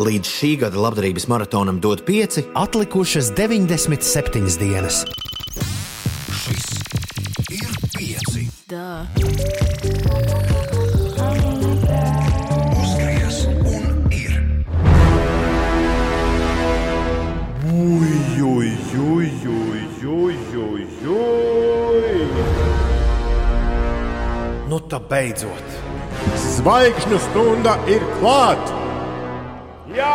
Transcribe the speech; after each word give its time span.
Līdz 0.00 0.28
šī 0.32 0.48
gada 0.62 0.80
labdarības 0.80 1.26
maratonam 1.28 1.76
dod 1.84 2.00
5, 2.06 2.38
Atlikušas 2.56 3.26
97 3.36 4.46
dienas. 4.56 5.02
šis 6.40 6.64
ir 7.52 7.74
5. 7.98 8.38
Uzgriez 12.80 13.42
un 13.74 14.08
ir. 14.16 14.40
Ui, 17.68 18.16
ui, 18.40 18.72
ui, 19.04 19.30
ui, 19.52 19.84
ui, 20.16 20.34
ui, 20.64 20.88
ui. 21.12 22.24
Nu, 24.72 24.80
tā 24.80 25.04
beidzot. 25.12 25.80
Zvaigžņu 26.56 27.26
stunda 27.28 27.76
ir 27.84 28.00
klāta! 28.16 28.79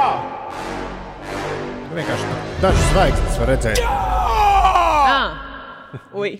Jā! 0.06 0.14
Vienkārši 1.96 2.26
dažas 2.62 2.90
zvaigznes 2.92 3.38
var 3.42 3.50
redzēt. 3.50 3.80
Ah. 3.86 5.32
Ui, 6.14 6.36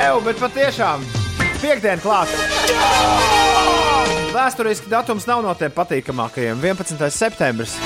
Eju, 0.00 0.20
bet 0.24 0.40
patiešām 0.40 1.04
piekdiena 1.60 2.00
klāta. 2.00 2.32
Vēsturiski 4.30 4.88
datums 4.88 5.28
nav 5.28 5.44
no 5.44 5.52
tiem 5.58 5.74
patīkamākajiem. 5.76 6.64
11. 6.64 7.04
septembris. 7.12 7.76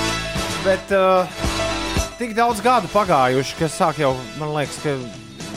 Bet 0.63 0.95
uh, 0.95 1.27
tik 2.21 2.37
daudz 2.37 2.63
gadu 2.63 2.87
pagājuši, 2.93 3.59
ka 3.59 3.71
sāk 3.73 3.99
jau, 4.05 4.15
man 4.39 4.55
liekas, 4.61 4.79
ka 4.85 4.95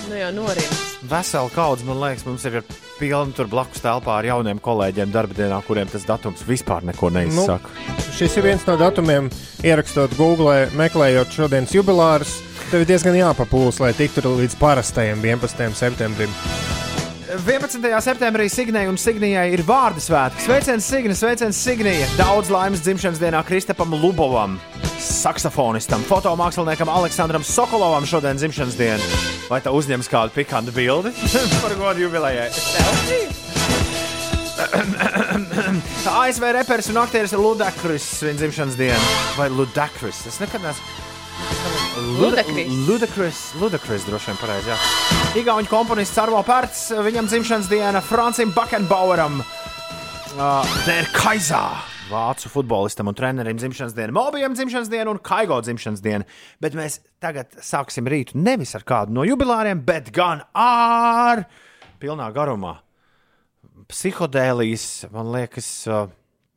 nu 0.09 0.19
jau 0.19 0.33
norīd. 0.43 0.88
Vesela 1.07 1.51
kaudze, 1.55 1.87
man 1.87 2.01
liekas, 2.03 2.25
mums 2.27 2.45
ir 2.49 2.61
pilna 2.99 3.35
tur 3.37 3.49
blakus 3.51 3.83
telpā 3.85 4.19
ar 4.19 4.29
jauniem 4.29 4.61
kolēģiem 4.63 5.13
darba 5.15 5.37
dienā, 5.39 5.61
kuriem 5.67 5.91
tas 5.91 6.07
datums 6.09 6.43
vispār 6.49 6.87
neko 6.89 7.13
neizsaka. 7.15 7.71
Šis 8.19 8.39
ir 8.41 8.49
viens 8.49 8.67
no 8.67 8.75
datumiem, 8.81 9.31
ierakstot 9.67 10.17
Google, 10.19 10.67
meklējot 10.79 11.39
šodienas 11.39 11.77
jubilārus. 11.77 12.39
Tev 12.73 12.85
ir 12.85 12.91
diezgan 12.91 13.17
jāpapūs, 13.17 13.81
lai 13.85 13.95
tiktu 13.97 14.27
līdz 14.27 14.59
parastajam 14.61 15.25
11. 15.25 15.73
septembrim. 15.79 16.35
11. 17.29 18.01
septembrī 18.01 18.49
Signijai 18.49 18.89
un 18.89 18.97
Signijai 18.97 19.51
ir 19.53 19.61
vārdu 19.69 20.01
svētki. 20.01 20.47
Sveiciens 20.47 20.87
Signija, 20.89 21.17
sveiciens 21.19 21.59
Signija. 21.61 22.07
Daudz 22.17 22.49
laimes 22.49 22.81
dzimšanas 22.81 23.21
dienā 23.21 23.43
Kristapam 23.45 23.93
Lubovam, 23.93 24.55
saksofonistam, 24.97 26.01
fotomāksliniekam 26.09 26.89
Aleksandram 26.89 27.45
Sokolovam 27.45 28.07
šodien 28.09 28.41
dzimšanas 28.41 28.79
diena. 28.81 29.21
Vai 29.51 29.61
tā 29.61 29.75
uzņems 29.77 30.09
kādu 30.09 30.33
pikantu 30.39 30.73
bildi 30.73 31.13
par 31.63 31.77
godu 31.77 32.07
jubilejai? 32.07 32.49
ASV 36.25 36.49
reperis 36.57 36.89
un 36.89 37.03
aktieris 37.05 37.37
Ludakris 37.37 38.09
viņa 38.25 38.41
dzimšanas 38.41 38.81
diena. 38.81 39.13
Vai 39.37 39.53
Ludakris? 39.53 40.25
Es 40.33 40.41
nekad 40.41 40.65
neesmu. 40.65 40.97
Ludacris. 42.17 42.73
Ludakris, 42.89 43.39
Ludakris 43.61 44.07
droši 44.09 44.31
vien 44.31 44.39
pareizi. 44.41 44.71
jā. 44.73 44.77
Igauņu 45.43 45.69
komponists 45.69 46.19
Arvo 46.19 46.41
Pērts, 46.47 46.89
viņam 47.05 47.29
dzimšanas 47.29 47.69
diena 47.69 48.01
Francim 48.01 48.53
Bakenbaueram. 48.57 49.43
Uh, 50.39 50.65
Der 50.87 51.05
Kaisā. 51.13 51.63
Vācu 52.09 52.49
futbolistam 52.49 53.11
un 53.11 53.17
trenerim 53.17 53.59
dzimšanas 53.61 53.93
diena, 53.93 54.15
Mobijam 54.17 54.55
dzimšanas 54.57 54.89
diena 54.89 55.13
un 55.13 55.19
Kaigo 55.21 55.59
dzimšanas 55.61 56.01
diena. 56.01 56.25
Bet 56.63 56.73
mēs 56.79 57.03
tagad 57.21 57.53
sāksim 57.61 58.09
rītu 58.09 58.39
nevis 58.41 58.73
ar 58.79 58.87
kādu 58.89 59.13
no 59.13 59.27
jubilāriem, 59.29 59.83
bet 59.85 60.09
gan 60.17 60.41
ar 60.57 61.45
pilnā 62.01 62.31
garumā. 62.33 62.79
Psihodēlijas, 63.93 65.11
man 65.13 65.29
liekas, 65.37 65.69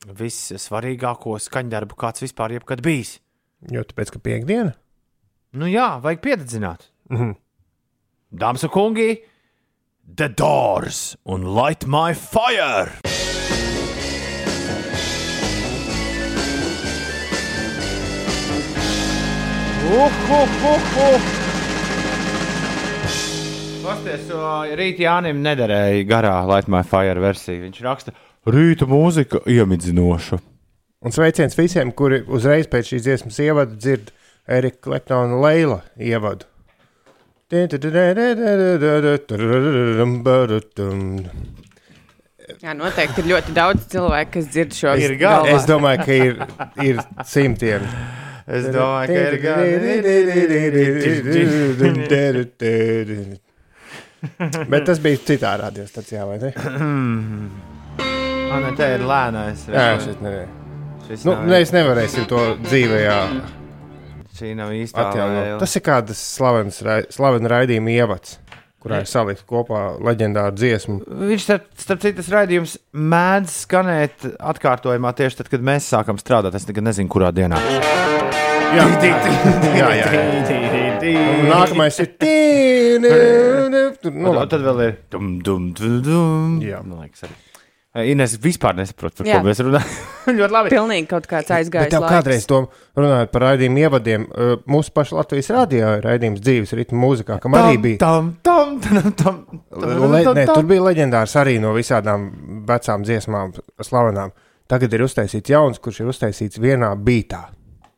vissvarīgāko 0.08 1.36
skaņdarbu, 1.44 2.00
kāds 2.00 2.24
vispār 2.24 2.56
jebkad 2.56 2.84
bijis. 2.86 3.18
Jo 3.72 3.84
tāpēc, 3.86 4.16
ka 4.16 4.24
piekdiena. 4.24 4.78
Nu 5.52 5.68
jā, 5.68 5.98
vajag 6.00 6.22
piededzināt. 6.24 6.86
Mm 7.12 7.18
-hmm. 7.18 7.36
Dāmas 8.32 8.64
un 8.64 8.70
kungi, 8.70 9.20
The 10.16 10.30
Doors 10.30 11.18
un 11.24 11.44
Light 11.56 11.86
My 11.86 12.14
Fire! 12.14 12.92
Pasties, 23.84 24.32
rīt 24.78 25.00
Jānim 25.00 25.42
nederēja 25.42 26.08
garā 26.08 26.48
Light 26.48 26.68
My 26.68 26.84
Fire 26.84 27.20
versija. 27.20 27.60
Viņš 27.60 27.82
raksta, 27.82 28.12
rīta 28.46 28.88
mūzika 28.88 29.44
iemidzinoša. 29.46 30.40
Un 31.02 31.12
sveiciens 31.12 31.58
visiem, 31.58 31.92
kuri 31.92 32.24
uzreiz 32.28 32.68
pēc 32.68 32.94
šīs 32.94 33.02
dziesmas 33.02 33.40
ievada 33.40 33.76
dzird 33.76 34.12
Erika 34.48 34.78
Kleptona 34.82 35.42
Leila 35.42 35.82
ievadu. 36.00 36.46
Jā, 42.62 42.74
noteikti 42.78 43.24
ir 43.24 43.28
ļoti 43.32 43.54
daudz 43.56 43.86
cilvēku, 43.92 44.32
kas 44.38 44.46
dzird 44.52 44.76
šo 44.76 44.96
gan, 45.20 45.48
Es 45.52 45.66
domāju, 45.70 46.00
ka 46.06 46.14
ir, 46.16 46.42
ir 46.84 47.02
simtiem. 47.28 47.86
Es 48.48 48.68
domāju, 48.72 49.08
ka 49.12 49.20
ir 49.28 49.36
gan. 49.44 49.62
Bet 54.72 54.86
tas 54.90 55.00
bija 55.02 55.18
citā 55.26 55.56
radiostacijā, 55.62 56.26
vai 56.30 56.38
ne? 56.42 56.52
Ah, 58.52 58.60
ne, 58.60 58.72
te 58.78 58.86
ir 58.98 59.02
lēnais. 59.08 59.64
Jā, 59.72 59.96
šis 60.04 60.20
ne. 60.22 60.36
Šis 61.08 61.24
Nu, 61.26 61.32
nav, 61.34 61.48
mēs 61.56 61.72
nevarēsim 61.74 62.28
to 62.30 62.42
dzīvējā 62.68 63.20
šī 64.42 64.54
nav 64.60 64.74
īsta 64.76 65.08
atjaunot. 65.10 65.60
Tas 65.62 65.76
ir 65.78 65.86
kādas 65.86 66.22
slavenas, 66.36 66.82
rai- 66.86 67.06
slavena 67.14 67.54
raidījuma 67.56 67.94
ievads, 67.94 68.40
kurā 68.82 69.04
ir 69.04 69.10
salikt 69.10 69.46
kopā 69.50 69.84
leģendāru 70.02 70.58
dziesmu. 70.58 71.00
Viņš, 71.32 71.46
starp, 71.46 71.68
starp 71.78 72.02
citu, 72.04 72.18
tas 72.20 72.32
raidījums 72.34 72.76
mēdz 72.98 73.60
skanēt 73.68 74.26
atkārtojumā 74.40 75.14
tieši 75.22 75.44
tad, 75.44 75.52
kad 75.54 75.62
mēs 75.72 75.88
sākam 75.94 76.18
strādāt. 76.22 76.58
Es 76.58 76.66
nekad 76.70 76.90
nezinu, 76.90 77.12
kurā 77.14 77.30
dienā. 77.36 77.62
Jā, 78.72 78.86
jā, 79.76 79.88
jā. 80.00 80.10
jā. 80.16 80.20
Un 81.12 81.50
nākamais 81.52 81.98
ir 82.00 82.12
tīni. 82.22 83.12
Tur, 84.02 84.16
nu, 84.16 84.34
tad 84.48 84.64
vēl 84.64 84.84
ir. 84.86 84.94
Dum, 85.12 85.34
dum, 85.44 85.72
dum, 85.76 85.98
dum. 86.06 86.60
Jā. 86.64 86.80
Man 86.86 87.04
liekas, 87.04 87.26
arī. 87.28 87.36
Ines 87.92 88.38
vispār 88.40 88.78
nesaprot, 88.78 89.12
par 89.18 89.28
Jā. 89.28 89.40
ko 89.42 89.50
mēs 89.50 89.60
runājam. 89.60 89.96
Ļoti 90.38 90.56
labi. 90.56 90.70
Pilnīgi 90.72 91.08
kaut 91.12 91.26
kāds 91.28 91.50
Bet 91.50 91.58
aizgājis. 91.58 91.92
tev 91.92 92.06
kādreiz 92.08 92.46
to 92.48 92.60
runājot 92.96 93.32
par 93.34 93.44
raidījumu 93.50 93.82
ievadiem, 93.84 94.28
uh, 94.32 94.54
mūsu 94.72 94.94
pašu 94.96 95.18
Latvijas 95.18 95.50
rādījā 95.52 95.90
ir 95.98 96.08
raidījums 96.08 96.40
dzīves 96.40 96.72
ritmu 96.80 97.02
mūzikā, 97.02 97.36
kam 97.44 97.58
arī 97.60 97.82
bija. 97.84 98.00
Tam, 98.00 98.30
tam, 98.48 98.78
tam, 98.80 99.12
tam, 99.20 99.42
tam, 99.76 100.06
Le, 100.08 100.24
ne, 100.24 100.46
tur 100.48 100.64
bija 100.70 100.86
leģendārs 100.88 101.36
arī 101.42 101.58
no 101.60 101.74
visādām 101.76 102.30
vecām 102.70 103.04
dziesmām, 103.04 103.52
slavenām. 103.84 104.32
Tagad 104.72 104.94
ir 104.96 105.04
uztaisīts 105.04 105.52
jauns, 105.52 105.82
kurš 105.84 106.06
ir 106.06 106.14
uztaisīts 106.14 106.62
vienā 106.64 106.94
beigā. 106.96 107.50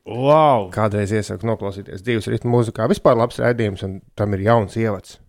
Wow! 0.09 0.71
Kādreiz 0.73 1.13
iesaku 1.13 1.45
noklausīties 1.47 2.01
dzīves 2.01 2.31
ritmu 2.33 2.57
mūzikā. 2.57 2.89
Vispār 2.89 3.19
labs 3.21 3.37
raidījums, 3.39 3.85
un 3.85 3.99
tam 4.17 4.33
ir 4.33 4.47
jauns 4.49 4.73
ievads. 4.81 5.19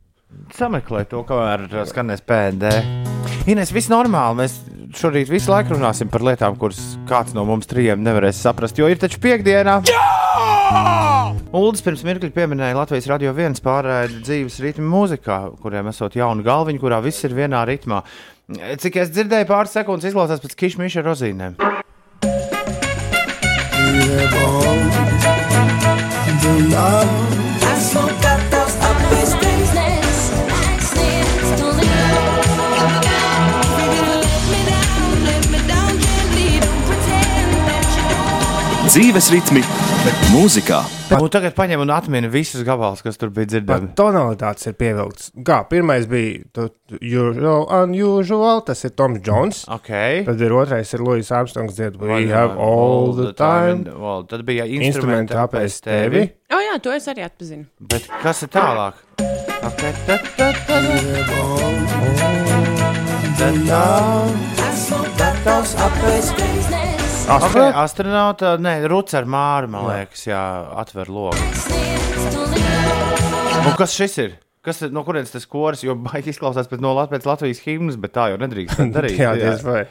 Sameklē 0.56 1.04
to, 1.12 1.20
kamēr 1.28 1.68
skanēs 1.92 2.24
PND. 2.26 2.72
Ines, 3.44 3.68
viss 3.76 3.90
normāli. 3.92 4.38
Mēs 4.40 4.54
šorīt 4.96 5.28
visu 5.28 5.52
laiku 5.52 5.74
runāsim 5.74 6.08
par 6.08 6.22
lietām, 6.24 6.54
kuras 6.56 6.80
kāds 7.08 7.34
no 7.36 7.44
mums 7.44 7.68
trijiem 7.68 8.00
nevarēs 8.00 8.40
saprast. 8.40 8.78
Jo 8.80 8.88
ir 8.88 8.96
taču 9.00 9.20
piekdienā. 9.20 9.82
Uldis 11.54 11.84
pirms 11.84 12.02
mirkļa 12.08 12.32
pieminēja 12.34 12.78
Latvijas 12.78 13.10
radio 13.12 13.34
viens 13.36 13.60
pārraidi 13.62 14.22
dzīves 14.24 14.56
ritmu 14.64 14.88
mūzikā, 14.88 15.38
kuriem 15.60 15.92
esot 15.92 16.16
jauna 16.16 16.42
galviņa, 16.46 16.80
kurā 16.80 17.02
viss 17.04 17.26
ir 17.28 17.36
vienā 17.36 17.60
ritmā. 17.68 18.00
Cik 18.80 18.96
es 19.04 19.12
dzirdēju, 19.12 19.50
pāris 19.52 19.76
sekundes 19.76 20.08
izklausās 20.08 20.40
pēc 20.40 20.56
kišmiša 20.64 21.04
rozīnēm. 21.04 21.60
Dzīves 38.94 39.26
ritmi, 39.34 39.58
mūzikā. 40.30 40.76
Un 41.16 41.24
tagad 41.26 41.56
paņem 41.56 41.80
un 41.82 41.90
atmini 41.90 42.28
visus 42.30 42.62
gabalus, 42.62 43.00
kas 43.02 43.18
tur 43.18 43.32
bija 43.34 43.48
dzirdami. 43.50 43.88
tonalitātes 43.98 44.68
ir 44.70 44.76
pievilkts. 44.78 45.32
Kā 45.42 45.56
pirmais 45.66 46.06
bija 46.06 46.68
usual, 46.94 47.66
unusual, 47.80 48.62
tas 48.62 48.86
ir 48.86 48.94
Toms 48.94 49.18
Jones. 49.18 49.64
Okay. 49.80 50.22
Tad 50.28 50.38
ir 50.38 50.54
otrais, 50.54 50.94
ir 50.94 51.02
Louis 51.02 51.26
Armstrongs, 51.26 51.74
dzied, 51.74 51.98
we 51.98 52.30
have 52.30 52.54
all 52.54 53.10
the 53.18 53.32
time. 53.34 53.82
Well, 53.98 54.22
tad 54.30 54.46
bija 54.46 54.62
Instrumenti 54.62 55.34
apēst 55.42 55.90
tevi. 55.90 56.28
O, 56.54 56.62
jā, 56.62 56.78
to 56.78 56.94
es 56.94 57.10
arī 57.10 57.26
atpazinu. 57.26 57.66
Bet 57.82 58.06
kas 58.22 58.46
ir 58.46 58.54
tālāk? 58.54 59.02
Okay, 59.74 59.90
ta, 60.06 60.22
ta, 60.38 60.54
ta, 60.70 60.78
ta. 66.62 66.93
Okay, 67.24 67.70
astronauta, 67.80 68.54
nē, 68.60 68.74
Ruts 68.90 69.14
ar 69.16 69.24
māru, 69.24 69.70
man 69.72 69.86
liekas, 69.88 70.26
jā, 70.28 70.40
atver 70.76 71.08
logu. 71.08 71.40
Un 73.64 73.70
kas 73.78 73.94
šis 73.96 74.16
ir? 74.20 74.34
Kas, 74.64 74.82
ir- 74.84 74.92
no 74.92 75.02
kurienes 75.04 75.32
tas 75.32 75.46
koris? 75.48 75.80
Jo 75.84 75.94
baigi 75.96 76.32
izklausās 76.34 76.68
pēc, 76.68 76.82
no, 76.84 76.92
Lat- 76.96 77.10
pēc 77.12 77.24
Latvijas 77.28 77.62
himnas, 77.64 77.96
bet 78.00 78.12
tā 78.16 78.26
jau 78.32 78.38
nedrīkst 78.42 78.76
darīt. 78.96 79.16
Jā, 79.20 79.32
diez 79.40 79.64
vai. 79.64 79.86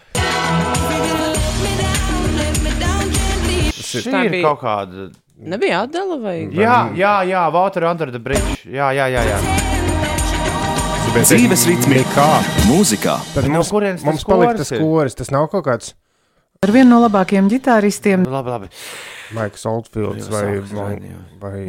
Šī 3.81 4.05
Tā 4.13 4.23
ir 4.25 4.31
bija- 4.37 4.45
kaut 4.51 4.61
kāda. 4.61 5.09
Nebija 5.43 5.81
atdala 5.87 6.19
vai? 6.21 6.37
Jā, 6.53 6.77
jā, 6.97 7.15
jā, 7.27 7.41
Water 7.53 7.83
under 7.89 8.11
the 8.13 8.19
bridge. 8.21 8.61
Jā, 8.69 8.91
jā, 8.93 9.09
jā. 9.09 9.25
jā. 9.33 9.41
Dzīves 11.13 11.65
ritmi, 11.69 11.99
kā 12.13 12.29
mūzikā. 12.69 13.17
Tad 13.35 13.45
No 13.49 13.57
mums, 13.59 13.69
kurienes 13.73 14.01
tas 14.01 14.07
mums 14.07 14.23
palika 14.25 14.55
tas 14.61 14.71
ir? 14.73 14.79
koris. 14.81 15.13
Tas 15.17 15.29
nav 15.33 15.49
kaut 15.51 15.65
kāds 15.67 15.91
Ar 16.63 16.71
vienu 16.71 16.93
no 16.95 17.01
labākajiem 17.03 17.49
ģitāristiem. 17.51 18.23
Labi, 18.31 18.53
labi. 18.53 18.69
Maiks 19.33 19.65
Oldfields 19.67 20.27
vai, 20.31 20.43
vai, 20.69 20.95
vai 21.41 21.61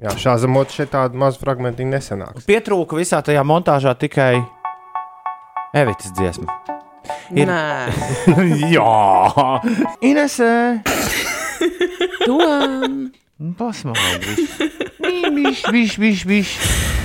jā, 0.00 0.12
šā 0.20 0.34
zemot 0.40 0.72
šeit 0.72 0.90
tādu 0.94 1.18
mazu 1.20 1.40
fragmentu 1.42 1.84
nesenāks. 1.86 2.46
Pietrūka 2.48 2.96
visā 2.98 3.20
tajā 3.24 3.42
montāžā 3.46 3.92
tikai 3.98 4.40
Evitas 5.76 6.12
dziesma. 6.16 6.48
Ir- 7.30 7.46
Nē, 7.50 7.60
Jā, 8.74 9.60
Inesē. 10.02 10.52
to 12.24 12.38
Pasmaigi. 13.58 14.48
Viņš, 15.36 15.62
viņš, 15.70 15.96
viņš, 16.00 16.24
viņš. 16.32 16.52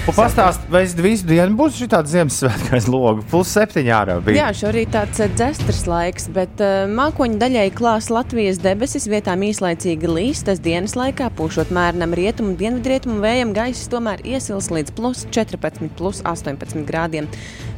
Pastāst, 0.02 0.64
vai 0.74 0.82
es 0.82 0.96
visu 0.98 1.28
dienu 1.30 1.54
būšu 1.60 1.86
Ziemassvētku 1.86 2.74
aiz 2.74 2.88
logu. 2.90 3.22
Plus 3.30 3.52
septiņi 3.54 3.92
ārā 3.94 4.16
bija. 4.26 4.48
Jā, 4.48 4.50
šorīt 4.58 4.90
tāds 4.96 5.22
eh, 5.22 5.30
dzestras 5.38 5.84
laiks, 5.88 6.26
bet 6.34 6.62
uh, 6.64 6.90
mākoņi 6.90 7.38
daļai 7.42 7.68
klās 7.78 8.10
Latvijas 8.12 8.58
debesis, 8.64 9.06
vietām 9.12 9.46
īslaicīgi 9.46 10.10
līs. 10.10 10.42
Tas 10.48 10.60
dienas 10.64 10.98
laikā 10.98 11.30
pūšot 11.38 11.70
mērenam 11.76 12.16
rietumu 12.18 12.58
dienvidrietumu 12.58 13.22
vējam 13.22 13.54
gaiss 13.54 13.92
tomēr 13.94 14.24
iesils 14.26 14.72
līdz 14.74 14.96
plus 14.98 15.22
14, 15.30 15.94
plus 16.00 16.24
18 16.26 16.82
grādiem. 16.90 17.30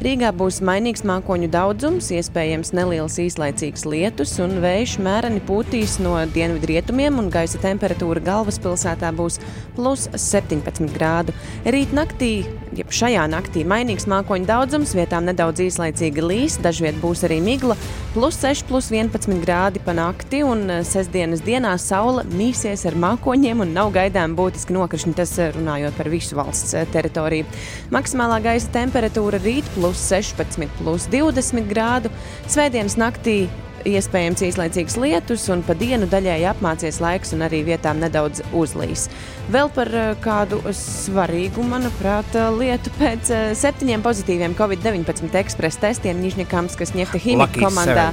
Rīgā 0.03 0.31
būs 0.35 0.61
mainīgs 0.65 1.03
mākoņu 1.07 1.51
daudzums, 1.51 2.09
iespējams 2.15 2.73
neliels 2.75 3.19
īslaicīgs 3.21 3.85
lietus 3.87 4.33
un 4.43 4.57
vējš 4.63 4.95
mēreni 5.03 5.43
pūtīs 5.47 5.99
no 6.03 6.15
dienvidrietumiem 6.33 7.19
un 7.21 7.29
gaisa 7.31 7.61
temperatūra 7.63 8.23
galvaspilsētā 8.25 9.13
būs 9.15 9.39
plus 9.77 10.09
17 10.15 10.91
grādu. 10.95 11.35
Rīt 11.63 11.93
naktī, 11.95 12.12
jeb 12.21 12.91
šajā 12.93 13.23
naktī 13.31 13.63
mainīgs 13.65 14.05
mākoņu 14.11 14.45
daudzums, 14.45 14.93
vietām 14.93 15.25
nedaudz 15.25 15.63
īslaicīgi 15.65 16.23
līs, 16.23 16.57
dažviet 16.61 16.99
būs 17.01 17.23
arī 17.27 17.39
migla, 17.41 17.77
plus 18.13 18.37
6, 18.41 18.65
plus 18.69 18.91
11 18.93 19.41
grādi 19.41 19.81
pa 19.83 19.95
nakti, 19.97 20.43
un 20.45 20.61
eh, 20.69 20.83
sestdienas 20.85 21.41
dienā 21.45 21.73
saule 21.81 22.23
mīsies 22.29 22.85
ar 22.89 22.97
mākoņiem 22.99 23.65
un 23.65 23.73
nav 23.73 23.91
gaidām 23.95 24.37
būtiski 24.37 24.75
nokrišņi, 24.77 25.15
tas 25.17 25.33
eh, 25.39 25.51
runājot 25.57 25.97
par 25.97 26.11
visu 26.13 26.37
valsts 26.37 26.75
eh, 26.77 26.87
teritoriju. 26.93 27.49
Maksimālā 27.95 28.39
gaisa 28.45 28.71
temperatūra 28.77 29.41
rīt 29.43 29.67
plus 29.77 30.05
16, 30.11 30.69
plus 30.79 31.09
20 31.13 31.69
grādu, 31.71 32.13
svētdienas 32.45 32.99
naktī 33.01 33.47
iespējams 33.87 34.43
īslaicīgs 34.47 34.97
lietus, 35.01 35.45
un 35.53 35.63
pa 35.65 35.75
dienu 35.77 36.07
daļēji 36.09 36.47
apmācies 36.49 36.99
laiks, 37.03 37.33
un 37.35 37.45
arī 37.45 37.63
vietām 37.67 37.99
nedaudz 38.03 38.43
uzlīs. 38.55 39.07
Vēl 39.53 39.71
par 39.75 39.91
eh, 39.91 40.13
kādu 40.23 40.61
svarīgu, 40.77 41.65
manuprāt, 41.67 42.31
eh, 42.37 42.49
lietu 42.59 42.93
pēc 42.99 43.33
eh, 43.33 43.43
septiņiem 43.59 44.05
pozitīviem 44.05 44.55
Covid-19 44.59 45.35
ekspresa 45.43 45.87
testiem 45.89 46.23
Nižņakamskas 46.23 46.95
ņefta 46.95 47.19
Lucky 47.19 47.29
ķīmija 47.29 47.51
komandā. 47.59 48.09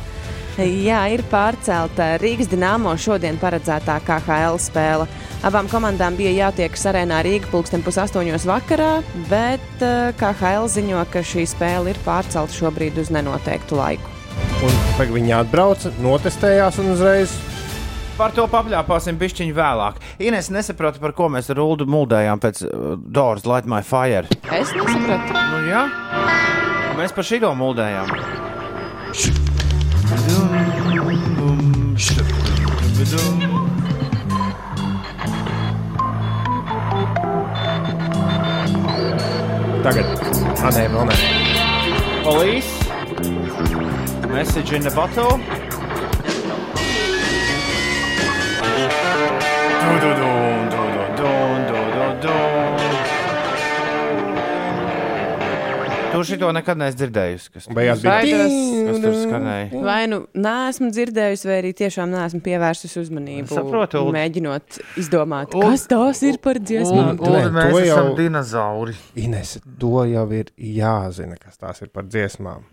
Jā, 0.61 1.05
ir 1.09 1.23
pārcelta 1.31 2.19
Rīgas 2.21 2.51
dīnāmo 2.51 2.93
šodien 3.01 3.39
paredzētā 3.41 3.95
KHL 4.05 4.59
spēle. 4.61 5.07
Abām 5.47 5.71
komandām 5.73 6.19
bija 6.19 6.35
jātiekas 6.35 6.85
arēnā 6.91 7.23
Rīgā 7.25 7.49
pulksten 7.55 7.87
pusaustoņos 7.87 8.45
vakarā, 8.51 8.93
bet 9.31 9.87
KHL 10.21 10.69
ziņo, 10.75 11.07
ka 11.15 11.25
šī 11.25 11.49
spēle 11.49 11.95
ir 11.95 12.05
pārcelta 12.05 12.61
šobrīd 12.61 13.01
uz 13.01 13.15
nenoteiktu 13.15 13.81
laiku. 13.81 14.20
Un 14.61 15.15
viņi 15.15 15.33
atbrauca, 15.39 15.93
notestējās 16.05 16.81
un 16.83 16.93
uzreiz. 16.93 17.33
Par 18.21 18.35
to 18.37 18.45
papļāpāsim 18.53 19.17
pišķiņu 19.17 19.55
vēlāk. 19.57 19.97
Ines 20.21 20.51
nesaprota, 20.53 21.01
par 21.01 21.15
ko 21.17 21.31
mēs 21.33 21.49
ar 21.49 21.63
Ulu 21.63 21.87
muldējām 21.89 22.43
pēc 22.43 22.61
uh, 22.67 22.93
Doors 23.01 23.47
Light 23.49 23.65
My 23.65 23.81
Fire. 23.81 24.29
Es 24.53 24.75
nesapratu. 24.77 25.33
Nu, 25.33 25.63
jā, 25.71 25.87
mēs 27.01 27.17
par 27.17 27.25
šī 27.25 27.41
to 27.41 27.55
muldējām. 27.57 28.13
Tagad, 39.81 40.13
ah, 40.61 40.69
nē, 40.77 40.85
vēl 40.93 41.09
nē. 41.09 41.17
Police, 42.21 42.80
message 44.33 44.73
in 44.73 44.83
the 44.83 44.91
bottle. 44.91 45.39
Tu 56.11 56.25
šito 56.27 56.49
nekad 56.53 56.79
neesi 56.81 56.97
dzirdējusi. 56.99 57.51
Kas, 57.55 57.67
Beigās 57.71 58.01
bija 58.03 58.15
Baidos. 58.17 58.55
kas 58.89 58.97
tur 59.05 59.15
skanēja? 59.21 59.83
Vai 59.85 60.01
nu 60.11 60.19
neesmu 60.35 60.89
dzirdējusi, 60.91 61.47
vai 61.47 61.59
arī 61.61 61.71
tiešām 61.79 62.11
neesmu 62.11 62.41
pievērsusi 62.43 62.99
uzmanību. 63.05 63.47
Saprotu, 63.53 64.01
Ulu. 64.03 64.15
Mēģinot 64.17 64.81
izdomāt, 65.01 65.55
Ulu. 65.55 65.69
kas 65.71 65.87
tās 65.93 66.23
ir 66.27 66.41
par 66.43 66.59
dziesmām. 66.59 67.15
Ulu. 67.15 67.37
Nē, 67.37 67.45
mēs 67.55 67.71
to 67.77 67.83
jau- 67.87 67.95
esam 67.95 68.11
dinozauri. 68.19 68.97
Ines, 69.23 69.55
to 69.79 70.03
jau 70.11 70.27
ir 70.41 70.51
jāzina, 70.59 71.39
kas 71.39 71.57
tās 71.63 71.83
ir 71.87 71.89
par 71.95 72.03
dziesmām. 72.11 72.67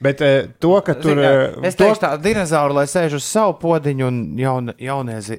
Bet 0.00 0.20
eh, 0.24 0.46
to, 0.58 0.72
ka 0.80 0.94
tur 0.96 1.12
Zini, 1.12 1.24
eh, 1.28 1.66
es 1.68 1.76
to, 1.76 1.84
teikšu, 1.84 2.00
tā 2.00 2.10
dinozauri, 2.24 2.72
lai 2.78 2.86
sēž 2.88 3.18
uz 3.18 3.26
savu 3.28 3.58
podziņu 3.60 4.06
un 4.06 4.20
jaun, 4.40 4.72
jaunie 4.80 5.18
zi... 5.24 5.36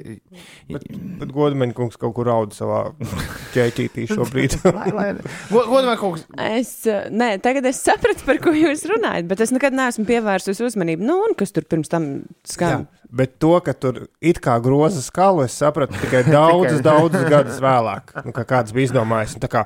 Bet 0.69 1.31
Godmaņa 1.33 1.73
kungs 1.77 1.97
kaut 2.01 2.13
kur 2.17 2.29
raud 2.29 2.53
savā 2.53 2.83
ķēķītī 3.55 4.05
šobrīd. 4.11 4.59
Godamā 5.51 5.95
kungs, 5.97 6.27
Es, 6.37 6.75
eh, 6.85 7.09
nē, 7.09 7.33
tagad 7.41 7.65
es 7.71 7.81
sapratu, 7.81 8.21
par 8.27 8.37
ko 8.43 8.53
jūs 8.53 8.85
runājat, 8.91 9.25
bet 9.31 9.41
es 9.41 9.53
nekad 9.55 9.73
neesmu 9.77 10.05
pievērsusi 10.09 10.67
uzmanību. 10.69 11.09
Nu, 11.09 11.17
un 11.25 11.33
kas 11.39 11.56
tur 11.56 11.65
pirms 11.65 11.89
tam 11.89 12.11
Jā, 12.21 12.53
skan? 12.53 12.85
bet 13.09 13.39
to, 13.41 13.56
ka 13.65 13.73
tur 13.73 14.03
it 14.21 14.39
kā 14.45 14.59
groza 14.63 15.01
skalu, 15.01 15.41
es 15.49 15.57
sapratu 15.57 15.97
tikai 16.06 16.21
daudzus, 16.37 16.83
daudzus 16.85 17.25
gadus 17.33 17.57
vēlāk. 17.65 18.13
Nu, 18.27 18.35
kā 18.37 18.45
kāds 18.53 18.77
bija 18.77 18.91
izdomājis. 18.91 19.39
Un 19.39 19.44
tā 19.44 19.49
kā, 19.57 19.65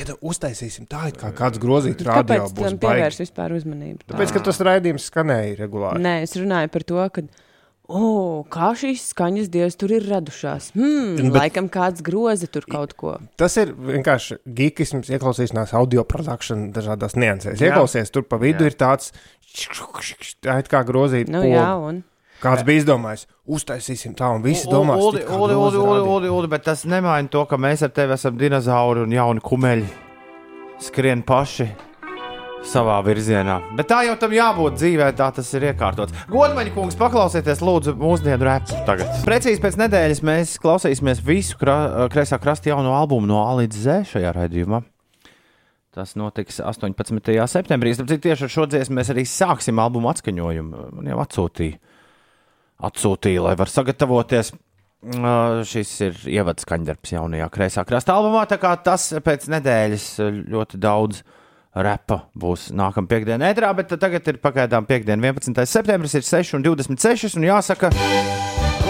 ja 0.00 0.08
tu 0.08 0.16
uztaisīsim 0.32 0.88
tā, 0.90 1.06
it 1.10 1.20
kā 1.20 1.30
kāds 1.36 1.60
grozītu 1.60 2.06
radio 2.08 2.40
Kāpēc 2.40 2.56
būs 2.56 2.72
tam 2.72 2.80
pievērst 2.82 3.22
vispār 3.24 3.54
uzmanību? 3.58 4.08
Tāpēc, 4.10 4.34
ka 4.36 4.42
tas 4.48 4.60
raidījums 4.70 5.06
skanēja 5.10 5.54
regulāri. 5.60 6.02
Nē, 6.04 6.16
es 6.26 6.36
runāju 6.40 6.72
par 6.74 6.86
to, 6.88 7.06
ka. 7.14 7.24
O, 7.90 8.44
kā 8.46 8.68
šīs 8.78 9.08
skaņas 9.10 9.48
dievs 9.50 9.74
tur 9.74 9.90
ir 9.96 10.04
radušās? 10.06 10.68
Hmm, 10.76 11.16
Bet-. 11.18 11.32
Laikam 11.34 11.66
kāds 11.74 12.04
groza 12.06 12.46
tur 12.46 12.62
kaut 12.70 12.94
ko. 12.94 13.16
Tas 13.40 13.56
ir 13.58 13.72
vienkārši 13.74 14.38
geekisms, 14.46 15.10
ieklausīšanās 15.10 15.74
audio 15.74 16.04
produkcijā, 16.06 16.70
dažādās 16.76 17.18
niansēs. 17.18 17.58
Ieklausies, 17.58 18.14
tur 18.14 18.28
pa 18.30 18.38
vidu 18.38 18.62
Jā. 18.62 18.70
ir 18.70 18.78
tāds, 18.78 19.10
tā 20.38 20.60
it 20.62 20.70
kā 20.70 20.84
grozīt. 20.86 21.26
Nu, 21.34 21.42
pogu. 21.42 21.50
jā, 21.50 21.66
un 21.90 22.04
Kāds 22.40 22.64
bija 22.64 22.80
izdomājis, 22.80 23.26
uztaisīsim 23.44 24.14
tā, 24.16 24.30
un 24.32 24.44
visi 24.44 24.64
kā 24.64 24.78
uli, 24.80 25.20
groza 25.26 25.36
uli, 25.36 25.56
uli, 25.58 25.76
rādīja. 25.76 26.14
uli, 26.14 26.30
uli, 26.32 26.48
bet 26.48 26.64
tas 26.70 26.86
nemaina 26.88 27.28
to, 27.28 27.44
ka 27.48 27.58
mēs 27.60 27.84
ar 27.84 27.92
tevi 27.92 28.16
esam 28.16 28.38
dinozauri 28.40 29.04
un 29.04 29.12
jauni 29.12 29.44
kumeļi 29.44 29.88
skrien 30.80 31.20
paši 31.26 31.68
savā 32.66 32.98
virzienā. 33.04 33.58
Bet 33.76 33.88
tā 33.92 34.02
jau 34.06 34.14
tam 34.20 34.32
jābūt 34.32 34.78
dzīvē, 34.78 35.10
tā 35.16 35.28
tas 35.36 35.50
ir 35.56 35.66
iekārtots. 35.70 36.16
Godmaņa 36.32 36.72
kungs, 36.74 36.96
paklausieties, 37.00 37.60
lūdzu, 37.64 37.94
mūsdienu 38.00 38.48
repu 38.48 38.80
tagad. 38.88 39.12
Precīzi 39.26 39.60
pēc 39.62 39.78
nedēļas 39.80 40.22
mēs 40.26 40.56
klausīsimies 40.62 41.22
visu 41.24 41.60
krā, 41.60 42.08
kreisā 42.12 42.40
krasta 42.40 42.72
jauno 42.72 42.94
albumu 42.96 43.28
no 43.30 43.44
A 43.44 43.54
līdz 43.60 43.84
Z 43.84 44.00
šajā 44.14 44.32
raidījumā. 44.36 44.82
Tas 45.90 46.12
notiks 46.14 46.60
18. 46.62 47.32
septembrī. 47.50 47.96
Tāpēc 47.98 48.20
tieši 48.22 48.46
ar 48.46 48.52
šo 48.52 48.66
dziesmu 48.70 49.00
mēs 49.00 49.08
arī 49.10 49.24
sāksim 49.26 49.80
albumu 49.82 50.12
atskaņojumu. 50.12 50.84
Man 50.94 51.08
jau 51.10 51.18
atsūtīja, 51.24 51.80
atsūtīja 52.86 53.46
lai 53.48 53.56
var 53.60 53.72
sagatavoties. 53.72 54.54
Uh, 55.00 55.62
šis 55.64 55.90
ir 56.04 56.16
ievads 56.28 56.66
skaņdarbs 56.66 57.14
jaunajā 57.14 57.46
kreisā 57.54 57.86
krasta 57.88 58.18
albumā. 58.18 58.44
Tā 58.50 58.58
kā 58.60 58.74
tas 58.84 59.06
pēc 59.24 59.48
nedēļas 59.54 60.08
ļoti 60.52 60.80
daudz 60.80 61.22
repa 61.70 62.24
būs 62.36 62.68
nākamā 62.76 63.08
piekdiena 63.08 63.48
ētrā, 63.54 63.70
bet 63.78 63.94
tagad 64.02 64.28
ir 64.28 64.42
pagaidām 64.42 64.88
piekdiena 64.90 65.32
11. 65.32 65.64
septembris, 65.70 66.18
ir 66.18 66.26
6 66.26 66.58
un 66.58 66.66
26. 66.66 67.38
Un 67.38 67.48
jāsaka, 67.48 67.92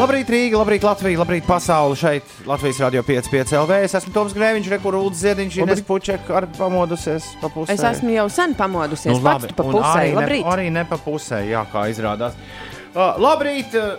Labrīt, 0.00 0.30
Rīga, 0.32 0.56
labrīt, 0.56 0.84
Latvija, 0.86 1.18
labrīt, 1.20 1.44
pasaule. 1.44 1.96
Šeit 1.98 2.28
Latvijas 2.48 2.78
radio 2.80 3.02
5,5 3.04 3.52
LV. 3.58 3.80
Es 3.84 3.94
esmu 3.98 4.14
Toms 4.14 4.32
Grēviņš, 4.32 4.70
Rekurūds 4.72 5.20
Ziediņš, 5.20 5.58
Ines 5.60 5.82
Puček, 5.84 6.30
ar 6.32 6.46
pamodusies 6.56 7.26
pa 7.42 7.50
pusē. 7.52 7.74
Es 7.74 7.84
esmu 7.84 8.14
jau 8.14 8.24
sen 8.32 8.54
pamodusies. 8.56 9.12
Nu, 9.12 9.20
labi, 9.20 9.50
pats 9.50 9.58
pa 9.58 9.66
pusē. 9.66 9.90
arī, 9.90 10.06
ne, 10.08 10.16
Labrīt. 10.16 10.48
arī 10.54 10.66
ne 10.72 10.86
pa 10.88 10.96
pusē, 11.04 11.42
jā, 11.50 11.66
kā 11.68 11.84
izrādās. 11.92 12.38
Uh, 12.90 13.14
labrīt! 13.22 13.74
uh, 13.78 13.98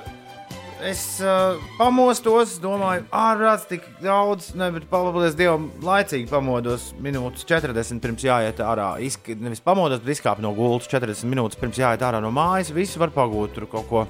Es 0.82 1.20
uh, 1.22 1.60
pamostos, 1.78 2.56
domāju, 2.58 3.04
ārprāts 3.14 3.68
tik 3.70 3.84
daudz, 4.02 4.48
ne, 4.58 4.72
bet 4.74 4.88
paldies 4.90 5.36
Dievam, 5.38 5.68
laicīgi 5.86 6.26
pamodos. 6.32 6.88
Minūtes 6.98 7.46
40 7.46 8.02
pirms 8.02 8.26
jāiet 8.26 8.64
ārā. 8.66 8.96
Izk 9.06 9.30
nevis 9.38 9.62
pamodos, 9.62 10.02
bet 10.02 10.16
izkāpu 10.16 10.42
no 10.42 10.56
gultas 10.58 10.90
40 10.90 11.30
minūtes 11.30 11.62
pirms 11.62 11.78
jāiet 11.84 12.02
ārā 12.02 12.18
no 12.24 12.34
mājas. 12.34 12.74
Visi 12.74 12.98
var 12.98 13.14
pagūt 13.14 13.54
tur 13.60 13.70
kaut 13.70 13.88
ko, 13.92 14.04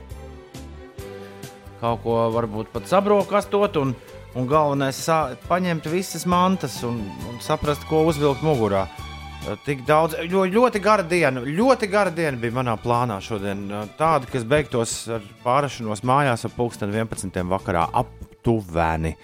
kaut 1.83 2.01
ko 2.07 2.17
varbūt 2.37 2.71
pat 2.71 2.87
sabrokastot. 2.87 3.83
Un, 3.83 3.91
un 4.39 4.47
galvenais 4.47 5.03
ir 5.11 5.37
paņemt 5.51 5.91
visas 5.91 6.23
mantas 6.23 6.79
un, 6.87 7.03
un 7.27 7.43
saprast, 7.43 7.83
ko 7.91 8.05
uzvilkt 8.07 8.47
mugurā. 8.47 8.87
Uh, 8.87 9.10
Tik 9.41 9.79
daudz, 9.87 10.13
jo 10.29 10.43
ļoti 10.45 10.79
gara 10.83 11.01
diena, 11.01 11.41
ļoti 11.41 11.87
gara 11.89 12.11
diena 12.13 12.37
bija 12.37 12.53
manā 12.59 12.75
plānā 12.77 13.15
šodien. 13.25 13.63
Uh, 13.73 13.87
Tāda, 13.97 14.29
kas 14.29 14.43
beigtos 14.45 14.93
ar 15.09 15.23
pārāšanos 15.41 16.03
mājās 16.05 16.45
ap 16.45 16.53
pulksten 16.53 16.93
11. 16.93 17.41
vakarā 17.49 17.87
aptuveni. 18.03 19.15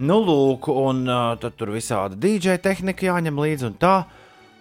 Nu, 0.00 0.16
lūk, 0.24 0.70
un 0.72 1.04
uh, 1.04 1.34
tad 1.40 1.58
tur 1.60 1.74
visādi 1.74 2.16
DJ 2.22 2.56
tehnika 2.64 3.10
jāņem 3.10 3.42
līdzi 3.44 3.68
un 3.68 3.76
tā. 3.80 3.92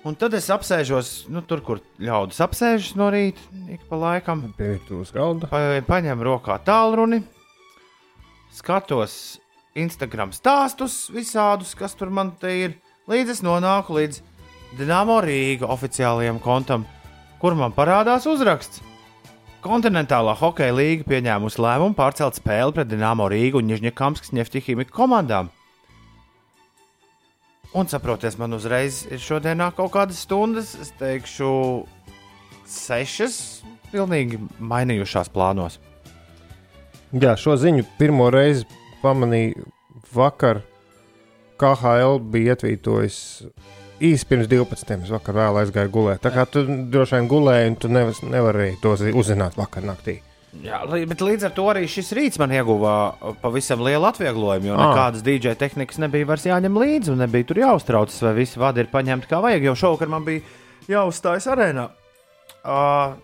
Un 0.06 0.20
tad 0.20 0.36
es 0.36 0.52
apsēžos, 0.52 1.14
nu, 1.32 1.40
tur, 1.48 1.64
kur 1.64 1.80
ļaudis 2.04 2.44
apsēžas 2.44 3.00
no 3.00 3.08
rīta, 3.16 3.48
ik 3.72 3.88
pa 3.88 3.98
laikam. 4.02 4.44
Pie 4.60 4.76
virtuves 4.76 5.16
galda. 5.16 5.48
Pa, 5.50 5.64
paņem 5.88 6.20
rokā 6.28 6.60
tālruni, 6.68 7.24
skatos 8.54 9.40
Instagram 9.72 10.36
stāstus 10.36 11.06
visādus, 11.16 11.74
kas 11.80 11.96
tur 11.96 12.12
man 12.12 12.36
te 12.44 12.52
ir. 12.68 12.80
Līdz 13.10 13.38
es 13.38 13.46
nonāku 13.46 13.96
līdz 13.96 14.24
Dienāmo 14.76 15.22
Rīga 15.24 15.70
oficiālajam 15.72 16.42
kontam, 16.44 16.84
kur 17.40 17.56
man 17.56 17.72
parādās 17.72 18.26
uzraksts. 18.28 18.82
Kontinentālā 19.64 20.34
hokeja 20.36 20.76
līnija 20.76 21.08
pieņēmusi 21.08 21.62
lēmumu 21.64 21.96
pārcelt 21.98 22.36
spēli 22.36 22.76
pret 22.76 22.90
Dienāmo 22.92 23.30
Rīgu 23.32 23.62
un 23.62 23.70
Nižņakamskas 23.72 24.34
Neftiķīmiku 24.36 24.92
komandām. 24.94 25.48
Un 27.76 27.88
saprotiet, 27.92 28.36
man 28.40 28.56
uzreiz 28.56 29.02
ir 29.08 29.24
šodienā 29.24 29.70
kaut 29.76 29.94
kādas 29.96 30.20
stundas, 30.28 30.74
es 30.80 30.92
teikšu, 31.00 31.50
sešas, 32.68 33.40
pilnīgi 33.94 34.42
mainījušās 34.60 35.32
plānos. 35.32 35.80
Jā, 37.16 37.38
šo 37.40 37.56
ziņu 37.60 37.88
pirmo 37.96 38.28
reizi 38.34 38.68
pamanīju 39.02 39.70
vakar. 40.12 40.66
KHL 41.56 42.20
bija 42.20 42.58
ietvītojis 42.58 43.18
īsi 44.02 44.26
pirms 44.28 44.48
12. 44.52 45.04
Es 45.06 45.10
vakar 45.14 45.36
vēl 45.36 45.60
aizgāju 45.64 45.92
gulēt. 45.94 46.22
Tā 46.26 46.32
kā 46.36 46.46
tu 46.50 46.64
droši 46.66 47.16
vien 47.20 47.28
gulēji, 47.32 47.68
un 47.72 47.76
tu 47.76 47.88
nevar, 47.92 48.14
nevarēji 48.36 48.80
to 48.82 48.96
zi- 49.00 49.14
uzzināt 49.16 49.56
vakar 49.60 49.84
naktī. 49.84 50.20
Jā, 50.64 50.80
bet 50.88 51.20
līdz 51.20 51.44
ar 51.50 51.52
to 51.52 51.64
arī 51.68 51.82
šis 51.92 52.14
rīts 52.16 52.40
man 52.40 52.50
ieguva 52.56 53.16
pavisam 53.42 53.82
lielu 53.84 54.06
atvieglojumu, 54.08 54.70
jo 54.70 54.76
Ah. 54.78 54.86
nekādas 54.88 55.22
DJ 55.24 55.56
tehnikas 55.60 55.98
nebija 56.00 56.26
vairs 56.26 56.46
jāņem 56.48 56.78
līdzi, 56.80 57.12
un 57.12 57.18
nebija 57.20 57.44
tur 57.50 57.58
jāuztraucas, 57.60 58.22
vai 58.24 58.34
visi 58.38 58.60
vadi 58.60 58.80
ir 58.80 58.88
paņemti 58.88 59.28
kā 59.28 59.42
vajag. 59.44 59.64
Jo 59.68 59.74
šovakar 59.76 60.08
man 60.08 60.24
bija 60.24 60.42
jāuzstājas 60.88 61.48
arēnā. 61.52 61.90
Uh, 62.64 63.16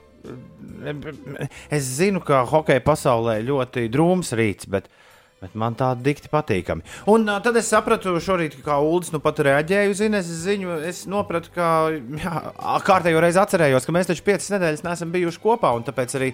es 1.71 1.83
zinu, 1.97 2.19
ka 2.25 2.43
hokeja 2.45 2.81
pasaulē 2.85 3.39
ļoti 3.45 3.87
drūms 3.93 4.33
rīts, 4.37 4.67
bet, 4.69 4.87
bet 5.41 5.55
man 5.57 5.73
tā 5.77 5.89
dikti 5.97 6.29
patīkami. 6.29 6.85
Un 7.09 7.25
uh, 7.25 7.39
tad 7.41 7.57
es 7.57 7.69
sapratu 7.71 8.13
šorīt, 8.21 8.59
kā 8.61 8.77
Ulas 8.85 9.09
nu 9.13 9.21
pat 9.23 9.41
reaģēja 9.41 9.89
uz 9.89 10.03
Ines 10.05 10.29
ziņu. 10.43 10.75
Es 10.85 11.01
sapratu, 11.07 11.49
ka 11.55 11.69
jā, 12.21 12.35
kārtējo 12.85 13.23
reizi 13.23 13.41
atcerējos, 13.41 13.87
ka 13.87 13.95
mēs 13.95 14.11
taču 14.11 14.25
piecas 14.27 14.51
nedēļas 14.53 14.85
neesam 14.85 15.13
bijuši 15.15 15.41
kopā, 15.41 15.73
tāpēc 15.87 16.15
arī 16.19 16.29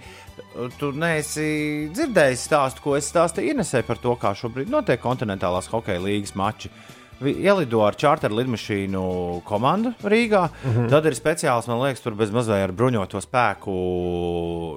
tu 0.80 0.92
neesi 0.92 1.48
dzirdējis 1.96 2.46
stāstu, 2.50 2.84
ko 2.84 2.98
es 3.00 3.08
stāstīju 3.08 3.56
Inesē 3.56 3.86
par 3.88 4.04
to, 4.04 4.18
kā 4.20 4.36
šobrīd 4.36 4.72
notiek 4.74 5.02
kontinentālās 5.04 5.72
hokeja 5.72 6.04
līnijas 6.04 6.36
mači. 6.36 6.74
Ielido 7.18 7.80
ar 7.82 7.96
čārteru 7.98 8.36
lidmašīnu 8.38 9.02
komandu 9.48 9.96
Rīgā. 10.04 10.50
Mm 10.52 10.74
-hmm. 10.74 10.90
Tad 10.92 11.06
ir 11.06 11.16
speciāls, 11.16 11.68
man 11.68 11.80
liekas, 11.82 12.04
tur 12.04 12.14
bez 12.14 12.30
mazliet 12.32 12.68
ar 12.68 12.72
bruņoto 12.72 13.22
spēku 13.24 13.78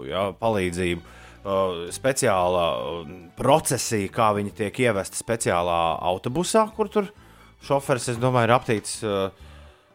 jā, 0.09 0.31
palīdzību. 0.41 1.19
Uh, 1.41 1.87
speciāla 1.89 2.65
uh, 2.77 3.13
procesija, 3.33 4.11
kā 4.13 4.27
viņi 4.37 4.51
tiek 4.59 4.81
ievesti 4.85 5.17
speciālā 5.17 5.77
autobusā, 6.05 6.67
kur 6.77 6.91
tur 6.93 7.07
šoferis, 7.65 8.11
es 8.13 8.19
domāju, 8.21 8.51
ir 8.51 8.53
aptīts 8.59 8.99
uh, 9.09 9.47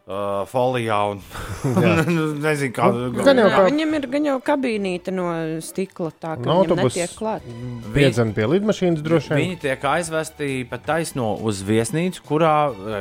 uh, 0.07 0.43
folijā 0.49 0.97
un 1.11 1.21
nezinu, 2.45 2.71
kā 2.75 2.89
gan 3.25 3.39
jau 3.41 3.47
kā- 3.51 3.63
viņam 3.69 3.93
ir 3.97 4.07
gan 4.15 4.27
jau 4.29 4.35
kabīnīte 4.45 5.13
no 5.15 5.27
stikla, 5.65 6.11
tā 6.13 6.35
ka 6.37 6.45
No 6.45 6.59
viņam 6.61 6.73
autobusa. 6.75 6.99
netiek 6.99 7.15
klāt. 7.17 7.47
Piedzem 7.95 8.33
pie 8.37 8.47
lidmašīnas 8.53 9.03
droši 9.05 9.31
vien. 9.33 9.39
Viņi 9.43 9.59
tiek 9.65 9.85
aizvesti 9.89 10.49
pa 10.69 10.77
taisno 10.83 11.31
uz 11.41 11.61
viesnīcu, 11.65 12.23
kurā 12.27 12.53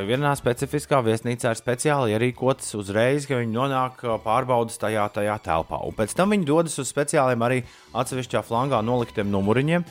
vienā 0.07 0.33
specifiskā 0.39 1.01
viesnīcā 1.05 1.53
ir 1.53 1.59
speciāli 1.59 2.15
ierīkotas 2.15 2.73
uzreiz, 2.79 3.27
ka 3.29 3.41
viņi 3.41 3.53
nonāk 3.55 4.01
pārbaudas 4.25 4.79
tajā, 4.81 5.05
tajā 5.13 5.37
telpā. 5.45 5.81
Un 5.85 5.93
pēc 5.97 6.15
tam 6.17 6.33
viņi 6.35 6.47
dodas 6.49 6.79
uz 6.81 6.89
speciāliem 6.91 7.45
arī 7.45 7.61
atsevišķā 7.95 8.41
flangā 8.47 8.81
noliktiem 8.85 9.29
numuriņiem, 9.31 9.85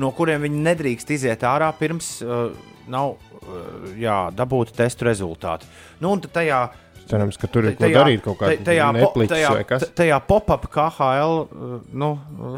no 0.00 0.12
kuriem 0.16 0.44
viņi 0.46 0.62
nedrīkst 0.68 1.12
iziet 1.16 1.44
ārā 1.46 1.72
pirms 1.78 2.14
uh, 2.24 2.52
nav 2.92 3.14
uh, 3.16 3.90
jā, 3.98 4.30
dabūti 4.36 4.76
testu 4.78 5.08
rezultāti. 5.08 5.68
Nu, 6.00 6.14
un 6.16 6.24
tajā 6.24 6.64
Cerams, 7.02 7.36
ka 7.36 7.48
tur 7.50 7.66
ir 7.66 7.74
ko 7.76 7.88
darīt 7.90 8.22
kaut 8.24 8.38
kādā 8.40 8.88
nepliķis 8.94 9.48
vai 9.50 9.64
kas. 9.66 9.82
t- 9.82 9.94
tajā 9.98 10.20
pop-up 10.26 10.68
KHL 10.72 11.40
uh, 11.42 11.72
nu, 11.98 12.12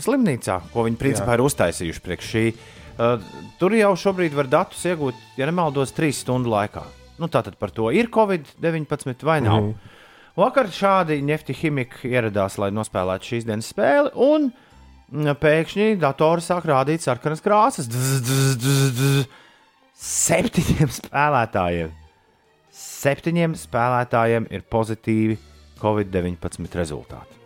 slimnīcā, 0.04 0.58
ko 0.74 0.84
viņi 0.86 1.00
principā 1.00 1.32
Jā. 1.32 1.38
ir 1.38 1.44
uztaisījuši 1.46 2.04
priekš 2.04 2.28
šī. 2.34 2.44
Uh, 2.94 3.16
tur 3.58 3.74
jau 3.74 3.94
šobrīd 3.98 4.36
var 4.36 4.50
datus 4.52 4.84
iegūt, 4.86 5.18
ja 5.40 5.48
nemaldos, 5.48 5.94
trīs 5.96 6.20
stundu 6.22 6.52
laikā. 6.52 6.84
Nu, 7.18 7.30
tātad 7.32 7.56
par 7.58 7.72
to 7.74 7.88
ir 7.94 8.10
Covid-19 8.12 9.24
vai 9.26 9.40
nav. 9.42 9.70
Mm. 9.70 9.92
Vakar 10.38 10.68
šādi 10.74 11.20
Nefti 11.22 11.54
ķīmija 11.54 12.04
ieradās, 12.10 12.58
lai 12.58 12.72
nospēlētu 12.74 13.32
šīs 13.32 13.46
dienas 13.46 13.70
spēli, 13.70 14.10
un 14.18 14.48
mm, 14.50 14.63
pēkšņi 15.12 15.90
datori 16.02 16.44
sāk 16.44 16.68
rādīt 16.70 17.04
sarkanas 17.04 17.44
krāsas. 17.44 17.90
Dz, 17.90 18.22
dz, 18.24 18.54
dz, 18.62 18.88
dz. 19.00 19.26
Septiņiem 20.04 20.90
spēlētājiem 21.00 21.92
septiņiem 22.74 23.54
spēlētājiem 23.58 24.50
ir 24.54 24.66
pozitīvi 24.70 25.38
Covid-19 25.80 26.78
rezultāti. 26.80 27.40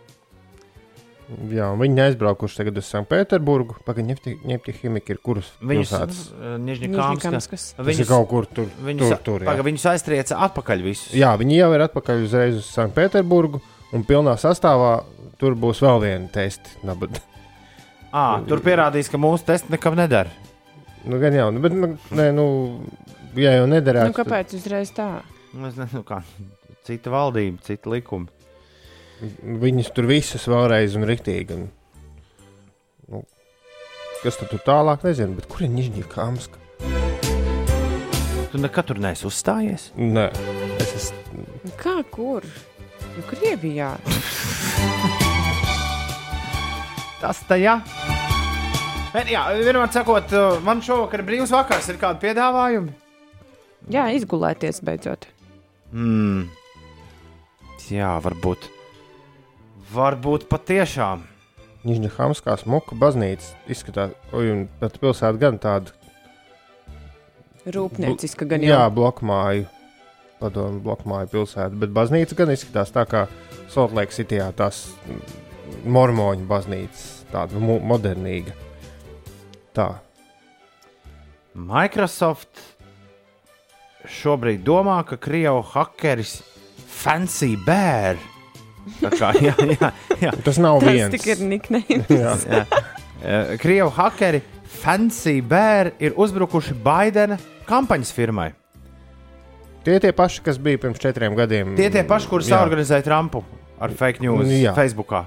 Jā, 1.53 1.67
viņi 1.77 2.01
aizbraukuši 2.07 2.57
tagad 2.57 2.79
uz 2.81 2.87
Sanktpēterburgu. 2.89 3.75
Pagaidām, 3.85 4.17
ņemti 4.49 4.73
ķīmija 4.79 5.13
ir 5.13 5.19
kuras 5.21 5.51
Viņus 5.61 5.91
pilsētas. 5.91 6.21
Nižņikamskas. 6.65 7.67
Tas 7.77 8.01
ir 8.01 8.09
kaut 8.09 8.25
kur 8.31 8.47
tur. 8.49 8.71
Viņus, 8.81 9.11
tur, 9.11 9.21
tur 9.27 9.45
paga, 9.45 9.65
viņus 9.67 9.85
aiztrieca 9.91 10.39
atpakaļ 10.47 10.85
visus. 10.87 11.13
jā, 11.13 11.29
viņi 11.37 11.59
jau 11.59 11.69
ir 11.77 11.85
atpakaļ 11.85 12.25
uzreiz 12.25 12.57
uz 12.63 12.73
Sanktpēterburgu. 12.73 13.61
Un 13.93 14.05
pilnā 14.09 14.33
sastāvā 14.41 15.03
tur 15.41 15.53
būs 15.57 15.85
vēl 15.85 16.01
viena 16.07 16.33
testa. 16.33 16.73
Nabad. 16.85 17.21
À, 18.09 18.39
tur 18.49 18.61
pierādīs, 18.65 19.09
ka 19.11 19.19
mūsu 19.21 19.45
tests 19.45 19.69
nekam 19.69 19.97
nedara. 19.99 20.31
Nu, 21.05 21.19
gan 21.21 21.35
jau, 21.35 21.49
nu, 21.53 21.61
bet, 21.63 21.75
nu, 21.77 21.91
nē, 22.17 22.29
nu, 22.35 22.45
ja 23.39 23.53
jau 23.59 23.67
nedarētu, 23.69 24.11
Nu, 24.11 24.17
kāpēc 24.17 24.55
uzreiz 24.57 24.91
tā? 24.95 25.21
Nu, 25.53 25.69
Es 25.69 25.77
nezinu, 25.79 26.01
kā 26.07 26.21
cita 26.87 27.11
valdība, 27.13 27.61
cita 27.65 27.91
likuma. 27.93 28.27
tad 29.19 29.61
viņus 29.61 29.91
tur 29.95 30.07
visus 30.09 30.47
vēlreiz 30.49 30.95
un 30.97 31.05
riktīgi. 31.09 31.55
Un, 31.59 31.69
nu, 33.13 33.23
kas 34.23 34.39
tad 34.41 34.49
tur 34.51 34.63
tālāk, 34.65 35.05
nezinu, 35.07 35.37
bet 35.37 35.47
kur 35.51 35.65
ir 35.67 35.73
Nižņika 35.75 36.09
Kamska? 36.15 36.57
Tu 38.49 38.57
nekad 38.57 38.89
tur 38.89 38.97
neesi 38.97 39.27
uzstājies. 39.29 39.91
Nē, 39.95 40.29
es 40.81 40.95
esmu. 40.97 41.45
Kā 41.77 41.99
kur? 42.09 42.47
Nu, 43.15 43.25
Krievijā. 43.29 43.93
Tas 47.19 47.41
tā 47.49 47.57
jā. 47.59 47.79
Bet, 49.13 49.27
jā, 49.31 49.41
vienmēr 49.57 49.89
sakot, 49.91 50.31
man 50.63 50.83
šovakar 50.85 51.23
ir 51.23 51.27
brīvs 51.27 51.51
vakars, 51.53 51.89
ir 51.89 51.97
kādi 52.01 52.27
piedāvājumi. 52.27 52.93
Jā, 53.89 54.05
izgulēties 54.13 54.83
beidzot. 54.85 55.25
Mm. 55.91 56.45
Jā, 57.89 58.11
varbūt. 58.21 58.67
Varbūt 59.89 60.45
patiešām. 60.51 61.23
Nižņika 61.87 62.19
Kamskā 62.19 62.53
smuka 62.59 62.93
baznīca 62.99 63.55
izskatās, 63.71 64.13
un 64.35 64.67
pat 64.81 64.99
pilsēta 65.01 65.39
gan 65.41 65.57
tāda. 65.63 65.95
Rūpnieciska 67.65 68.45
gan 68.49 68.63
Jā, 68.63 68.83
jau. 68.83 68.93
blokmāju. 68.99 69.65
Padomu 70.39 70.79
blokmāju 70.85 71.31
pilsēta, 71.33 71.75
bet 71.81 71.91
baznīca 71.95 72.37
gan 72.39 72.53
izskatās 72.53 72.93
tā 72.95 73.03
kā 73.09 73.25
Saltlake 73.73 74.15
Cityjā 74.15 74.51
tās 74.55 74.85
mm, 75.03 75.48
mormoņu 75.85 76.45
baznīcas, 76.49 77.05
tāda 77.33 77.59
mo- 77.61 77.79
modernīga. 77.81 78.53
Tā. 79.75 79.89
Microsoft 81.55 82.61
šobrīd 84.09 84.63
domā, 84.65 84.99
ka 85.07 85.17
Krievu 85.21 85.61
hakeris 85.73 86.39
Fancy 86.99 87.55
Bear. 87.65 88.19
Tā 89.01 89.11
kā, 89.13 89.31
jā, 89.47 89.53
jā, 89.75 89.89
jā. 90.23 90.31
Tas 90.45 90.57
nav 90.61 90.79
Tas 90.83 90.93
viens. 90.95 91.11
tik 91.13 91.27
ir 91.35 91.43
niknējums. 91.45 92.09
Jā. 92.49 92.63
Jā. 93.19 93.41
Krievu 93.59 93.91
hakeri 93.93 94.39
Fancy 94.79 95.39
Bear 95.45 95.91
ir 95.99 96.15
uzbrukuši 96.17 96.73
Baidena 96.83 97.37
kampaņas 97.69 98.13
firmai. 98.15 98.49
Tie 99.83 99.95
tie 100.01 100.11
paši, 100.15 100.41
kas 100.43 100.57
bija 100.59 100.79
pirms 100.81 100.99
četriem 100.99 101.35
gadiem. 101.37 101.75
Tie 101.77 101.89
tie 101.91 102.01
paši, 102.07 102.27
kurus 102.31 102.49
organizēja 102.55 103.05
Trumpu 103.05 103.43
ar 103.79 103.93
fake 103.95 104.23
news 104.23 104.49
Jā. 104.51 104.73
Facebookā. 104.75 105.25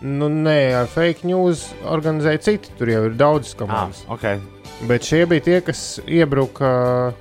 Nu, 0.00 0.28
nē, 0.30 0.58
ar 0.78 0.86
fake 0.86 1.26
news 1.26 1.64
organizēja 1.90 2.38
citi. 2.44 2.70
Tur 2.78 2.86
jau 2.92 3.04
ir 3.08 3.16
daudz 3.18 3.54
Ah, 3.54 3.58
komandas. 3.64 4.04
okay. 4.08 4.38
Bet 4.86 5.02
šie 5.02 5.24
bija 5.26 5.42
tie, 5.42 5.60
kas 5.66 5.98
iebruka 6.06 7.12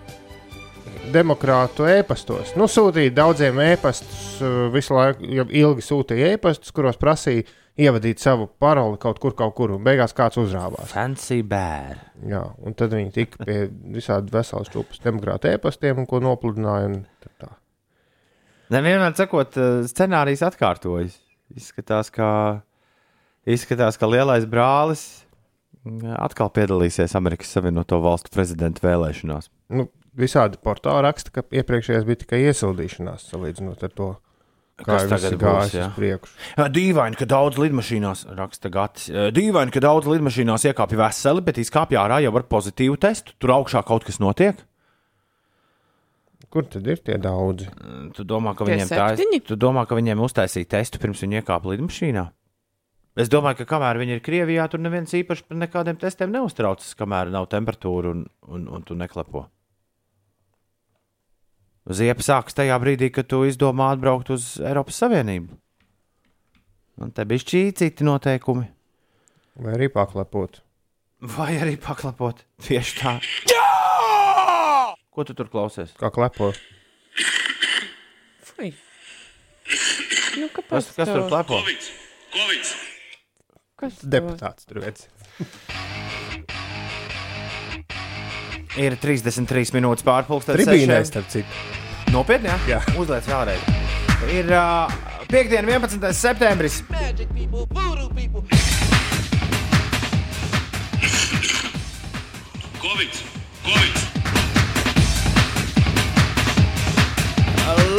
demokrātu 1.13 1.87
e-pastos. 1.89 2.51
Nu, 2.59 2.67
sūtīja 2.69 3.13
daudziem 3.15 3.57
e-pastus, 3.63 4.41
uh, 4.43 4.67
visu 4.73 4.93
laiku 4.93 5.23
ilgi 5.47 5.85
sūtīja 5.85 6.33
e-pastus, 6.35 6.73
kuros 6.75 6.99
prasīja 7.01 7.47
ievadīt 7.77 8.19
savu 8.21 8.47
paroli 8.59 8.97
kaut 9.01 9.19
kur, 9.23 9.33
kaut 9.37 9.55
kur. 9.57 9.71
Un 9.77 9.83
beigās 9.85 10.13
kāds 10.17 10.37
uzrāvās. 10.41 10.91
Fancy 10.91 11.41
Bear. 11.47 11.97
Jā, 12.27 12.43
un 12.65 12.73
tad 12.77 12.93
viņi 12.93 13.13
tika 13.15 13.45
pie 13.47 13.59
visādi 13.93 14.33
veselas 14.33 14.69
čūpas 14.73 15.01
demokrātu 15.05 15.49
e-pastiem, 15.53 15.97
un 16.03 16.05
ko 16.09 16.19
nopludināja. 16.21 17.03
Nevienmēr 18.73 19.13
sakot, 19.15 19.55
eh, 19.57 19.85
scenārijs 19.87 20.41
atkārtojas. 20.43 21.15
Izskatās, 21.55 22.09
ka, 22.11 22.61
izskatās, 23.47 23.97
ka 23.99 24.09
lielais 24.09 24.45
brālis 24.49 25.05
mm, 25.85 26.17
atkal 26.19 26.51
piedalīsies 26.53 27.15
Amerikas 27.17 27.53
Savienoto 27.55 27.99
Valstu 28.03 28.33
prezidenta 28.33 28.83
vēlēšanās. 28.85 29.49
Nu, 29.73 29.87
visādi 30.17 30.59
portāli 30.63 31.05
raksta, 31.07 31.33
ka 31.33 31.45
iepriekšējās 31.61 32.07
bija 32.07 32.23
tikai 32.23 32.45
iesildīšanās, 32.49 33.27
salīdzinot 33.31 33.83
ar 33.87 33.93
to, 33.97 34.09
kā 34.77 34.93
Kas 34.93 35.09
tagad 35.09 35.37
gājis 35.41 35.75
uz 35.81 35.91
priekšu. 35.97 36.37
Dīvaini, 36.77 37.19
ka 37.19 37.27
daudz 37.29 37.59
lidmašīnās, 37.61 38.27
raksta 38.37 38.71
Gatis. 38.73 39.09
Dīvaini, 39.33 39.73
ka 39.73 39.83
daudz 39.83 40.09
lidmašīnās 40.11 40.67
iekāpja 40.71 41.01
veseli, 41.05 41.43
bet 41.45 41.61
izkāpja 41.61 42.03
ārā 42.05 42.21
jau 42.25 42.33
ar 42.37 42.47
pozitīvu 42.49 42.99
testu. 43.01 43.37
Tur 43.41 43.57
augšā 43.57 43.83
kaut 43.87 44.05
kas 44.07 44.21
notiek. 44.23 44.59
Kur 46.53 46.63
tad 46.71 46.85
ir 46.87 47.01
tie 47.03 47.17
daudzi? 47.19 47.67
Tu 48.15 48.23
domā, 48.23 48.53
ka 48.55 48.63
Tie 48.65 48.77
viņiem, 48.77 48.91
tā, 48.91 49.07
tu 49.49 49.57
domā, 49.59 49.83
ka 49.89 49.97
viņiem 49.97 50.21
uztaisīja 50.23 50.69
testu 50.77 51.01
pirms 51.01 51.25
viņi 51.25 51.41
iekāpa 51.41 51.73
lidmašīnā? 51.73 52.23
Es 53.17 53.31
domāju, 53.33 53.63
ka 53.63 53.65
kamēr 53.73 53.97
viņi 53.97 54.17
ir 54.17 54.23
Krievijā, 54.25 54.67
tur 54.69 54.81
neviens 54.83 55.13
īpaši 55.17 55.47
par 55.49 55.57
nekādiem 55.57 55.97
testiem 55.97 56.29
neuztraucas, 56.35 56.91
kamēr 56.99 57.31
nav 57.33 57.47
temperatūra 57.49 58.11
un, 58.13 58.25
un, 58.45 58.67
un 58.77 58.83
tu 58.85 58.97
neklepo. 58.97 59.47
Ziepa 61.87 62.21
sākas 62.21 62.53
tajā 62.57 62.75
brīdī, 62.83 63.09
kad 63.15 63.29
tu 63.31 63.41
izdomā 63.47 63.93
atbraukt 63.95 64.29
uz 64.35 64.57
Eiropas 64.61 64.99
Savienību. 65.01 65.55
Un 67.01 67.13
te 67.15 67.25
bija 67.29 67.41
šķī 67.45 67.61
citi 67.79 68.05
noteikumi. 68.05 68.67
Vai 69.63 69.73
arī 69.77 69.87
paklepot? 69.93 70.59
Vai 71.37 71.55
arī 71.57 71.77
paklapot 71.81 72.43
tieši 72.61 72.99
tā. 72.99 73.15
Ko 75.09 75.25
tu 75.25 75.33
tur 75.33 75.49
klausies? 75.49 75.95
Kā 75.97 76.11
klepo? 76.13 76.51
Fui. 78.51 78.69
Nu, 80.37 80.51
Kas, 80.69 80.91
kas 80.93 81.09
tur 81.09 81.25
klepo? 81.31 81.63
Kas 83.77 83.99
Deputāts 84.01 84.65
tur 84.65 84.79
redz. 84.81 85.03
Ir 88.73 88.95
33 88.97 89.75
minūtes 89.75 90.05
pārpusdienas. 90.05 90.63
Tribīnēs, 90.65 91.11
starp 91.11 91.29
citu. 91.29 91.61
Nopietni, 92.09 92.49
jā? 92.49 92.57
Jā. 92.71 92.79
Uzliec 92.97 93.29
vēlreiz. 93.29 93.67
Ir 94.33 94.49
uh, 94.49 94.89
piekdiena, 95.29 95.77
11. 95.77 96.09
septembris. 96.17 96.81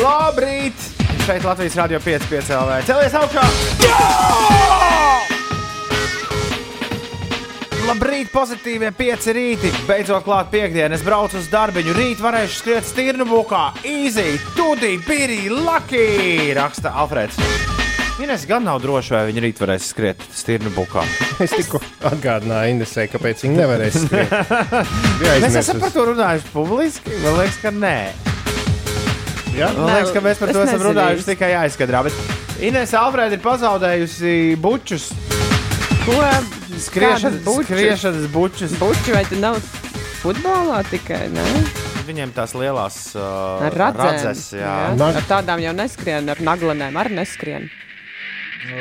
Labrīt! 0.02 0.90
Šeit 1.22 1.46
Latvijas 1.46 1.78
Rādio 1.78 2.02
5,5 2.02 2.50
LV. 2.58 2.82
Celies 2.90 3.18
augšā! 3.22 4.77
Labrīt, 7.88 8.28
pozitīvie 8.28 8.90
pieci 8.92 9.32
rīti. 9.32 9.68
Beidzot, 9.88 10.20
klāt 10.26 10.50
piekdiena. 10.52 10.92
Es 10.92 11.00
braucu 11.06 11.38
uz 11.40 11.46
darbu. 11.48 11.80
Rīt 11.96 12.18
varēšu 12.20 12.58
skriet 12.58 12.84
stirnu 12.84 13.24
bukā. 13.24 13.70
Easy, 13.88 14.34
tudī, 14.52 14.98
pirī, 15.06 15.46
lucky! 15.48 16.50
Raksta 16.58 16.92
Alfrēds. 17.00 17.38
Ines 18.20 18.44
gan 18.50 18.66
nav 18.68 18.82
droši, 18.82 19.14
vai 19.14 19.22
viņa 19.30 19.44
rīt 19.46 19.62
varēs 19.62 19.86
skriet 19.94 20.20
stirnu 20.36 20.74
bukā. 20.76 21.06
Es 21.40 21.54
tikko 21.54 21.80
atgādināju 22.10 22.74
Inesai, 22.74 23.06
kāpēc 23.08 23.46
viņi 23.46 23.56
nevarēs 23.56 23.96
skriet. 24.04 24.36
Bija 25.22 25.38
Mēs 25.46 25.58
esam 25.62 25.80
par 25.80 25.94
to 25.96 26.04
runājuši 26.10 26.52
publiski. 26.52 27.16
Man 27.24 27.40
liekas, 27.40 27.58
ka 27.62 27.72
nē. 27.72 27.96
Jā? 29.56 29.72
Man 29.78 29.94
liekas, 29.94 30.12
ka 30.12 30.26
mēs 30.28 30.44
par 30.44 30.52
es 30.52 30.60
to 30.60 30.66
esam 30.66 30.74
nezinu 30.74 30.90
runājuši 30.90 31.28
tikai 31.30 31.54
aizkadrā. 31.64 32.04
Bet 32.10 32.60
Ines 32.68 32.92
Alfrēda 33.00 33.40
ir 33.40 33.44
pazaudējusi 33.48 34.38
bučus. 34.60 35.12
Ko? 36.04 36.20
Skriešanas 36.82 37.42
bučas? 37.44 37.66
skriešanas 37.66 38.26
bučus. 38.32 38.72
Buči 38.78 39.14
vai 39.14 39.24
tu 39.28 39.36
nav 39.40 39.58
futbolā 40.22 40.82
tikai? 40.90 41.28
Ne? 41.34 41.44
Viņiem 42.08 42.30
tās 42.36 42.54
lielās 42.56 42.96
uh, 43.18 43.66
Ar 43.68 43.74
radzēm. 43.76 44.04
radzes. 44.06 44.44
Jā. 44.56 44.76
Nag- 44.96 45.18
Ar 45.20 45.26
tādām 45.28 45.60
jau 45.60 45.74
neskrien, 45.76 46.28
ar 46.32 46.40
naglanēm 46.40 46.96
arī 47.02 47.18
neskrien. 47.18 47.68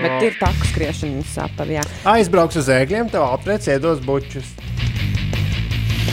Bet 0.01 0.23
ir 0.25 0.37
tā, 0.39 0.49
ka 0.57 0.69
skriešanas 0.71 1.35
sāpēs. 1.35 1.69
Jā, 1.77 1.83
Aizbrauks 2.13 2.57
uz 2.59 2.69
ēgļiem, 2.73 3.11
tev 3.13 3.27
aprēc 3.27 3.67
iedos 3.75 3.99
bučus. 4.03 4.47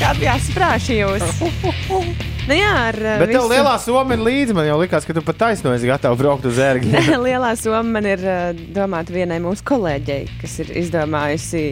kāda 0.01 0.21
jāsprāž 0.35 0.91
jūs? 0.93 1.23
Nu 2.45 2.57
jā, 2.59 2.73
ar 2.91 2.97
uh, 3.01 3.19
Bet 3.23 3.31
tev 3.33 3.47
lielā 3.49 3.73
soma 3.81 4.17
ir 4.17 4.23
līdzi. 4.25 4.55
Man 4.57 4.67
jau 4.69 4.77
likās, 4.83 5.07
ka 5.09 5.17
tu 5.17 5.23
pat 5.25 5.39
taisnojies 5.41 5.87
gatavs 5.89 6.21
braukt 6.21 6.45
uz 6.49 6.59
ērgļiem. 6.61 7.15
Lielā 7.27 7.55
summa 7.57 7.81
man 7.97 8.09
ir 8.09 8.21
uh, 8.21 8.65
domāta 8.77 9.15
vienai 9.15 9.39
mūsu 9.41 9.65
kolēģei, 9.71 10.27
kas 10.43 10.59
ir 10.61 10.73
izdomājusi 10.83 11.63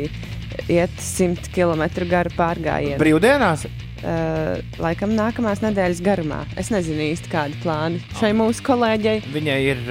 iet 0.73 0.95
100 0.97 1.53
km 1.53 1.85
garu 2.09 2.33
pārgājienu. 2.39 2.97
Brīvdienās. 3.03 3.67
Uh, 4.03 4.63
laikam 4.83 5.13
nākamās 5.15 5.61
nedēļas 5.63 6.01
garumā. 6.03 6.41
Es 6.59 6.73
nezinu 6.75 7.05
īsti 7.13 7.31
kādi 7.31 7.61
plāni 7.63 8.01
šai 8.19 8.33
mūsu 8.35 8.65
kolēģei. 8.67 9.21
Viņai 9.35 9.59
ir, 9.69 9.83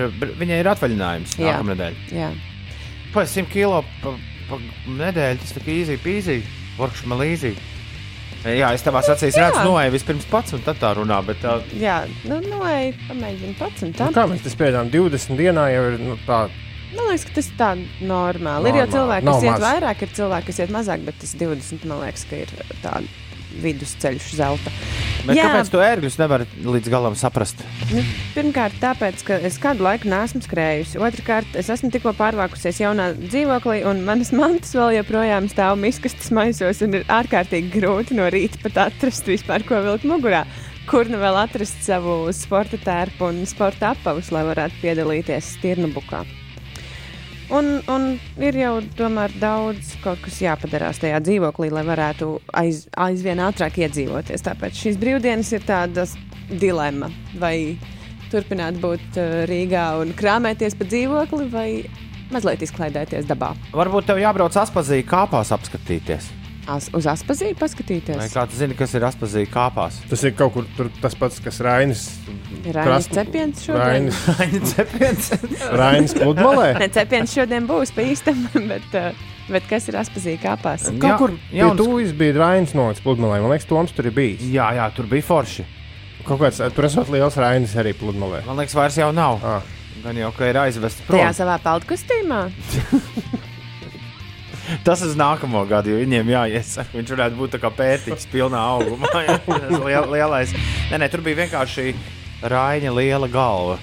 viņai 0.42 0.58
ir 0.64 0.70
atvaļinājums 0.74 1.38
Jā. 1.38 1.46
nākamā 1.46 1.76
nedēļa. 1.76 2.10
Jā. 2.18 2.32
Pēc 3.14 3.38
100 3.38 3.54
kilo 3.54 3.84
pa, 4.02 4.16
pa 4.50 4.60
nedēļu 4.98 5.44
tas 5.46 5.54
tā 5.56 5.62
kā 5.62 5.86
peasy. 6.04 6.42
Workshop 6.80 7.14
līdzi. 7.22 7.54
Jā, 8.46 8.72
es 8.74 8.82
tavā 8.82 9.04
acīs 9.06 9.36
redzu, 9.38 9.62
noeju 9.68 9.92
vispirms 9.94 10.26
pats 10.32 10.56
un 10.58 10.64
tad 10.66 10.80
tā 10.82 10.96
runā. 10.98 11.20
Bet, 11.26 11.44
uh, 11.46 11.62
Jā, 11.78 12.00
nu, 12.26 12.40
nu, 12.42 12.62
ej, 12.66 12.94
pamēģini 13.08 13.54
pats 13.60 13.86
un 13.86 13.94
tā. 13.94 14.08
Nu, 14.10 14.16
kā 14.18 14.26
mēs 14.32 14.42
te 14.42 14.50
spēļām 14.54 14.90
20 14.94 15.38
dienā, 15.38 15.68
jau 15.76 15.84
ir 15.92 16.00
nu, 16.02 16.18
tā. 16.26 16.40
Man 16.92 17.08
liekas, 17.08 17.24
ka 17.30 17.36
tas 17.38 17.48
ir 17.48 17.58
tā 17.60 17.70
normāli. 18.04 18.72
Ir 18.74 18.82
jau 18.82 18.88
Normāli. 18.88 18.96
cilvēki, 18.98 19.28
Nav 19.30 19.38
kas 19.38 19.44
iet 19.46 19.52
maz. 19.54 19.66
vairāk, 19.68 20.02
ir 20.08 20.16
cilvēki, 20.18 20.48
kas 20.50 20.60
iet 20.66 20.74
mazāk, 20.76 21.06
bet 21.08 21.20
tas 21.22 21.36
20 21.40 21.86
man 21.88 22.02
liekas, 22.04 22.26
ka 22.28 22.42
ir 22.42 22.52
tāds 22.82 23.21
vidusceļš 23.62 24.32
zelta. 24.38 24.74
bet 25.26 25.38
Jā. 25.38 25.46
kāpēc 25.48 25.70
tu 25.70 25.82
ērgļus 25.84 26.18
nevari 26.18 26.48
līdz 26.66 26.90
galam 26.90 27.16
saprast? 27.20 27.62
Nu, 27.92 28.02
pirmkārt, 28.36 28.78
tāpēc, 28.82 29.22
ka 29.28 29.38
es 29.46 29.60
kādu 29.62 29.86
laiku 29.86 30.10
neesmu 30.10 30.42
skrējusi. 30.46 30.98
Otrakārt, 31.04 31.56
es 31.60 31.70
esmu 31.74 31.92
tikko 31.94 32.16
pārvākusies 32.18 32.82
jaunā 32.82 33.12
dzīvoklī, 33.20 33.82
un 33.90 34.04
manas 34.08 34.34
mantas 34.36 34.74
vēl 34.78 34.98
joprojām 35.02 35.50
stāv 35.52 35.78
miskastes 35.82 36.34
maisos, 36.34 36.82
un 36.86 37.00
ir 37.00 37.08
ārkārtīgi 37.12 37.74
grūti 37.78 38.18
no 38.18 38.28
rīta 38.34 38.62
pat 38.66 38.88
atrast 38.88 39.30
vispār, 39.30 39.66
ko 39.68 39.84
vilkt 39.86 40.08
mugurā. 40.10 40.46
Kur 40.90 41.08
nu 41.08 41.22
vēl 41.22 41.38
atrast 41.44 41.84
savu 41.86 42.26
sporta 42.36 42.80
tērpu 42.82 43.30
un 43.30 43.44
sporta 43.48 43.94
apavus, 43.94 44.34
lai 44.34 44.42
varētu 44.50 44.82
piedalīties 44.82 45.56
stirnubukā. 45.60 46.26
Un, 47.52 47.82
un 47.92 48.06
ir 48.40 48.56
jau 48.56 48.78
tomēr 48.96 49.34
daudz 49.42 49.96
kaut 50.04 50.22
kas 50.24 50.38
jāpadarās 50.40 51.02
tajā 51.04 51.20
dzīvoklī, 51.26 51.68
lai 51.74 51.84
varētu 51.84 52.30
aiz, 52.56 52.86
aizvien 52.96 53.42
ātrāk 53.44 53.82
iedzīvoties. 53.84 54.46
Tāpēc 54.46 54.80
šīs 54.86 55.00
brīvdienas 55.02 55.52
ir 55.58 55.66
tādas 55.68 56.16
dilemma. 56.48 57.12
Vai 57.42 57.76
turpināt 58.32 58.80
būt 58.80 59.20
uh, 59.20 59.42
Rīgā 59.52 59.90
un 60.00 60.16
krāpēties 60.16 60.80
pa 60.80 60.88
dzīvokli, 60.88 61.50
vai 61.52 61.70
mazliet 62.32 62.64
izklaidēties 62.64 63.28
dabā. 63.28 63.52
Varbūt 63.76 64.08
tev 64.08 64.24
jābrauc 64.24 64.56
atpazīt 64.56 65.10
kāpās 65.12 65.52
apskatīties. 65.52 66.32
As, 66.70 66.90
uz 66.94 67.08
aspazīti 67.10 67.56
paskatīties. 67.58 68.20
Vai 68.20 68.28
kā 68.30 68.44
tu 68.48 68.56
zini, 68.56 68.76
kas 68.78 68.92
ir 68.94 69.02
atpazīt 69.08 69.50
kāpās? 69.50 69.98
Tas 70.12 70.22
ir 70.28 70.36
kaut 70.38 70.54
kur 70.54 70.68
tur 70.78 70.92
tas 71.02 71.16
pats, 71.18 71.40
kas 71.42 71.58
Rainis. 71.66 72.04
Rainis 72.62 72.86
Krast- 72.86 73.16
Cepiens 73.18 73.64
šodien. 73.66 74.12
Rainis, 74.14 74.70
Cepiens. 74.76 75.32
Rainis 75.82 76.14
pludmalē. 76.20 76.68
Ne, 76.80 76.88
cepiens 76.94 77.34
šodien 77.34 77.66
būs 77.70 77.92
pa 77.98 78.06
īstam, 78.06 78.46
bet 78.72 78.98
uh, 79.00 79.12
Bet 79.52 79.66
kas 79.68 79.88
ir 79.90 79.98
aspazīja 80.00 80.38
kāpās? 80.40 80.86
Jā, 80.88 81.00
Kaut 81.02 81.18
kur 81.20 81.32
pie 81.50 81.58
jauns- 81.60 81.82
tūjas 81.82 82.12
bija 82.16 82.38
Rainis 82.38 82.76
nolicis 82.78 83.04
pludmalē. 83.04 83.42
Man 83.44 83.52
liekas, 83.52 83.66
Toms 83.68 83.92
tur 83.98 84.08
ir 84.08 84.14
bijis. 84.16 84.46
Jā, 84.54 84.70
jā, 84.78 84.86
tur 84.96 85.10
bija 85.12 85.26
forši. 85.28 85.66
Kaut 86.24 86.40
kāds 86.40 86.62
tur 86.78 86.88
esot 86.88 87.10
liels 87.12 87.36
Rainis 87.42 87.74
arī 87.82 87.92
pludmalē. 87.98 88.46
Man 88.46 88.62
liekas, 88.62 88.78
vairs 88.78 89.00
jau 89.02 89.10
nav. 89.12 89.42
Ah. 89.44 89.66
Gan 90.06 90.16
jau, 90.22 90.30
ka 90.38 90.48
ir 90.54 90.62
aizvests 90.62 91.02
Tajā 91.04 91.10
prom. 91.10 91.36
savā 91.42 91.58
peldkostīmā? 91.66 92.40
Tas 94.88 95.02
uz 95.06 95.14
nākamo 95.20 95.62
gadu, 95.70 95.92
jo 95.94 96.00
viņiem 96.04 96.30
jāiesaka. 96.34 96.94
Viņš 96.98 97.14
varētu 97.18 97.40
būt 97.42 97.56
tā 97.58 97.62
kā 97.64 97.72
pērtiķis, 97.76 98.28
pilnā 98.32 98.62
augumā. 98.78 99.12
Liel, 99.88 100.10
lielais. 100.14 100.54
Nē, 100.92 101.02
nē, 101.04 101.10
tur 101.14 101.24
bija 101.26 101.44
vienkārši 101.46 101.92
rāņa 102.42 102.94
liela 102.98 103.28
galva. 103.32 103.80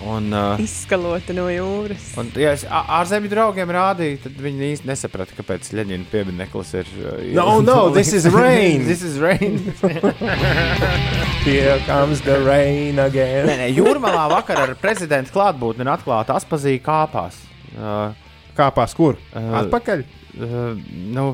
Un, 0.00 0.30
uh, 0.32 0.56
Izskalota 0.56 1.34
no 1.36 1.42
jūras. 1.52 2.06
un 2.16 2.30
ja 2.40 2.54
es 2.56 2.62
ārzemju 2.64 3.28
draugiem 3.28 3.68
rādīju, 3.76 4.22
tad 4.22 4.38
viņi 4.40 4.70
īsti 4.70 4.88
nesaprata, 4.88 5.34
kāpēc 5.36 5.68
Leņķina 5.76 6.06
piemineklis 6.08 6.70
ir. 6.80 6.88
uh, 7.02 7.18
No, 7.36 7.58
no, 7.60 7.90
this 7.98 8.14
is 8.16 8.24
rain. 8.32 8.86
this 8.88 9.02
is 9.04 9.18
rain. 9.20 9.58
Here 11.44 11.76
comes 11.84 12.20
the 12.24 12.38
rain 12.44 12.98
again. 12.98 13.44
Nē, 13.48 13.58
nē, 13.60 13.68
jūrmalā 13.76 14.24
vakar 14.32 14.62
ar 14.64 14.72
prezidentu 14.80 15.32
klātbūtni 15.36 15.84
ir 15.84 15.92
atklāta 15.92 16.36
aspazīja 16.40 16.80
kāpās. 16.84 17.36
Uh, 17.76 18.16
Kāpās 18.60 18.94
kur? 18.96 19.18
Uh, 19.32 19.48
Atpakaļ. 19.62 20.04
uh, 20.04 20.90
nu, 21.16 21.26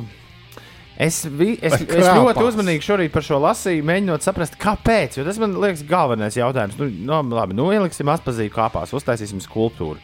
es, 1.02 1.22
vi, 1.26 1.54
es, 1.58 1.80
es 1.82 2.06
ļoti 2.06 2.44
uzmanīgi 2.46 2.86
šorīt 2.86 3.14
par 3.14 3.26
šo 3.26 3.40
lasīju, 3.42 3.84
mēģinot 3.86 4.26
saprast, 4.26 4.58
kāpēc. 4.62 5.18
Jo 5.18 5.26
tas 5.26 5.40
man 5.42 5.56
liekas 5.62 5.84
galvenais 5.88 6.38
jautājums. 6.38 6.78
Nu, 6.80 6.90
no, 7.10 7.22
labi, 7.36 7.56
nu 7.58 7.68
ieliksim 7.74 8.12
aspazīju 8.14 8.54
kāpās, 8.54 8.94
uztaisīsim 8.96 9.42
skulptūru. 9.44 9.98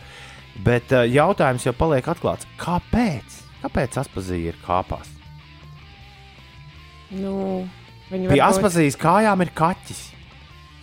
Bet 0.66 0.92
uh, 0.92 1.06
jautājums 1.08 1.64
jau 1.68 1.74
paliek 1.76 2.10
atklāts. 2.12 2.48
Kāpēc? 2.60 3.38
Kāpēc 3.62 4.00
aspazīja 4.02 4.52
ir 4.52 4.58
kāpās? 4.66 5.08
Nu, 7.12 7.36
Pie 8.12 8.40
aspazījas 8.44 8.96
kājām 9.00 9.40
ir 9.44 9.50
kaķis, 9.56 10.00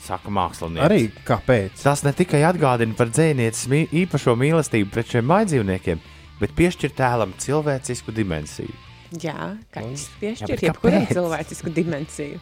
saka 0.01 0.31
mākslinieks. 0.33 0.85
Arī 0.85 1.01
kāpēc? 1.27 1.81
Tas 1.83 2.01
ne 2.05 2.13
tikai 2.17 2.41
atgādina 2.47 2.95
par 2.97 3.11
dzīsnieces 3.13 3.69
īpašo 4.01 4.33
mīlestību 4.39 4.89
pret 4.93 5.11
šiem 5.13 5.27
maidzīvniekiem, 5.29 6.01
bet 6.01 6.18
piešķir 6.55 6.91
tēlam 6.95 7.33
cilvēcisku 7.37 8.11
dimensiju. 8.15 8.71
Jā, 9.19 9.57
kaķis 9.73 10.05
Jā, 10.07 10.15
piešķir 10.21 10.47
bet 10.47 10.61
kāpēc? 10.69 11.07
cilvēcisku 11.13 11.73
dimensiju. 11.73 12.39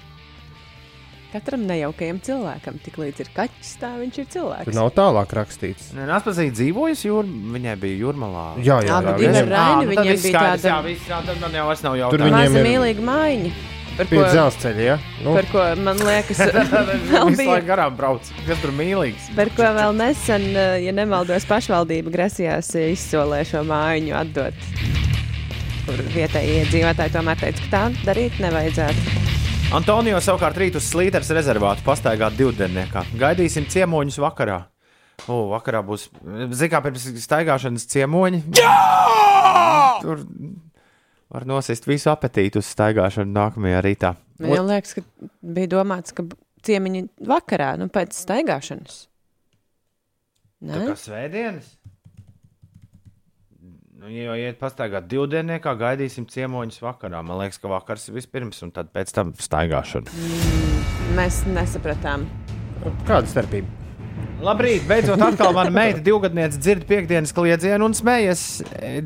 Katram 1.31 1.65
nejaukajam 1.67 2.19
cilvēkam, 2.23 2.77
tik 2.83 2.95
līdz 3.01 3.19
ir 3.19 3.29
kaķis, 3.35 3.71
tā 3.81 3.89
viņš 3.99 4.17
ir 4.21 4.25
Tur 4.25 4.33
cilvēks. 4.37 4.73
nav 4.77 4.91
tālāk 4.95 5.33
rakstīts. 5.35 5.89
Nē, 5.93 6.05
Aspazīja 6.15 6.53
dzīvojusi 6.55 7.09
jūr, 7.09 7.27
viņai 7.55 7.75
bija 7.81 7.97
jūrmalā. 8.05 8.45
Jā, 8.63 8.77
jā, 8.79 8.87
Jā, 8.87 8.95
jā. 8.95 9.01
bet 9.01 9.11
jā, 9.11 9.17
viņa 9.27 9.33
jā. 9.33 9.41
ar 9.43 9.49
Raini 9.51 9.85
nu, 9.85 9.95
tad 9.95 10.05
viņiem 10.05 10.11
viss 10.15 10.23
bija 10.23 10.39
skaidrs, 10.39 10.61
tāda- 10.63 10.71
Jā, 10.71 10.83
viss, 10.87 11.07
jā, 11.11 11.19
tad 11.27 11.39
man 11.41 11.51
jau 11.51 11.65
vairs 11.67 11.83
nav 11.83 11.91
Tur 11.91 11.99
jautājumu. 11.99 12.23
viņiem 12.31 12.51
Maza 12.51 12.59
ir- 12.59 12.67
mīlīga 12.67 13.01
mājiņa. 13.11 13.51
Par 13.97 14.09
ko, 14.11 14.21
dzelzceļa, 14.29 14.83
jā. 14.85 14.95
Nu, 15.25 15.33
par 15.33 15.47
ko 15.49 15.63
man 15.81 16.01
liekas, 16.05 16.41
vēl 17.09 17.31
bija 17.33 17.57
garām 17.65 17.95
brauc. 17.97 18.29
Kas 18.45 18.61
tur 18.61 18.73
mīlīgs? 18.77 19.31
Par 19.37 19.49
ko 19.57 19.71
vēl 19.77 19.97
nesen, 19.97 20.45
eh, 20.53 20.75
ja 20.85 20.93
nemaldos, 20.93 21.47
pašvaldība 21.49 22.13
grasījās 22.13 22.69
izsolē 22.83 23.41
šo 23.47 23.63
mājiņu 23.67 24.17
atdot. 24.21 24.67
Kur 25.87 26.03
vietējie 26.13 26.61
iedzīvotāji 26.65 27.15
tomēr 27.15 27.41
teica, 27.41 27.65
ka 27.65 27.73
tā 27.73 27.83
darīt 28.05 28.37
nevajadzētu. 28.43 29.25
Antonio 29.77 30.19
savukārt 30.23 30.59
rīt 30.61 30.77
uz 30.79 30.85
Slīteres 30.87 31.33
rezervātu 31.35 31.83
pastaigāt 31.83 32.37
divdienniekā. 32.37 33.03
Gaidīsim 33.19 33.65
ciemoņus 33.71 34.21
vakarā. 34.23 34.61
O, 35.25 35.47
vakarā 35.51 35.81
būs, 35.83 36.05
zināmā 36.53 36.69
kā 36.71 36.83
pirms 36.85 37.09
staigāšanas 37.23 37.87
ciemoņi. 37.89 38.43
Jā! 38.61 38.75
Tur 40.03 40.21
var 41.33 41.45
nosist 41.47 41.87
visu 41.87 42.11
apetītu 42.11 42.61
uz 42.61 42.69
staigāšanu 42.71 43.33
nākamajā 43.35 43.81
rītā. 43.85 44.13
Man 44.43 44.69
liekas, 44.69 44.97
ka 44.97 45.03
bija 45.41 45.71
domāts, 45.77 46.13
ka 46.15 46.25
ciemiņi 46.67 47.07
vakarā, 47.27 47.73
nu 47.81 47.89
pēc 47.93 48.15
staigāšanas. 48.17 49.05
Tā 50.57 50.73
Nē? 50.73 50.85
kā 50.89 50.95
svētdienas. 50.97 51.73
Nu, 53.97 54.11
ja 54.13 54.29
jau 54.29 54.35
iet 54.37 54.59
pastaigāt 54.61 55.07
divdienniekā, 55.09 55.73
gaidīsim 55.77 56.27
ciemoņus 56.29 56.83
vakarā. 56.85 57.23
Man 57.25 57.41
liekas, 57.41 57.57
ka 57.61 57.71
vakars 57.71 58.07
ir 58.09 58.17
vispirms, 58.19 58.61
un 58.65 58.71
tad 58.73 58.91
pēc 58.93 59.13
tam 59.13 59.33
staigāšana. 59.41 60.13
Mēs 61.17 61.41
nesapratām. 61.49 62.27
Kāda 63.09 63.25
starpība? 63.29 63.86
Labrīt, 64.37 64.83
beidzot, 64.85 65.21
atkal 65.25 65.53
mana 65.55 65.71
meita 65.73 66.01
divgadniece 66.05 66.59
dzird 66.61 66.83
piekdienas 66.89 67.33
kliedzienu 67.33 67.87
un 67.89 67.95
smējas. 67.97 68.43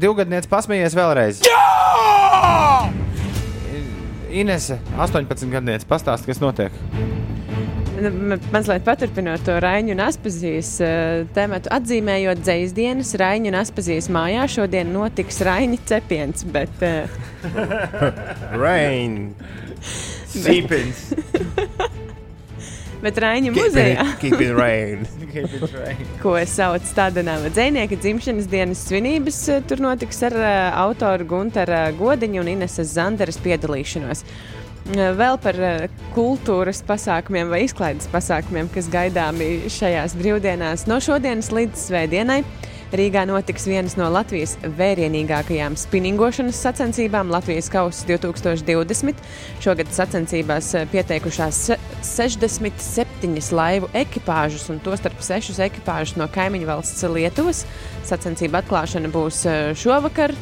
Divgadniece 0.02 0.50
pasmējies 0.52 0.96
vēlreiz. 0.98 1.40
Jā! 1.48 2.90
Inese, 4.32 4.78
18 5.00 5.48
gadniece, 5.52 5.88
pastāst, 5.88 6.28
kas 6.28 6.40
notiek. 6.44 6.76
Nu, 8.02 8.10
ma- 8.32 8.38
Mazliet 8.52 8.84
paturpinot 8.88 9.44
to 9.46 9.56
Raņu 9.62 9.94
un 9.94 10.02
Aspazijas 10.04 10.72
uh, 10.82 11.24
tēmatu, 11.36 11.70
atzīmējot 11.76 12.40
dzīs 12.44 12.72
dienas 12.76 13.12
Raņu 13.20 13.52
un 13.52 13.60
Aspazijas 13.60 14.08
mājā, 14.12 14.48
šodien 14.52 14.90
notiks 14.96 15.40
Raņa 15.46 15.80
cepiens, 15.92 16.44
bet 16.56 16.82
uh, 16.88 17.20
Rain. 18.58 19.20
Sīpins. 20.32 21.06
Bet 23.02 23.18
Raņa 23.18 23.50
Keep 23.50 23.58
muzejā, 23.58 24.04
it, 24.06 24.18
keep 24.22 24.42
it 24.46 24.52
rain. 24.54 25.06
ko 26.22 26.36
sauc 26.46 26.86
Stādinām 26.86 27.48
dzinieka 27.50 27.98
dzimšanas 27.98 28.50
dienas 28.52 28.84
svinības, 28.86 29.40
eh, 29.50 29.62
tur 29.66 29.82
notiks 29.82 30.22
ar 30.28 30.36
uh, 30.38 30.50
autoru 30.84 31.26
Gunteru 31.32 31.80
Godiņu 31.98 32.44
un 32.44 32.52
Ineses 32.54 32.94
Zanderes 32.94 33.40
piedalīšanos. 33.42 34.22
Eh, 34.94 35.08
Vēl 35.18 35.40
par 35.42 35.58
kultūras 36.16 36.84
pasākumiem 36.86 37.50
vai 37.54 37.64
izklaides 37.66 38.10
pasākumiem, 38.14 38.70
kas 38.74 38.90
gaidāmi 38.92 39.70
šajās 39.72 40.14
brīvdienās. 40.20 40.86
No 40.90 41.02
šodienas 41.02 41.50
līdz 41.54 41.88
svētdienai 41.90 42.44
Rīgā 42.92 43.22
notiks 43.24 43.64
vienas 43.70 43.94
no 43.96 44.10
Latvijas 44.12 44.58
vērienīgākajām 44.76 45.78
spinningošanas 45.80 46.58
sacensībām 46.60 47.30
Latvijas 47.32 47.70
kausa 47.72 48.04
2020. 48.10 49.22
Šogad 49.64 49.94
sacensībās 49.96 50.74
eh, 50.76 50.84
pieteikušās 50.92 51.60
se- 51.70 51.78
67 52.04 53.56
laivu 53.56 53.88
ekipāžas, 53.96 54.68
un 54.74 54.84
tostarp 54.84 55.24
6 55.24 55.62
ekipāžas 55.70 56.18
no 56.20 56.28
kaimiņu 56.36 56.68
valsts 56.68 57.08
Lietuvas. 57.08 57.64
Sacensība 58.04 58.60
atklāšana 58.60 59.14
būs 59.14 59.46
eh, 59.48 59.72
šovakar. 59.72 60.36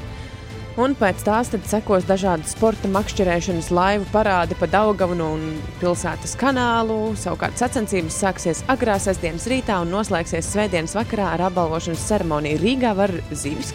Un 0.79 0.93
pēc 0.95 1.25
tās 1.27 1.49
tad 1.51 1.65
sekos 1.67 2.05
dažādi 2.07 2.47
sporta 2.47 2.87
makšķerēšanas 2.87 3.67
laivu 3.75 4.05
parādi 4.13 4.55
pa 4.55 4.67
Daugavu 4.71 5.17
un 5.25 5.41
pilsētas 5.81 6.37
kanālu. 6.39 7.17
Savukārt 7.19 7.59
sacensības 7.59 8.15
sāksies 8.21 8.61
agrā 8.71 8.95
sestdienas 9.03 9.49
rītā 9.51 9.81
un 9.83 9.91
noslēgsies 9.91 10.47
svētdienas 10.53 10.95
vakarā 10.95 11.33
ar 11.33 11.43
apbalvošanas 11.49 12.05
ceremoniju. 12.07 12.61
Rīgā 12.61 12.93
var 12.95 13.11
zivis 13.33 13.73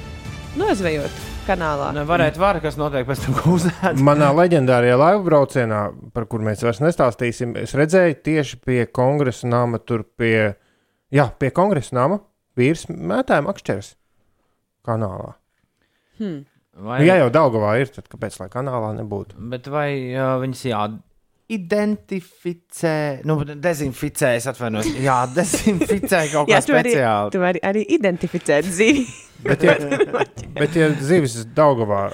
nozvejot 0.57 1.19
kanālā. 1.45 1.91
Nu, 1.93 2.07
varētu 2.09 2.41
var, 2.41 2.63
kas 2.65 2.81
notiek 2.81 3.05
pēc 3.11 3.27
tam, 3.27 3.37
ko 3.37 3.59
uzēd. 3.59 4.01
Manā 4.09 4.31
leģendārajā 4.39 4.97
laivu 5.03 5.29
braucienā, 5.29 5.83
par 6.17 6.25
kur 6.33 6.41
mēs 6.47 6.65
vairs 6.65 6.81
nestāstīsim, 6.87 7.53
es 7.61 7.77
redzēju 7.77 8.17
tieši 8.31 8.63
pie 8.65 8.81
kongresa 8.89 9.51
nama, 9.53 9.83
tur 9.83 10.07
pie, 10.17 10.55
jā, 11.13 11.29
pie 11.37 11.53
kongresa 11.53 12.01
nama 12.01 12.23
vīrs 12.57 12.89
mētāja 12.89 13.45
makšķeres 13.45 13.93
kanālā. 14.89 15.35
Vai, 16.75 16.99
Nu, 17.01 17.05
ja 17.07 17.15
jau 17.21 17.29
Daugavā 17.31 17.77
ir, 17.79 17.87
tad 17.95 18.09
kāpēc 18.11 18.35
lai 18.41 18.49
kanālā 18.51 18.89
nebūtu? 18.99 19.37
Bet 19.53 19.69
vai 19.71 20.11
uh, 20.11 20.41
viņas 20.43 20.63
jāidentificē, 20.67 22.95
nu, 23.31 23.37
dezinficē, 23.47 24.33
es 24.41 24.47
atvainojos, 24.51 24.89
jā, 25.05 25.21
dezinficē 25.37 26.25
kaut 26.35 26.49
kā 26.51 26.57
Jā, 26.57 26.61
tu 26.67 26.75
arī, 26.75 26.91
speciāli. 26.97 27.31
tu 27.31 27.39
vari 27.45 27.61
arī 27.71 27.83
identificēt 27.99 28.65
zivi. 28.67 29.07
Bet, 29.45 29.61
ja, 29.67 29.75
bet, 30.57 30.73
ja 30.79 30.87
zivis 31.05 31.35
Daugavā 31.53 32.07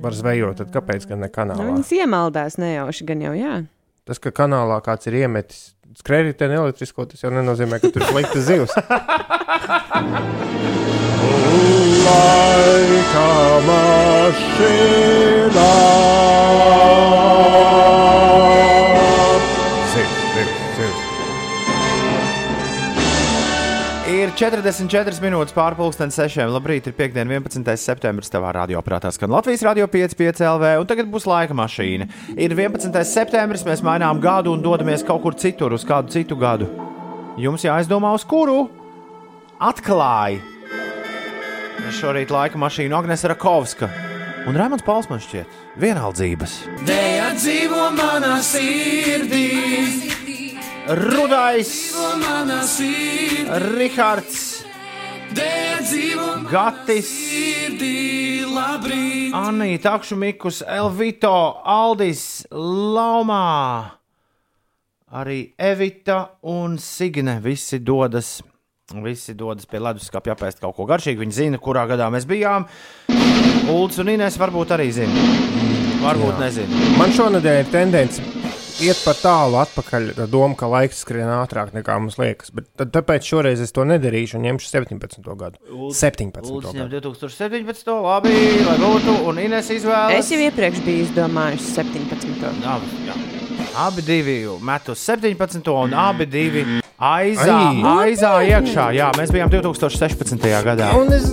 var 0.00 0.12
zvejot, 0.16 0.56
tad 0.62 0.70
kāpēc 0.72 1.04
gan 1.10 1.18
ne 1.20 1.28
Nu, 1.28 1.32
kanālā? 1.34 1.64
viņas 1.66 1.90
iemaldās 1.98 2.54
nejauši, 2.62 3.02
gan 3.10 3.20
jau 3.26 3.34
jā. 3.36 3.54
Tas, 4.08 4.16
ka 4.22 4.30
kanālā 4.32 4.78
kāds 4.86 5.04
ir 5.10 5.14
iemetis 5.20 5.58
skrējēju 6.00 6.48
elektrisko, 6.62 7.04
tas 7.10 7.20
jau 7.26 7.32
nenozīmē, 7.34 7.76
ka 7.82 7.86
tur 7.92 8.00
ir 8.06 8.10
slikta 8.14 8.40
zivs. 8.48 8.72
Laika 12.10 13.28
mašīnā. 13.66 15.66
Zivs, 19.92 20.16
zivs, 20.34 20.56
zivs. 20.78 21.00
Ir 24.10 24.32
44 24.34 25.22
minūtes 25.22 25.54
pārpusdienas 25.54 26.18
sešiem. 26.18 26.50
Labrīt, 26.50 26.88
ir 26.90 26.94
piekdiena, 26.98 27.30
11. 27.38 27.76
septembris. 27.78 28.32
Tavā 28.32 28.50
radioaparātā 28.58 29.12
skan 29.14 29.30
Latvijas 29.30 29.62
radio 29.68 29.86
5,5 29.90 30.42
LV, 30.50 30.64
un 30.82 30.86
tagad 30.90 31.06
būs 31.12 31.28
laika 31.30 31.54
mašīna. 31.56 32.04
Ir 32.34 32.50
11. 32.58 33.04
septembris, 33.06 33.62
mēs 33.68 33.84
mainām 33.86 34.16
gadu 34.22 34.56
un 34.56 34.64
dodamies 34.64 35.06
kaut 35.06 35.22
kur 35.22 35.34
citur, 35.38 35.70
uz 35.78 35.86
kādu 35.86 36.10
citu 36.14 36.34
gadu. 36.40 36.66
Jums 37.40 37.62
jāizdomā, 37.64 38.10
uz 38.18 38.24
kuru 38.26 38.64
atklāja. 39.60 40.40
Šorīt 41.90 42.30
laika 42.30 42.58
mašīna 42.60 42.96
Agnēs 43.00 43.24
Rakovska 43.26 43.88
un 44.48 44.56
Rēmons 44.56 44.84
Pauls 44.86 45.08
man 45.10 45.18
šķiet 45.20 45.78
vienaldzības. 45.82 46.52
Dēļ 46.86 47.32
dzīvo 47.36 47.86
manā 47.96 48.36
sirdī, 48.46 49.48
Rudais, 51.00 51.72
Rihards, 53.66 54.40
Gatis, 56.50 57.10
sirdī, 57.10 58.46
labrīt. 58.46 59.34
Anīta, 59.36 59.96
Akšumikus, 59.98 60.62
Elvito, 60.66 61.34
Aldis, 61.62 62.46
Laumā, 62.54 63.90
arī 65.10 65.42
Evita 65.58 66.22
un 66.42 66.78
Signe. 66.78 67.40
Visi 67.44 67.82
dodas, 67.82 68.38
visi 69.04 69.36
dodas 69.38 69.68
pie 69.70 69.80
leduskapja 69.82 70.36
apēst 70.36 70.62
kaut 70.62 70.76
ko 70.76 70.88
garšīgu. 70.90 71.22
Viņi 71.24 71.38
zina, 71.38 71.62
kurā 71.62 71.86
gadā 71.90 72.10
mēs 72.12 72.26
bijām. 72.28 72.66
Ulds 73.70 74.00
un 74.02 74.12
Inês 74.16 74.38
varbūt 74.40 74.74
arī 74.76 74.90
zina. 74.96 75.28
Varbūt 76.00 76.40
nezina. 76.42 76.84
Man 76.98 77.12
šonadēļ 77.14 77.62
ir 77.62 77.72
tendence 77.72 78.24
iet 78.80 79.00
par 79.04 79.18
tālu 79.20 79.58
atpakaļ 79.60 80.06
ar 80.14 80.30
domu, 80.30 80.56
ka 80.58 80.68
laiks 80.70 81.02
skrien 81.04 81.28
ātrāk 81.34 81.74
nekā 81.76 81.96
mums 82.00 82.16
liekas. 82.20 82.52
Bet 82.56 82.70
tad, 82.80 82.92
tāpēc 82.94 83.28
šoreiz 83.28 83.60
es 83.64 83.74
to 83.76 83.84
nedarīšu 83.88 84.38
un 84.38 84.46
ņemšu 84.48 84.70
17. 84.72 85.28
gadu. 85.42 85.60
17. 85.96 86.40
Ulds 86.48 86.72
ņem 86.72 86.88
gadu. 86.88 87.12
2017. 87.12 87.92
labi, 88.06 88.32
lai 88.66 88.78
būtu, 88.80 89.18
un 89.28 89.42
Inês 89.44 89.70
izvēlas. 89.76 90.16
Es 90.16 90.32
jau 90.32 90.40
iepriekš 90.46 90.82
biju 90.86 91.06
izdomājusi 91.08 91.76
17. 91.76 92.66
Abi, 92.70 93.04
jā. 93.08 93.39
Abi 93.76 94.02
divi 94.02 94.46
met 94.60 94.88
uz 94.88 94.98
17. 94.98 95.68
un 95.72 95.94
abi 95.94 96.26
divi 96.26 96.64
aizā, 97.00 97.56
Ai. 97.70 97.82
aizā 98.10 98.32
iekšā. 98.44 98.90
Jā, 98.96 99.10
mēs 99.16 99.30
bijām 99.32 99.48
2016. 99.52 100.62
gadā. 100.66 100.90
Un 100.98 101.12
es 101.16 101.30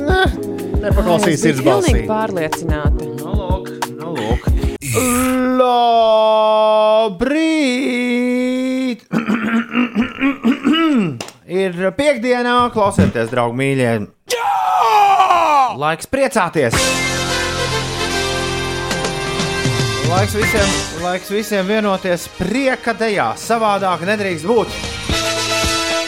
ne, 0.00 0.24
nepaklausīju 0.84 1.34
Es 1.34 1.42
biju 1.42 1.54
sirds 1.54 1.60
balsī. 1.66 1.92
pilnīgi 1.92 2.08
pārliecināta. 2.08 3.02
Nu, 3.20 3.30
lūk, 3.36 3.66
nu, 3.98 4.08
lūk. 4.16 4.42
Labrīt! 7.70 9.00
Ir 11.60 11.74
piekdienā, 11.98 12.56
klausieties, 12.74 13.28
draugi, 13.32 13.56
mīļie. 13.58 13.92
Laiks 15.80 16.06
priecāties! 16.10 16.74
Laiks 20.10 20.32
visiem, 20.34 20.70
laiks 21.04 21.28
visiem 21.30 21.68
vienoties 21.68 22.24
prieka 22.34 22.90
dejā. 22.98 23.28
Savādāk 23.38 24.02
nedrīkst 24.08 24.48
būt. 24.48 24.72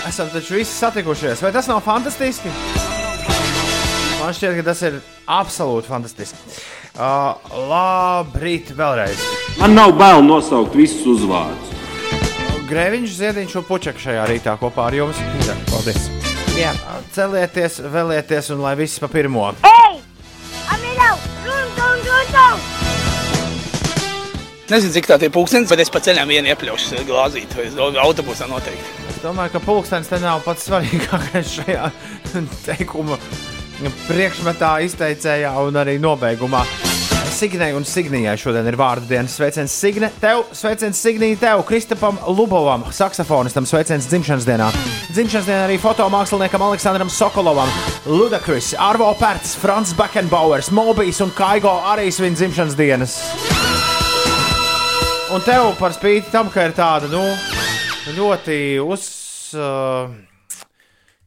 Esam 0.08 0.26
taču 0.32 0.56
visi 0.58 0.74
satikušies. 0.74 1.38
Vai 1.44 1.52
tas 1.54 1.68
nav 1.70 1.84
fantastiski? 1.86 2.50
Man 4.18 4.34
šķiet, 4.34 4.56
ka 4.58 4.64
tas 4.72 4.82
ir 4.88 4.98
absolūti 5.30 5.86
fantastiski. 5.92 6.58
Uh, 6.98 7.38
labrīt, 7.70 8.74
vēlreiz. 8.74 9.22
Man 9.62 9.78
nav 9.78 9.94
bail 10.00 10.26
nosaukt 10.26 10.74
visus 10.74 11.06
uzvārdus. 11.14 11.70
Grēviņš, 12.66 13.18
Ziedņš 13.20 13.58
un 13.60 13.68
Puķek 13.70 14.02
šajā 14.02 14.26
rītā 14.32 14.56
kopā 14.58 14.90
ar 14.90 14.98
jums. 14.98 15.22
Jā, 15.46 15.54
Paldies! 15.70 16.10
Jā. 16.58 16.74
Celieties, 17.14 17.78
vēlieties, 17.86 18.50
un 18.50 18.66
lai 18.66 18.74
viss 18.82 18.98
pa 18.98 19.06
pirmo. 19.12 19.52
Nezinu, 24.72 24.92
cik 24.94 25.04
tā 25.10 25.18
ir 25.20 25.28
pūkstens, 25.28 25.68
bet 25.68 25.82
es 25.82 25.90
pa 25.92 26.00
ceļam 26.00 26.30
vienu 26.32 26.48
iepļaušu 26.48 27.02
glāzīti. 27.04 27.66
Autobusā 28.00 28.46
noteikti. 28.48 29.02
Es 29.10 29.18
domāju, 29.20 29.52
ka 29.52 29.60
pulkstenis 29.60 30.08
te 30.08 30.16
nav 30.22 30.40
pats 30.46 30.64
svarīgākais 30.64 31.50
šajā 31.58 31.90
teikuma 32.64 33.18
priekšmetā, 34.06 34.78
izteicējā 34.86 35.50
un 35.60 35.76
arī 35.76 35.98
nobeigumā. 36.00 36.62
Signai 37.32 37.70
un 37.76 37.84
Signijai 37.84 38.38
šodien 38.40 38.64
ir 38.68 38.76
vārdu 38.80 39.10
dienas 39.10 39.34
sveiciens 39.36 39.74
Signe. 39.76 40.08
Tev 40.22 40.46
sveiciens 40.56 41.04
Signijai, 41.04 41.36
tev, 41.42 41.66
Kristapam 41.68 42.16
Lubovam, 42.32 42.86
saksofonistam 42.96 43.68
sveiciens 43.68 44.08
dzimšanas 44.08 44.48
dienā. 44.48 44.70
Dzimšanas 45.12 45.50
dienā 45.50 45.66
arī 45.66 45.76
fotomāksliniekam 45.82 46.64
Aleksandram 46.70 47.12
Sokolovam, 47.12 47.68
Ludakris, 48.08 48.72
Arvo 48.80 49.12
Pērts, 49.20 49.52
Frans 49.60 49.92
Beckenbauers, 50.00 50.72
Mobijs 50.72 51.20
un 51.24 51.36
Kaigo 51.36 51.76
arī 51.92 52.08
svin 52.08 52.40
dzimšanas 52.40 52.78
dienas. 52.78 53.20
Un 55.32 55.40
tev 55.40 55.70
par 55.78 55.94
spīti 55.96 56.28
tam, 56.28 56.50
ka 56.52 56.66
ir 56.68 56.74
tāda 56.76 57.08
nu, 57.08 57.22
ļoti 58.12 58.76
uz, 58.84 59.00
uh, 59.56 60.12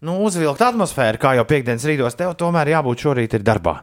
nu, 0.05 0.13
uzvilkta 0.27 0.67
atmosfēra, 0.69 1.17
kā 1.17 1.31
jau 1.39 1.45
piekdienas 1.49 1.81
rītos, 1.89 2.13
tev 2.19 2.35
tomēr 2.37 2.69
jābūt 2.75 3.01
šorīt 3.01 3.33
ir 3.39 3.45
darbā. 3.47 3.73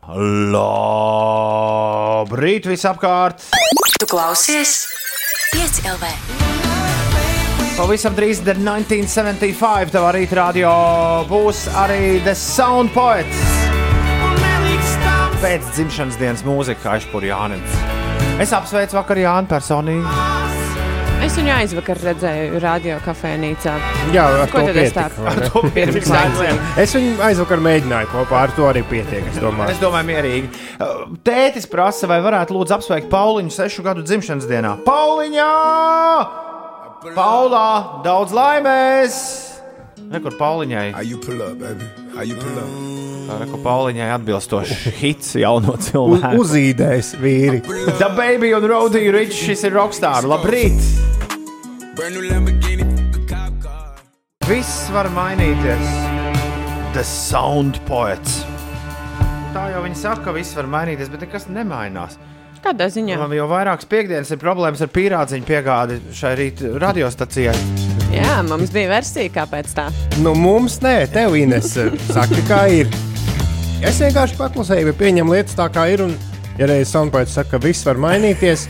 Labrīt 0.54 2.68
visapkārt! 2.70 3.42
Tu 3.98 4.06
klausies 4.10 4.86
5 5.56 5.82
LV. 5.96 6.04
Pavisam 7.74 8.14
drīz 8.14 8.44
The 8.46 8.54
1975 8.60 9.90
tavā 9.96 10.10
rīta 10.14 10.38
radio 10.38 10.70
būs 11.26 11.66
arī 11.82 12.22
The 12.22 12.34
Sound 12.38 12.94
Poets. 12.94 13.42
Pēc 15.42 15.66
dzimšanas 15.74 16.14
dienas 16.22 16.46
mūzika 16.46 16.94
aizpūr 16.94 17.26
Jānis. 17.32 18.01
Es 18.40 18.52
apsveicu 18.56 18.96
vakar 18.96 19.18
Jānu 19.20 19.48
personīgi. 19.50 20.06
Es 21.22 21.36
viņu 21.38 21.52
aizvakar 21.54 22.00
redzēju 22.02 22.58
radio 22.62 22.96
kafejnīcā. 23.04 23.74
Jā, 24.14 24.24
ar 24.42 24.50
Ko 24.50 24.64
to 24.66 24.72
pietika. 24.74 25.04
ne? 25.22 25.34
To 25.52 25.62
laikiem. 26.10 26.58
Es 26.82 26.94
viņu 26.96 27.12
aizvakar 27.22 27.62
mēģināju 27.62 28.10
kopā 28.10 28.40
ar 28.48 28.54
to 28.56 28.66
arī 28.66 28.82
pietiek. 28.90 29.28
Es 29.30 29.38
domāju, 29.38 29.70
Es 29.70 29.78
domāju, 29.82 30.08
mierīgi. 30.10 30.50
Uh, 30.82 31.04
Tētis 31.22 31.68
prasa, 31.70 32.10
vai 32.10 32.18
varētu 32.24 32.56
lūdzu 32.56 32.74
apsveikt 32.80 33.08
Pauliņu 33.12 33.54
sešu 33.54 33.86
gadu 33.86 34.02
dzimšanas 34.02 34.48
dienā. 34.50 34.74
Pauliņā! 34.88 35.48
Paulā, 37.14 38.02
daudz 38.02 38.34
laimēs! 38.34 39.22
Rekur 40.12 40.34
Pauliņai. 40.40 40.90
Tā 43.22 43.36
rekur 43.40 43.60
Pauliņai 43.62 44.08
atbilstoši 44.16 44.92
hits 44.98 45.34
jauno 45.40 45.76
Uz, 45.76 45.88
cilvēku. 45.90 46.40
uzīdēs 46.42 47.12
vīri. 47.22 47.60
The 48.00 48.08
Baby 48.16 48.52
un 48.56 48.66
Roddy 48.70 49.04
Rich, 49.14 49.36
šis 49.46 49.62
ir 49.68 49.76
rockstar. 49.76 50.26
Labrīt! 50.28 50.80
Viss 54.48 54.88
var 54.92 55.08
mainīties. 55.14 55.92
The 56.92 57.04
Sound 57.06 57.78
Poets. 57.88 58.42
Tā 59.52 59.68
jau 59.72 59.82
viņi 59.84 59.96
saka, 60.00 60.26
ka 60.26 60.34
viss 60.36 60.56
var 60.56 60.68
mainīties, 60.72 61.10
bet 61.12 61.22
nekas 61.26 61.46
nemainās. 61.52 62.18
Kādā 62.62 62.86
ziņā? 62.94 63.16
Man 63.18 63.32
jau 63.34 63.46
vairākas 63.50 63.88
piekdienas 63.90 64.30
ir 64.32 64.38
problēmas 64.40 64.82
ar 64.84 64.90
pīrādziņu 64.94 65.46
piegādi 65.48 65.96
šai 66.14 66.34
rīta 66.38 66.74
radiostacijai. 66.82 67.54
Jā, 68.12 68.36
mums 68.46 68.70
bija 68.74 68.90
versija, 68.92 69.30
kāpēc 69.34 69.72
tā. 69.76 69.88
Nu, 70.22 70.34
mums 70.38 70.78
nē, 70.84 70.98
tev 71.14 71.34
Ines, 71.40 71.72
saka, 72.12 72.42
kā 72.48 72.60
ir. 72.82 72.92
Es 73.82 73.98
vienkārši 73.98 74.36
paklusēju, 74.38 74.92
bet 74.92 74.98
pieņem 75.00 75.32
lietas 75.32 75.56
tā, 75.58 75.66
kā 75.72 75.88
ir. 75.90 76.04
Un, 76.04 76.12
ja 76.58 76.68
reiz 76.70 76.92
Sunpoints 76.92 77.34
saka, 77.34 77.56
ka 77.56 77.60
viss 77.64 77.86
var 77.86 77.98
mainīties, 78.00 78.66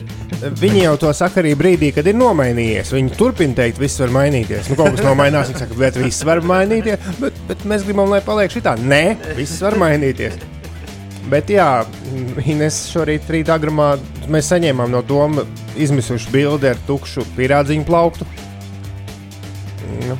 viņi 0.62 0.82
jau 0.82 0.96
to 1.04 1.12
saka 1.14 1.42
arī 1.42 1.52
brīdī, 1.58 1.92
kad 1.94 2.08
ir 2.10 2.16
nomainījies. 2.18 2.90
Viņi 2.96 3.14
turpina 3.18 3.54
teikt, 3.60 3.78
viss 3.82 4.00
var 4.02 4.14
mainīties. 4.16 4.70
Nu, 4.72 4.78
kaut 4.78 4.96
kas 4.96 5.04
nomainās, 5.06 5.52
viņi 5.52 5.62
saka, 5.62 5.78
bet 5.78 6.00
viss 6.00 6.26
var 6.26 6.42
mainīties. 6.44 7.12
Bet, 7.22 7.38
bet 7.50 7.64
mēs 7.68 7.86
gribam, 7.86 8.10
lai 8.10 8.22
paliek 8.26 8.52
šitā. 8.52 8.74
Nē, 8.82 9.04
viss 9.38 9.62
var 9.62 9.78
mainīties. 9.80 10.38
Bet, 11.30 11.50
jā, 11.50 11.68
Ines 12.46 12.84
šorīt 12.92 13.30
rītā 13.34 13.56
gramā 13.62 13.96
mēs 14.30 14.50
saņēmām 14.52 14.92
no 14.94 15.00
doma 15.06 15.42
izmisušu 15.78 16.30
bildi 16.34 16.70
ar 16.70 16.82
tukšu 16.86 17.26
pierādziņu 17.38 17.86
plauktu. 17.88 18.26
Nu, 20.06 20.18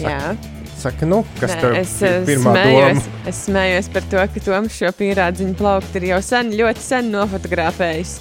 Jā. 0.00 0.32
Saka, 0.80 1.04
nu, 1.08 1.18
kas 1.40 1.52
Nē, 1.56 1.60
tur 1.60 1.74
es, 1.76 1.90
ir 2.00 2.22
pirmā 2.24 2.54
smējos, 2.54 3.00
doma? 3.04 3.24
es 3.28 3.40
smējos 3.46 3.88
par 3.92 4.06
to, 4.12 4.22
ka 4.32 4.40
Toms 4.46 4.72
šo 4.80 4.92
pierādziņu 4.96 5.54
plauktu 5.58 6.00
ir 6.00 6.06
jau 6.14 6.20
sen, 6.24 6.52
ļoti 6.56 6.80
sen 6.86 7.10
nofotografējis. 7.12 8.14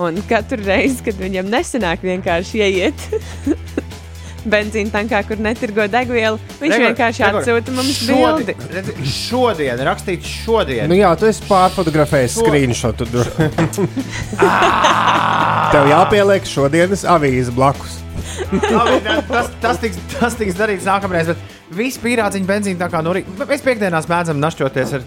Un 0.00 0.18
katru 0.30 0.58
reizi, 0.64 1.02
kad 1.06 1.16
viņam 1.20 1.48
nesanāk 1.50 2.02
vienkārši 2.06 2.60
ieiet 2.66 3.06
benzīna 4.50 4.90
tankā, 4.94 5.20
kur 5.28 5.36
netirgo 5.44 5.84
degvielu, 5.92 6.38
viņš 6.60 6.72
Rekur, 6.72 6.84
vienkārši 6.86 7.24
rekur. 7.26 7.40
atsūta 7.42 7.74
mums 7.76 7.98
bildi. 8.08 8.54
Šodien, 8.56 8.74
redzi, 8.74 8.94
šodien 9.12 9.82
rakstīts 9.90 10.30
šodien. 10.46 10.86
Nu, 10.90 10.96
jā, 10.96 11.10
tu 11.20 11.28
esi 11.28 11.44
pārfotografējis 11.50 12.38
Šo- 12.38 12.46
screenshotu. 12.46 13.06
Tev 15.70 15.86
jāpieliek 15.92 16.46
šodienas 16.48 17.04
avīze 17.06 17.52
blakus. 17.54 17.98
Labi, 18.50 18.96
tas, 19.28 19.50
tas, 19.62 19.78
tiks, 19.82 19.98
tas 20.16 20.34
tiks 20.38 20.56
darīts 20.58 20.86
nākamreiz. 20.88 21.30
Bet 21.34 21.59
visi 21.76 22.00
pīrādziņi 22.02 22.46
benzīna 22.48 22.84
tā 22.86 22.90
kā 22.92 23.02
no 23.04 23.12
rīta. 23.16 23.46
Mēs 23.46 23.62
piekdienās 23.66 24.08
mēdzam 24.10 24.40
našķoties 24.42 24.96
ar, 24.98 25.04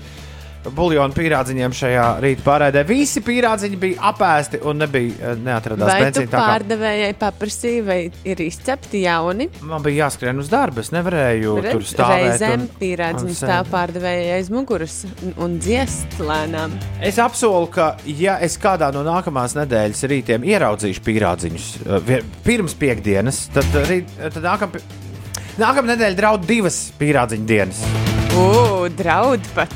buļbuļsāļu 0.63 1.11
pīrādziņiem 1.17 1.73
šajā 1.75 2.03
rīta 2.23 2.43
pārēdē. 2.45 2.85
Visi 2.87 3.19
pīrādziņi 3.25 3.79
bija 3.81 4.05
apēsti 4.13 4.61
un 4.63 4.77
nebija 4.79 5.11
eh, 5.33 5.33
neatradās 5.43 5.89
Vai 5.91 5.97
benzīna. 6.05 6.29
kā 6.31 6.43
pārdevējai 6.53 7.09
paprasīji, 7.19 7.81
vai 7.83 7.97
ir 8.31 8.43
izcepti 8.45 9.01
jauni? 9.03 9.49
Man 9.67 9.83
bija 9.83 10.05
jāskrien 10.05 10.39
uz 10.39 10.47
darbu, 10.47 10.79
es 10.85 10.93
nevarēju 10.95 11.57
tur 11.67 11.83
stāvēt. 11.83 12.39
Reizēm 12.39 13.19
un 13.27 13.35
stāv 13.35 13.67
pārdevējai 13.73 14.31
aiz 14.37 14.49
muguras 14.55 15.01
un- 15.25 15.35
un 15.49 15.59
dziest 15.59 16.15
lēnām. 16.23 16.79
Es 17.03 17.19
apsolu, 17.19 17.67
ka, 17.67 17.97
ja 18.07 18.37
es 18.39 18.55
kādā 18.57 18.93
no 18.95 19.03
nākamās 19.03 19.57
nedēļas 19.59 20.07
rītiem 20.07 20.47
ieraudzīšu 20.47 21.03
pīrādziņus 21.03 21.67
vie- 22.07 22.23
pirms 22.47 22.73
piekdienas, 22.79 23.49
tad, 23.53 23.67
uh, 23.75 23.83
rīt, 23.91 24.07
tad 24.31 24.39
nākam, 24.47 24.79
nākamā 25.61 25.93
nedēļa 25.93 26.17
draud 26.17 26.45
divas 26.49 26.77
pīrādziņu 26.99 27.45
dienas. 27.49 27.81
Ugh, 28.33 28.87
draud 28.97 29.43
pat! 29.55 29.73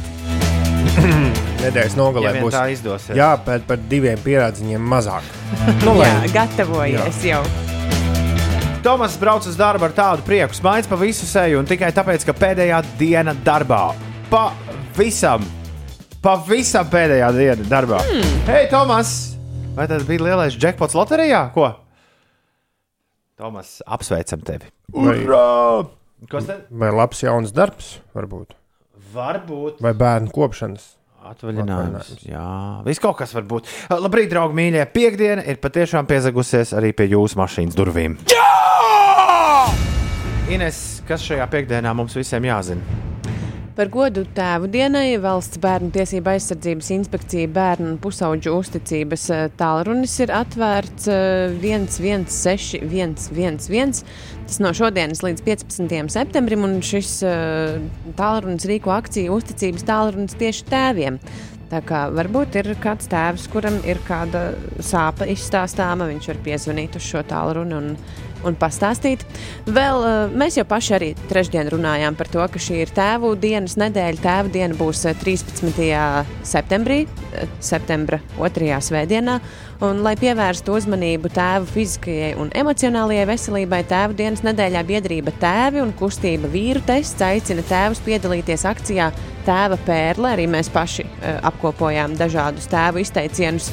Nedēļas 1.64 1.96
nogalē 1.98 2.32
Ja 2.36 2.42
būs 2.42 2.54
tā 2.54 2.66
izdosies. 2.74 3.16
jāpēt 3.18 3.66
par 3.70 3.80
diviem 3.90 4.20
pierādziņiem 4.24 4.84
mazāk. 4.94 5.26
Nu, 5.84 5.96
lai- 5.98 6.10
Jā, 6.10 6.20
gatavojies 6.36 7.22
jau. 7.26 7.42
Tomas 8.86 9.18
brauc 9.20 9.44
uz 9.50 9.58
darbu 9.60 9.88
ar 9.90 9.94
tādu 9.98 10.24
prieku, 10.24 10.56
smaids 10.56 10.88
pa 10.88 10.96
visu 11.02 11.26
seju, 11.28 11.60
un 11.60 11.66
tikai 11.68 11.90
tāpēc, 11.92 12.24
ka 12.30 12.34
pēdējā 12.38 12.78
diena 13.00 13.34
darbā. 13.44 13.82
Pavisam, 14.32 15.44
pavisam 16.24 16.88
pēdējā 16.94 17.32
diena 17.36 17.66
darbā. 17.68 18.00
Mm. 18.06 18.38
Hei, 18.48 18.68
Tomas! 18.72 19.16
Vai 19.76 19.90
tas 19.90 20.06
bija 20.08 20.24
lielais 20.30 20.56
jackpots 20.58 20.96
loterijā? 20.98 21.42
Ko? 21.54 21.68
Tomas, 23.38 23.84
apsveicam 23.86 24.42
tevi! 24.42 24.66
Vai, 24.90 25.20
Kas 26.26 26.48
tad? 26.48 26.64
vai 26.74 26.88
labs 26.90 27.20
jauns 27.22 27.52
darbs, 27.54 28.00
varbūt? 28.18 28.56
Varbūt. 29.14 29.78
Vai 29.86 29.92
bērnu 29.94 30.32
kopšanas? 30.34 30.96
Atvaļinājums. 31.28 32.10
Jā, 32.26 32.48
viss 32.88 33.02
kaut 33.04 33.20
kas 33.20 33.36
var 33.38 33.46
būt. 33.46 33.70
Labrīt, 33.94 34.32
draugi, 34.32 34.58
mīļie. 34.58 34.88
Piektdiena 34.90 35.44
ir 35.46 35.60
patiešām 35.62 36.10
piezagusies 36.10 36.72
arī 36.80 36.90
pie 36.98 37.12
jūsu 37.12 37.38
mašīnas 37.38 37.78
durvīm. 37.78 38.16
Jā! 38.34 38.48
Ines, 40.58 40.82
kas 41.06 41.22
šajā 41.28 41.46
piekdienā 41.52 41.94
mums 41.94 42.18
visiem 42.18 42.48
jāzina? 42.50 42.82
Par 43.78 43.92
godu 43.94 44.24
tēvu 44.34 44.72
dienai 44.74 45.20
valsts 45.22 45.60
bērnu 45.62 45.92
tiesība 45.94 46.32
aizsardzības 46.34 46.88
inspekcija 46.96 47.50
bērnu 47.54 47.92
un 47.92 48.00
pusauģu 48.02 48.56
uzticības 48.58 49.26
eh, 49.36 49.44
tālrunis 49.60 50.16
ir 50.24 50.34
atvērts 50.34 51.06
eh, 51.14 51.60
116 51.62 52.80
111. 52.90 54.02
Tas 54.48 54.58
no 54.66 54.72
šodienas 54.74 55.22
līdz 55.22 55.46
15. 55.46 55.94
septembrim, 56.10 56.66
un 56.66 56.80
šis 56.82 57.20
eh, 57.30 57.78
tālrunis 58.18 58.66
rīko 58.66 58.96
akciju 58.96 59.38
uzticības 59.38 59.86
tālrunis 59.86 60.40
tieši 60.42 60.66
tēviem. 60.74 61.22
Tā 61.70 61.84
kā 61.86 62.08
varbūt 62.18 62.58
ir 62.58 62.72
kāds 62.82 63.12
tēvs, 63.12 63.46
kuram 63.54 63.78
ir 63.86 64.02
kāda 64.08 64.56
sāpe 64.82 65.28
izstāstāma, 65.30 66.10
viņš 66.16 66.32
var 66.32 66.42
piezvanīt 66.50 66.98
uz 66.98 67.06
šo 67.12 67.22
tālruni 67.30 67.78
un, 67.78 67.94
un 68.48 68.58
pastāstīt. 68.60 69.26
Vēl 69.68 70.04
eh, 70.08 70.36
mēs 70.38 70.58
jau 70.60 70.66
paši 70.68 70.96
arī 70.98 71.12
trešdien 71.30 71.70
runājām 71.74 72.18
par 72.18 72.32
to, 72.32 72.44
ka 72.54 72.62
šī 72.62 72.82
ir 72.86 72.94
tēvu 72.96 73.36
dienas 73.42 73.78
nedēļa. 73.80 74.24
Tēva 74.24 74.54
diena 74.54 74.78
būs 74.78 75.06
eh, 75.10 75.18
13. 75.22 75.88
septembrī, 76.48 77.04
eh, 77.06 77.48
septembra 77.64 78.22
2. 78.40 78.82
svētdienā. 78.90 79.40
Un, 79.78 80.00
lai 80.02 80.16
pievērstu 80.18 80.74
uzmanību 80.74 81.30
tēva 81.30 81.68
fiziskajai 81.70 82.32
un 82.42 82.50
emocionālajai 82.58 83.28
veselībai, 83.30 83.84
tēva 83.86 84.16
dienas 84.18 84.42
nedēļā 84.42 84.82
biedrība 84.88 85.36
Tēvi 85.38 85.84
un 85.84 85.92
kustība 85.94 86.50
vīru 86.50 86.82
tests 86.88 87.22
aicina 87.22 87.62
tēvus 87.62 88.02
piedalīties 88.08 88.66
akcijā 88.66 89.12
Tēva 89.46 89.78
pērle. 89.86 90.32
Arī 90.34 90.48
mēs 90.50 90.72
paši 90.74 91.06
uh, 91.06 91.38
apkopojām 91.52 92.18
dažādus 92.18 92.66
tēvu 92.72 93.04
izteicienus. 93.04 93.70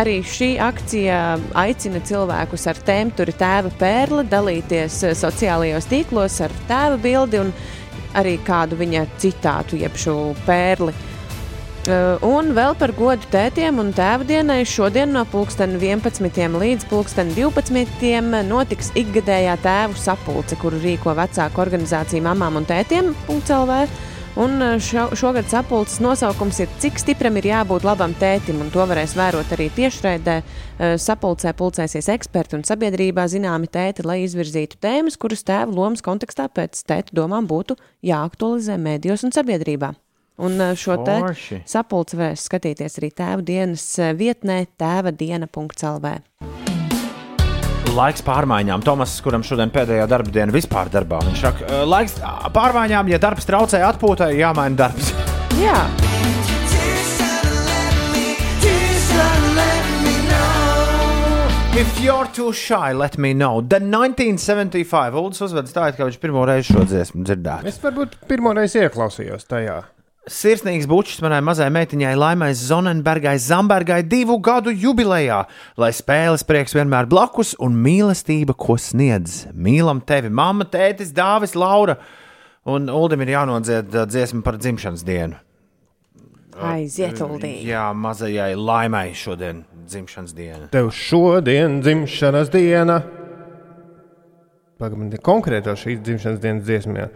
Arī 0.00 0.16
šī 0.26 0.54
akcija 0.60 1.18
aicina 1.58 2.00
cilvēkus 2.02 2.66
ar 2.72 2.80
tēmturi 2.88 3.34
Tēva 3.38 3.70
pērle 3.78 4.24
dalīties 4.26 5.02
eh, 5.06 5.14
sociālajos 5.18 5.86
tīklos 5.90 6.40
ar 6.42 6.54
tēva 6.68 6.98
bildi 7.00 7.38
un 7.44 7.52
arī 8.18 8.34
kādu 8.42 8.80
viņa 8.80 9.06
citātu, 9.22 9.78
jeb 9.78 9.94
šo 9.94 10.16
pērli. 10.46 10.90
Uh, 10.90 11.10
Un 11.88 12.50
vēl 12.52 12.74
par 12.76 12.92
godu 12.92 13.24
tētiem 13.32 13.78
un 13.80 13.88
tēva 13.96 14.26
dienai 14.28 14.66
šodien 14.68 15.14
no 15.16 15.22
11. 15.24 16.36
līdz 16.60 16.84
12. 16.92 18.42
notiks 18.44 18.90
ikgadējā 19.00 19.56
tēvu 19.64 19.96
sapulce, 19.96 20.58
kuru 20.60 20.76
rīko 20.82 21.14
vecāku 21.16 21.62
organizācija 21.64 22.20
mamām 22.22 22.60
un 22.60 22.68
tētiem. 22.68 23.14
.lv. 23.30 23.78
Un 24.38 24.62
uh, 24.62 24.76
šo, 24.78 25.08
šogad 25.18 25.48
sapulces 25.50 25.98
nosaukums 25.98 26.60
ir 26.62 26.70
Cik 26.78 27.00
stipram 27.02 27.34
ir 27.40 27.48
jābūt 27.50 27.82
labam 27.82 28.12
tētim, 28.14 28.60
un 28.62 28.68
to 28.70 28.84
varēs 28.86 29.16
vērot 29.18 29.50
arī 29.56 29.66
tiešraidē. 29.74 30.36
Uh, 30.78 30.94
Sapulcē 31.02 31.50
pulcēsies 31.58 32.06
eksperti 32.14 32.54
un 32.60 32.62
sabiedrībā 32.66 33.26
zināmi 33.32 33.66
tēti, 33.72 34.06
lai 34.06 34.20
izvirzītu 34.22 34.78
tēmas, 34.78 35.18
kuras 35.18 35.42
tēva 35.42 35.74
lomas 35.74 36.04
kontekstā 36.06 36.46
pēc 36.46 36.78
tēta 36.86 37.16
domām 37.16 37.50
būtu 37.50 37.74
jāaktualizē 38.06 38.78
mēdījos 38.78 39.26
un 39.26 39.34
sabiedrībā. 39.34 39.92
Un 40.46 40.62
uh, 40.62 40.72
šo 40.78 41.00
te 41.02 41.18
Forši. 41.26 41.62
sapulci 41.68 42.22
varēs 42.22 42.46
skatīties 42.46 43.02
arī 43.02 43.10
tēva 43.10 43.42
dienas 43.42 43.90
vietnē 43.98 44.62
tēvadiena.lv. 44.78 46.59
Laiks 47.90 48.22
pārmaiņām. 48.22 48.84
Tomas, 48.86 49.16
kuram 49.24 49.42
šodien 49.46 49.72
pēdējā 49.74 50.06
darba 50.10 50.30
diena 50.34 50.54
vispār 50.54 50.90
darbā, 50.92 51.18
viņš 51.26 51.40
saka, 51.42 51.66
"Eh, 51.66 51.82
laiks 51.84 52.14
pārmaiņām, 52.54 53.10
ja 53.10 53.18
darbs 53.18 53.44
traucē 53.48 53.82
atpūtai, 53.82 54.36
jāmaina 54.38 54.76
darbs. 54.76 55.12
Jā, 55.64 55.80
If 61.72 62.00
you're 62.00 62.26
too 62.26 62.52
shy, 62.52 62.92
let 62.92 63.16
me 63.16 63.32
know. 63.32 63.60
The 63.62 63.78
1975. 63.80 65.14
Uldis 65.14 65.40
uzvedas 65.40 65.72
tā, 65.72 65.88
it 65.88 65.96
kā 65.96 66.04
viņš 66.08 66.18
pirmo 66.20 66.42
reizi 66.44 66.74
šo 66.74 66.82
dziesmu 66.84 67.22
dzirdētu. 67.24 67.70
Es 67.70 67.78
varbūt 67.80 68.18
pirmo 68.28 68.52
reizi 68.58 68.82
ieklausījos 68.82 69.46
tajā. 69.48 69.78
Sirsnīgs 70.28 70.84
bučs 70.84 71.22
manai 71.24 71.38
mazai 71.40 71.70
meitiņai, 71.72 72.10
Laimai 72.20 72.50
Zonenbergai, 72.52 73.38
Zambergai 73.40 74.02
divu 74.04 74.36
gadu 74.44 74.68
jubilejā, 74.68 75.38
lai 75.80 75.88
spēles 75.96 76.44
prieks 76.44 76.76
vienmēr 76.76 77.08
blakus 77.08 77.54
un 77.56 77.78
mīlestība, 77.80 78.52
ko 78.52 78.76
sniedz. 78.76 79.46
Mīlam 79.56 80.02
tevi, 80.04 80.28
mamma, 80.28 80.66
tētis, 80.68 81.14
dāvis, 81.16 81.56
Laura. 81.56 81.96
Un 82.68 82.90
Uldim 82.92 83.24
ir 83.24 83.32
jānodzied 83.32 83.96
ā, 83.96 84.04
dziesma 84.04 84.44
par 84.44 84.60
dzimšanas 84.60 85.06
dienu. 85.08 85.40
aiziet, 86.60 87.16
Uldī. 87.24 87.54
Jā, 87.64 87.88
mazajai 87.96 88.52
Laimai 88.60 89.14
šodien 89.16 89.64
dzimšanas 89.88 90.36
diena. 90.36 90.68
Tev 90.68 90.92
šodien 90.92 91.80
dzimšanas 91.80 92.52
diena. 92.52 93.00
Pagaidām, 94.76 95.16
konkrēto 95.24 95.72
šīs 95.80 96.04
dzimšanas 96.04 96.44
dienas 96.44 96.68
dziesmā. 96.68 97.08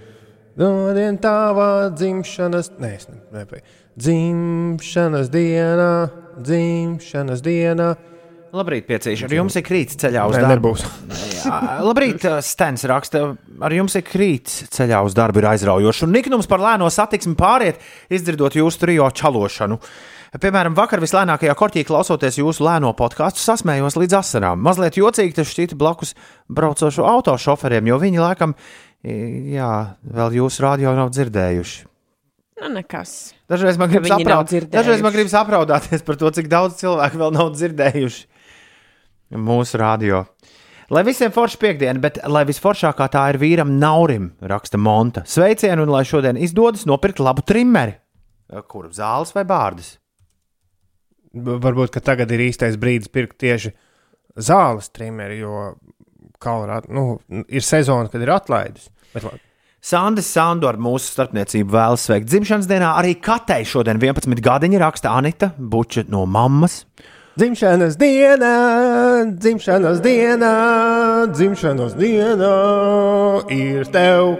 Šodien 0.55 1.17
tava 1.19 1.91
dzimšanas, 1.91 2.73
nē, 2.79 2.91
es 2.95 3.09
ne- 3.11 3.41
nepēju. 3.41 3.63
Dzimšanas 3.99 5.31
diena, 5.31 6.09
dzimšanas 6.39 7.43
diena. 7.43 7.95
Labrīt, 8.55 8.87
piecīši. 8.87 9.27
Ar 9.27 9.35
jums 9.35 9.57
ir 9.59 9.65
krīts 9.67 9.99
ceļā 9.99 10.29
uz 10.31 10.37
Nē, 10.39 10.45
darbu. 10.47 10.77
Jā, 11.43 11.81
Labrīt, 11.83 12.23
Stens 12.47 12.85
raksta, 12.87 13.37
ar 13.61 13.75
jums 13.75 13.97
ir 13.99 14.05
krīts 14.07 14.69
ceļā 14.71 15.01
uz 15.03 15.15
darbu, 15.15 15.43
ir 15.43 15.49
aizraujoši. 15.57 16.05
Un 16.07 16.15
niknums 16.15 16.47
par 16.47 16.63
lēno 16.63 16.87
satiksmi 16.87 17.35
pāriet, 17.35 17.83
izdzirdot 18.15 18.55
jūsu 18.55 18.79
trio 18.79 19.11
čalošanu. 19.11 19.81
Piemēram, 20.35 20.75
vakar 20.75 20.99
vislēnākajā 20.99 21.53
korķī 21.55 21.85
klausoties 21.87 22.39
jūsu 22.41 22.65
lēno 22.67 22.91
podkāstu, 22.99 23.39
sasmējos 23.43 23.95
līdz 23.99 24.17
asarām. 24.19 24.59
Mazliet 24.67 24.97
jocīgi 24.99 25.35
tas 25.35 25.51
šķita 25.51 25.79
blakus 25.79 26.15
braucošu 26.51 27.05
autošoferiem, 27.07 27.87
jo 27.87 27.99
viņi 28.03 28.19
laikam, 28.23 28.55
jā, 29.05 29.73
vēl 30.17 30.39
jūsu 30.41 30.65
radio 30.65 30.95
nav 30.97 31.13
dzirdējuši. 31.15 31.85
Nu, 32.63 32.71
nekas. 32.77 33.35
Dažreiz 33.51 33.77
man 33.81 33.91
gribas 33.91 34.15
apraud... 34.15 34.49
dzirdējuši. 34.49 34.73
Dažreiz 34.73 35.03
man 35.05 35.13
gribas 35.15 35.35
apraudāties 35.37 36.05
par 36.07 36.19
to, 36.21 36.31
cik 36.37 36.49
daudz 36.53 36.79
cilvēku 36.81 37.21
vēl 37.21 37.35
nav 37.35 37.51
dzirdējuši 37.57 39.37
mūsu 39.45 39.81
radio. 39.81 40.23
Lai 40.93 41.03
visiem 41.07 41.33
forši 41.33 41.59
piekdiena, 41.61 42.01
bet 42.01 42.21
lai 42.29 42.45
visforšākā 42.49 43.09
tā 43.13 43.25
ir 43.33 43.41
vīram 43.41 43.75
Naurim, 43.81 44.31
raksta 44.45 44.79
Monta. 44.81 45.25
Sveicienu 45.29 45.87
un 45.87 45.93
lai 45.95 46.05
šodien 46.07 46.39
izdodas 46.41 46.85
nopirkt 46.89 47.23
labu 47.25 47.45
trimeri. 47.47 47.97
Kur 48.69 48.91
zāles 48.95 49.33
vai 49.35 49.47
bārdas? 49.49 49.95
Varbūt 51.35 51.97
ka 51.97 52.05
tagad 52.05 52.31
ir 52.31 52.45
īstais 52.45 52.77
brīdis 52.79 53.11
pirkt 53.11 53.41
tieši 53.43 53.73
zāles 54.37 54.93
trimeri, 54.95 55.41
jo 55.41 55.73
Kalorā, 56.45 56.83
nu, 56.93 57.19
ir 57.49 57.65
sezona, 57.65 58.11
kad 58.13 58.23
ir 58.23 58.31
atlaides. 58.35 58.91
Bet. 59.15 59.43
Sandis 59.85 60.31
Sandu 60.33 60.65
ar 60.69 60.79
mūsu 60.81 61.11
starpniecību 61.13 61.75
vēlas 61.75 62.07
sveikt 62.07 62.31
dzimšanas 62.31 62.69
dienā. 62.71 62.95
Arī 63.01 63.19
Katei 63.21 63.67
šodien 63.69 64.01
11 64.01 64.41
gadiņa 64.45 64.81
raksta 64.81 65.13
Anita 65.13 65.51
Buča 65.59 66.07
no 66.09 66.25
mammas. 66.25 66.87
Dzimšanas 67.35 67.99
diena, 67.99 68.55
dzimšanas 69.27 70.01
diena, 70.01 70.53
dzimšanas 71.35 71.97
diena 71.99 72.53
ir 73.51 73.91
tev. 73.91 74.37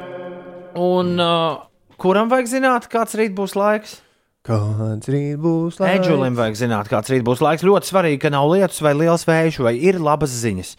Un 0.79 1.19
uh, 1.19 1.59
kuram 1.99 2.31
vajag 2.31 2.53
zināt, 2.53 2.87
kāds 2.93 3.17
rīt 3.19 3.35
būs 3.35 3.57
laiks? 3.59 3.99
Kāds 4.47 5.11
rīt 5.11 5.41
būs 5.43 5.81
laiks? 5.83 6.05
Edžulim 6.05 6.39
vajag 6.39 6.61
zināt, 6.63 6.89
kāds 6.93 7.11
rīt 7.11 7.27
būs 7.27 7.43
laiks. 7.45 7.67
Ļoti 7.67 7.91
svarīgi, 7.91 8.21
ka 8.23 8.31
nav 8.33 8.47
lietus 8.53 8.79
vai 8.85 8.95
liels 8.97 9.27
vējš, 9.27 9.59
vai 9.67 9.75
ir 9.91 9.99
labas 9.99 10.33
ziņas. 10.41 10.77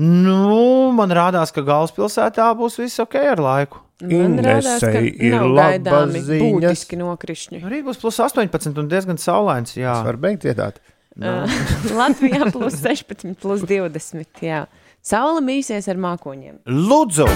Nu, 0.00 0.90
man 0.96 1.12
rādās, 1.14 1.52
ka 1.54 1.62
galvaspilsētā 1.62 2.48
būs 2.58 2.80
viss 2.82 3.02
ok 3.02 3.14
ar 3.34 3.42
laiku. 3.42 3.78
Inesei 4.02 5.12
ir 5.22 5.36
gaidāmi 5.54 6.18
ziņas. 6.24 6.42
būtiski 6.42 6.98
nokrišņi. 6.98 7.60
Rīt 7.62 7.84
būs 7.86 8.00
plus 8.02 8.18
18 8.18 8.74
un 8.82 8.90
diezgan 8.90 9.20
saulains. 9.22 9.76
Jā, 9.78 10.00
Var 10.04 10.18
beigt 10.18 10.42
dziedāt. 10.42 10.82
Uh, 11.14 11.46
Latvijā 12.00 12.50
plus 12.50 12.80
16, 12.82 13.36
plus 13.38 13.62
20. 13.62 14.26
Jā. 14.42 14.64
Saula 15.04 15.38
mīsies 15.44 15.86
ar 15.92 16.00
mākoņiem. 16.02 16.64
Lūdzu! 16.66 17.28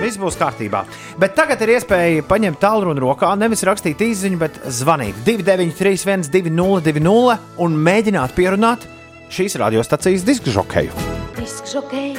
Viss 0.00 0.16
būs 0.20 0.36
kārtībā. 0.40 0.84
Bet 1.20 1.34
tagad 1.36 1.60
ir 1.64 1.74
iespēja 1.76 2.24
paņemt 2.28 2.60
tālruni 2.60 3.00
rokā, 3.04 3.34
nevis 3.36 3.64
rakstīt 3.68 4.00
īsiņu, 4.04 4.38
bet 4.40 4.56
zvanīt 4.72 5.18
293, 5.26 6.28
202, 6.32 7.36
un 7.60 7.76
mēģināt 7.88 8.32
pierunāt 8.36 8.86
šīs 9.30 9.54
radiostacijas 9.60 10.24
disku 10.26 10.50
žokeju. 10.50 10.90
Disks 11.38 11.72
žokei, 11.72 12.16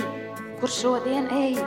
kur 0.61 0.71
šodien 0.71 1.27
ej, 1.35 1.57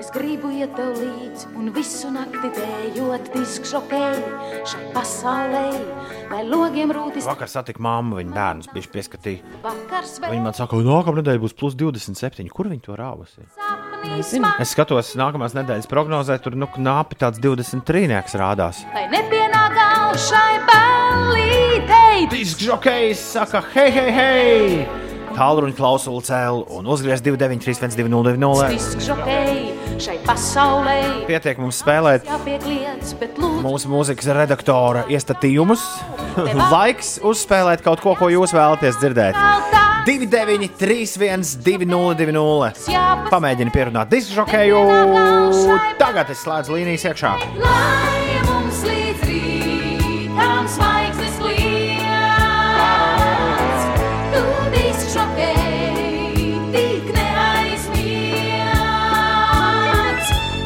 es 0.00 0.10
gribu 0.12 0.50
iet 0.52 0.74
tev 0.76 0.92
līdzi 0.98 1.52
un 1.56 1.70
visu 1.72 2.10
nakti 2.12 2.50
dējot 2.58 3.30
disks 3.32 3.72
žokei, 3.72 4.20
šai 4.68 4.82
pasaulē, 4.92 5.64
lai 6.32 6.42
logiem 6.48 6.92
rūtis 6.92 7.24
Vakar 7.28 7.48
satiku 7.48 7.84
māmu, 7.84 8.20
viņa 8.20 8.36
bērnus 8.36 8.70
bija 8.74 8.92
pieskatīja. 8.98 9.56
vakars 9.64 10.18
Viņa 10.26 10.44
man 10.44 10.58
saka, 10.58 10.76
ka 10.76 10.84
nākamā 10.84 11.22
nedēļa 11.22 11.44
būs 11.46 11.56
plus 11.56 11.78
27. 11.78 12.52
Kur 12.52 12.68
viņi 12.72 12.84
to 12.84 12.98
rāvusi? 12.98 13.48
Es 14.60 14.74
skatos, 14.74 15.14
nākamās 15.16 15.54
nedēļas 15.56 15.88
prognozē, 15.88 16.36
tur 16.42 16.58
nu 16.58 16.68
nāpi 16.82 17.16
tāds 17.22 17.40
23. 17.40 18.10
rādās. 18.40 18.82
Lai 18.92 19.06
nepienāk 19.12 19.71
šai 20.18 20.58
ballītei, 20.68 22.26
Disks 22.32 22.60
žokejs 22.62 23.22
saka, 23.34 23.62
hei, 23.74 23.90
hei, 23.94 24.10
hei! 24.12 24.84
Tālruņa 25.32 25.72
klausuli 25.78 26.20
cēl 26.26 26.58
un 26.76 26.88
uzgriez 26.92 27.22
293, 27.24 27.94
202. 27.96 28.66
disks 28.68 29.06
žokei, 29.06 29.70
šai 29.96 30.18
pasaulē, 30.26 30.98
Pietiek 31.24 31.56
mums 31.62 31.78
spēlēt 31.80 32.28
lūdzu, 32.28 33.62
mūsu 33.64 33.88
mūzikas 33.88 34.28
redaktora 34.36 35.06
iestatījumus. 35.08 35.86
Laiks 36.74 37.14
uzspēlēt 37.24 37.80
kaut 37.84 38.04
ko, 38.04 38.12
ko 38.20 38.28
jūs 38.32 38.52
vēlaties 38.52 39.00
dzirdēt. 39.00 39.38
293, 40.04 41.62
202. 41.64 42.72
Pamēģini 43.32 43.72
pierunāt 43.72 44.12
disku 44.12 44.42
žokeju. 44.42 44.84
Tagad 46.02 46.32
es 46.34 46.42
slēdzu 46.44 46.76
līnijas 46.76 47.06
iekšā. 47.12 47.36
lai 47.62 48.42
mums 48.50 48.82
līdz 48.84 49.31
rītam 50.42 50.66
zvaigznes 50.68 51.36
kliedz. 51.38 52.02
Tu 54.32 54.42
disks 54.74 55.14
žokei, 55.14 56.58
tik 56.74 57.04
neaizmirst, 57.14 57.98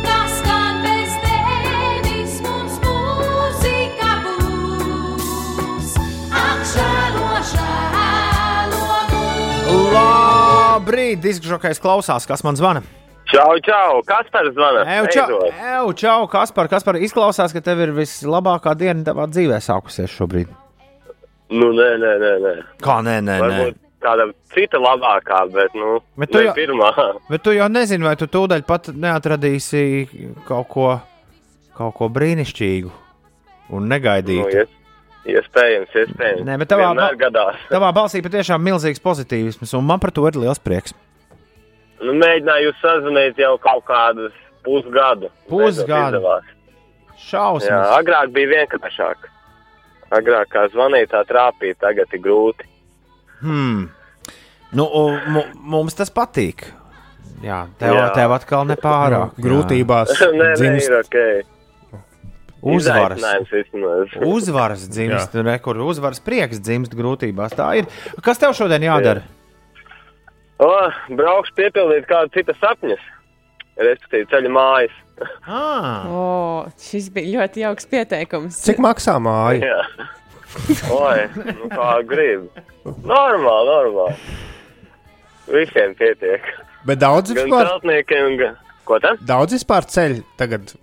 kas 0.05 0.33
skan 0.41 0.75
bez 0.85 1.13
tevis 1.25 2.35
mums 2.47 2.75
mūzika 2.85 4.13
būs. 4.25 5.91
Ak, 6.33 6.61
žēlo, 6.73 7.31
žēlo 7.53 8.87
mūs. 9.13 9.93
Labrīt, 9.93 11.19
disku 11.21 11.45
žokejs 11.53 11.83
klausās, 11.83 12.25
kas 12.29 12.45
man 12.47 12.57
zvana. 12.57 12.83
Čau, 13.27 13.57
čau! 13.67 14.03
Kas 14.07 14.29
par 14.31 14.47
zvanu? 14.55 14.85
Eju, 14.87 15.07
čau, 15.15 15.39
eju, 15.51 15.93
čau, 15.99 16.27
Kaspar, 16.31 16.69
Kaspar, 16.71 16.99
izklausās, 17.03 17.51
ka 17.55 17.63
tev 17.65 17.81
ir 17.83 17.91
vislabākā 17.97 18.77
diena 18.79 19.03
tavā 19.09 19.27
dzīvē 19.31 19.59
sākusies 19.65 20.13
šobrīd. 20.15 20.53
Nu, 21.51 21.73
nē, 21.75 21.89
nē, 22.03 22.13
nē. 22.23 22.31
nē. 22.45 22.53
Kā 22.83 23.01
nē, 23.07 23.17
nē, 23.27 23.37
nē. 23.43 23.67
Kāda 24.07 24.29
cita 24.55 24.79
labākā, 24.79 25.41
bet, 25.55 25.75
nu, 25.75 25.97
Bet 26.21 26.31
tu 26.31 26.43
jau- 26.45 26.55
pirmā. 26.55 26.91
Bet 27.33 27.43
tu 27.43 27.55
jau 27.57 27.67
nezini, 27.73 28.07
vai 28.07 28.15
tu 28.21 28.29
tūdaļ 28.31 28.63
pat 28.67 28.93
neatradīsi 28.95 29.83
kaut 30.47 30.69
ko, 30.71 30.89
kaut 31.79 31.95
ko 31.99 32.09
brīnišķīgu 32.13 32.93
un 33.75 33.83
Nu, 33.83 33.89
negaidītu. 33.91 34.53
ies, 34.55 34.71
iespējams, 35.27 35.91
iespējams. 36.05 36.45
Nē, 36.47 36.59
bet 36.63 36.71
tavā, 36.71 36.93
gadās. 37.19 37.59
tavā 37.73 37.91
balsī 37.97 38.23
patiešām 38.23 38.63
milzīgs 38.63 39.03
pozitīvisms, 39.03 39.75
un 39.75 39.83
man 39.89 39.99
par 39.99 40.15
to 40.15 40.23
ir 40.31 40.39
liels 40.39 40.63
prieks. 40.63 40.95
Nu, 42.03 42.13
mēģināju 42.21 42.75
sazvanīt 42.83 43.39
jau 43.41 43.55
kaut 43.63 43.87
kādus 43.89 44.35
pusgadu. 44.67 45.31
Pusgadu? 45.49 46.23
Šausmas. 47.17 47.71
Jā, 47.71 47.81
agrāk 47.97 48.33
bija 48.35 48.53
vienkāršāk. 48.53 49.31
Agrāk 50.17 50.51
kā 50.53 50.67
zvanīt, 50.71 51.11
tā 51.11 51.25
trāpīt, 51.27 51.79
tagad 51.83 52.13
ir 52.15 52.23
grūti. 52.23 52.69
Hmm. 53.41 53.89
Nu, 54.77 54.87
mums 55.57 55.97
tas 55.97 56.13
patīk. 56.13 56.69
Jā, 57.45 57.67
tev, 57.81 57.97
Jā. 57.99 58.07
tev 58.17 58.33
atkal 58.37 58.65
nepārāk. 58.69 59.37
Nu, 59.37 59.45
grūtībās 59.45 60.13
nē, 60.21 60.31
nē, 60.37 60.51
dzimst. 60.57 60.89
ir 60.89 60.99
ok. 61.03 61.53
Uzvaras. 62.67 63.23
Uzvaras 64.35 64.87
dzimst, 64.91 65.33
tur 65.35 65.51
kur 65.63 65.81
uzvaras 65.87 66.23
prieks 66.25 66.61
dzimst 66.63 66.97
grūtībās. 66.97 67.55
Tā 67.57 67.69
ir. 67.83 67.91
Kas 68.25 68.41
tev 68.43 68.57
šodien 68.57 68.87
jādara? 68.89 69.27
O, 70.63 70.71
braukšu 71.19 71.53
piepildīt 71.59 72.07
kādu 72.09 72.33
citu 72.37 72.55
sapņus. 72.61 73.03
Respektīvi, 73.77 74.29
ceļa 74.33 74.53
mājas. 74.57 74.95
Ah. 75.49 76.05
O, 76.13 76.23
šis 76.77 77.07
bija 77.15 77.39
ļoti 77.39 77.63
jauks 77.63 77.87
pieteikums. 77.89 78.59
Cik 78.67 78.83
maksā 78.85 79.15
māja? 79.25 79.71
Jā. 79.71 80.09
Oi, 80.93 81.23
nu 81.57 81.71
kā 81.73 81.87
gribi. 82.09 82.65
Normāli, 82.85 83.71
normāli. 83.71 84.17
Visiem 85.55 85.95
pietiek. 85.97 86.45
Bet 86.85 87.01
daudz 87.01 87.33
Gan 87.33 87.47
vispār, 87.49 87.71
celtniekiem, 87.71 88.37
gan. 88.43 88.59
Ko 88.85 88.99
tā? 89.03 89.15
daudz 89.25 89.57
vispār 89.57 89.89
ceļ 89.89 90.19
tagad. 90.39 90.75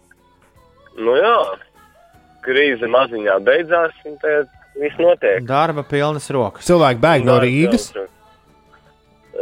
Nu 0.98 1.14
jā. 1.20 1.36
Krīze 2.44 2.90
maziņā 2.90 3.38
beidzās, 3.46 3.94
un 4.10 4.18
tagad 4.24 4.50
viss 4.82 4.98
notiek. 5.00 5.46
Darba 5.48 5.86
pilnas 5.88 6.26
rokas. 6.34 6.66
Cilvēki 6.68 7.04
bēg 7.06 7.30
no 7.30 7.38
Rīgas. 7.44 7.92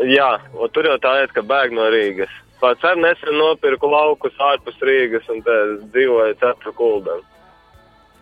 Jā, 0.07 0.29
tur 0.71 0.87
jau 0.87 0.95
tā 1.03 1.17
lieta, 1.19 1.35
ka 1.35 1.43
bēg 1.45 1.73
no 1.75 1.89
Rīgas. 1.91 2.31
Pats 2.61 2.85
ar 2.85 2.95
nesen 2.99 3.35
nopirku 3.35 3.89
laukus 3.89 4.37
ārpus 4.39 4.77
Rīgas 4.85 5.27
un 5.33 5.41
te 5.43 5.57
dzīvoju 5.91 6.37
Cepra 6.39 6.73
kuldam 6.77 7.23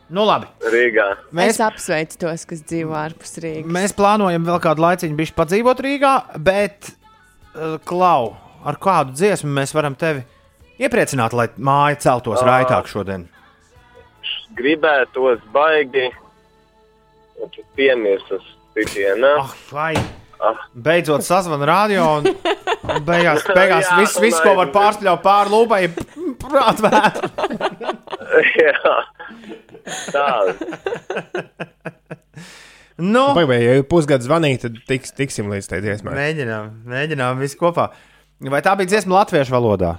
Nu, 0.09 0.24
labi. 0.26 0.47
Rīgā. 0.74 1.05
Mēs... 1.38 1.53
Es 1.53 1.61
apsveicu 1.61 2.17
tos, 2.24 2.45
kas 2.49 2.63
dzīvo 2.65 2.95
ārpus 2.97 3.36
Rīgas. 3.43 3.70
Mēs 3.70 3.93
plānojam 3.93 4.45
vēl 4.47 4.57
kādu 4.63 4.82
laiciņu 4.82 5.17
bišķi 5.20 5.36
padzīvot 5.38 5.84
Rīgā, 5.86 6.13
bet, 6.41 6.89
uh, 7.53 7.76
Klau, 7.86 8.32
ar 8.65 8.80
kādu 8.82 9.13
dziesmu 9.13 9.51
mēs 9.59 9.76
varam 9.78 9.97
tevi 9.99 10.24
iepriecināt, 10.82 11.36
lai 11.38 11.51
māja 11.61 11.99
celtos 12.07 12.41
Ā. 12.41 12.47
raitāk 12.47 12.89
šodien? 12.89 13.28
Gribētos 14.57 15.45
baigi 15.53 16.09
piemirsus 17.78 18.55
citiem. 18.74 19.22
Ah, 19.38 19.53
vai. 19.70 19.93
Beidzot, 20.73 21.25
sazvanīt 21.27 21.67
radio, 21.67 22.05
un 22.19 23.03
beigās, 23.05 23.43
beigās 23.57 23.87
Jā, 23.89 23.97
viss, 23.99 24.19
viss, 24.23 24.41
ko 24.43 24.55
var 24.59 24.71
pārspļaut 24.75 25.23
pāri 25.25 25.53
lūpai, 25.53 25.79
ir 25.87 25.91
prātvērt. 26.39 27.23
Jā, 28.61 28.95
tā. 30.13 30.29
Nu, 32.99 33.29
Pagaidām, 33.31 33.61
ja 33.63 33.83
pusgadu 33.87 34.25
zvanīt, 34.27 34.65
tad 34.65 34.75
tiks, 34.89 35.13
tiksim 35.15 35.47
līdz 35.47 35.69
tai 35.71 35.77
dziesmai. 35.85 36.17
mēģinām, 36.17 36.65
mēģinām 36.91 37.39
visu 37.39 37.55
kopā. 37.61 37.85
Vai 38.51 38.59
tā 38.65 38.73
bija 38.75 38.91
dziesma 38.91 39.21
latviešu 39.21 39.55
valodā? 39.55 39.93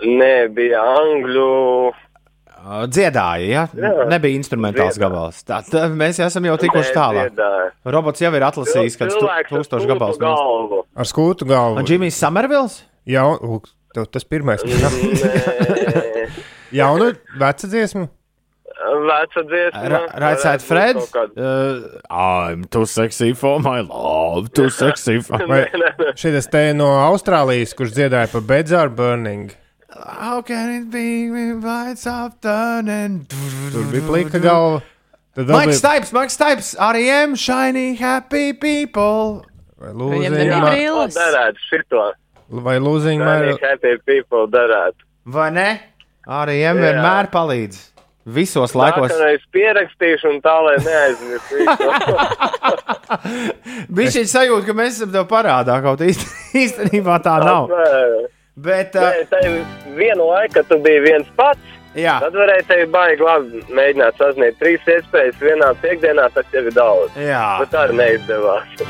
Nē, 0.00 0.48
bija 0.56 0.80
angļu. 0.80 1.92
Dziedāja, 2.90 3.46
ja? 3.46 3.62
Jā. 3.78 3.92
Nebija 4.10 4.34
instrumentāls 4.38 4.96
Dziedāja. 4.96 5.04
gabals. 5.06 5.42
Tā, 5.46 5.60
tā, 5.70 5.84
mēs 5.94 6.18
esam 6.24 6.48
jau 6.48 6.56
tikuši 6.58 6.92
tālāk. 6.96 7.30
dziedāja. 7.30 7.70
Robots 7.94 8.20
jau 8.24 8.32
ir 8.34 8.42
atlasījis, 8.48 8.96
ar 9.06 9.08
tūkstošu 9.50 9.86
gabals. 9.90 10.18
galvu. 10.18 10.82
Ar 10.96 11.06
skūtu 11.06 11.46
galvu. 11.46 11.78
Un 11.78 11.86
Džimijs 11.86 12.18
Samervils? 12.18 12.80
Jā, 13.06 13.22
tev 13.94 14.08
tas 14.10 14.24
pirmais. 14.26 14.64
Vecu 17.38 17.66
dziesmu. 17.72 18.08
Veca 19.06 19.42
dziesma. 19.46 19.90
Side 19.96 20.10
varētu 20.12 20.42
būt 20.50 20.64
Fred? 20.66 20.96
Uh, 21.36 22.00
I'm 22.10 22.64
too 22.64 22.84
sexy 22.86 23.32
for 23.32 23.60
my 23.60 23.80
love, 23.80 24.50
too 24.52 24.68
sexy 24.70 25.20
for 25.22 25.38
my 25.48 25.62
Vai 25.64 26.12
šis 26.18 26.50
te 26.52 26.72
no 26.76 26.90
Austrālijas, 27.06 27.72
kurš 27.78 27.94
dziedāja 27.96 28.28
par 28.32 28.44
Bedzāru 28.44 28.92
Burning. 28.98 29.54
How 30.04 30.42
can 30.42 30.70
it 30.76 30.90
be 30.90 31.30
when 31.30 31.60
lights 31.60 32.06
up 32.06 32.40
turning? 32.42 33.26
Tur 33.72 33.84
bija 33.92 34.06
plika 34.06 34.38
galva. 34.42 34.82
Tad 35.36 35.46
vēl 35.48 35.56
Maiks 35.56 35.66
bija 35.72 35.78
Stipes, 35.80 36.12
Maiks 36.16 36.34
Stipes, 36.38 36.68
R.E.M. 36.80 37.34
Shiny 37.36 37.94
Happy 38.00 38.52
People. 38.52 39.42
vai 39.78 39.92
Viņam 39.92 40.32
nebija 40.32 40.60
ma- 40.62 40.70
brilles. 40.70 41.14
Darētu 41.16 41.60
šito. 41.70 42.04
vai 42.48 42.76
lūziņa, 42.78 43.24
Mani 43.24 43.52
ma- 43.52 43.58
happy 43.68 43.96
people 44.06 44.46
darētu. 44.48 45.04
Vai 45.26 45.50
ne? 45.50 45.68
R.E.M. 46.26 46.76
Jā. 46.76 46.82
vienmēr 46.86 47.28
palīdz. 47.34 47.82
Visos 48.26 48.72
laikos. 48.74 49.12
Nākamreiz 49.12 49.44
pierakstīšu 49.54 50.30
un 50.32 50.40
tā, 50.42 50.54
lai 50.66 50.76
neaizmirstu. 50.82 51.54
Bija 53.96 54.10
šī 54.16 54.24
sajūta, 54.30 54.64
ka 54.66 54.74
mēs 54.74 54.96
esam 54.98 55.12
tev 55.14 55.28
parādā 55.30 55.76
kaut 55.84 56.02
īsti, 56.02 56.26
īstenībā 56.64 57.20
tā 57.22 57.36
nav. 57.44 57.70
Bet, 58.56 58.94
uh, 58.96 59.04
Nē, 59.04 59.24
tā 59.28 59.40
ir 59.44 59.56
viena 59.98 60.24
laika, 60.24 60.62
kad 60.62 60.70
tu 60.70 60.78
biji 60.80 61.02
viens 61.04 61.26
pats. 61.36 61.74
Jā. 61.96 62.18
Tad 62.20 62.34
varēja 62.36 62.64
tevi 62.68 62.84
baigi 62.92 63.24
labi 63.24 63.62
mēģināt 63.72 64.18
sasniegt 64.20 64.58
trīs 64.60 64.82
iespējas 64.84 65.38
vienā 65.40 65.70
piekdienā, 65.80 66.26
tas 66.34 66.48
jau 66.52 66.60
ir 66.60 66.74
daudz. 66.76 67.14
Jā. 67.16 67.40
Bet 67.62 67.70
tā 67.72 67.84
arī 67.86 67.96
neizdevās. 67.96 68.82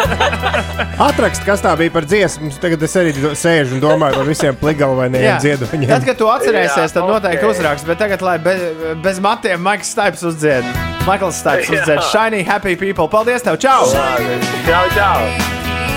Atrakst, 1.08 1.46
kas 1.48 1.64
tā 1.64 1.72
bija 1.80 1.94
par 1.94 2.04
dziesmu. 2.08 2.52
Tagad 2.60 2.84
es 2.84 2.96
arī 3.00 3.14
sēžu 3.16 3.78
un 3.78 3.84
domāju 3.84 4.20
par 4.20 4.28
visiem 4.28 4.52
Jā. 4.52 4.58
pligalainiem 4.60 5.40
dziedoņiem. 5.46 5.88
Tad, 5.94 6.08
kad 6.10 6.20
tu 6.20 6.28
atcerēsies, 6.32 6.96
tad 6.96 7.08
noteikti 7.08 7.44
ok. 7.46 7.54
uzrakst. 7.56 7.88
Bet 7.88 8.00
tagad, 8.04 8.24
lai 8.24 8.36
be, 8.44 8.56
bez 9.00 9.20
matiem, 9.24 9.64
Maiks 9.64 9.92
Staips 9.96 10.24
uzdzied. 10.28 10.68
Maikls 11.08 11.40
Staips 11.40 11.72
uzdzied. 11.72 12.04
Shiny, 12.12 12.44
happy 12.44 12.76
people. 12.76 13.08
Paldies 13.08 13.48
tev! 13.48 13.56
Čau! 13.64 13.88
Čau, 13.88 14.84
čau! 14.92 15.89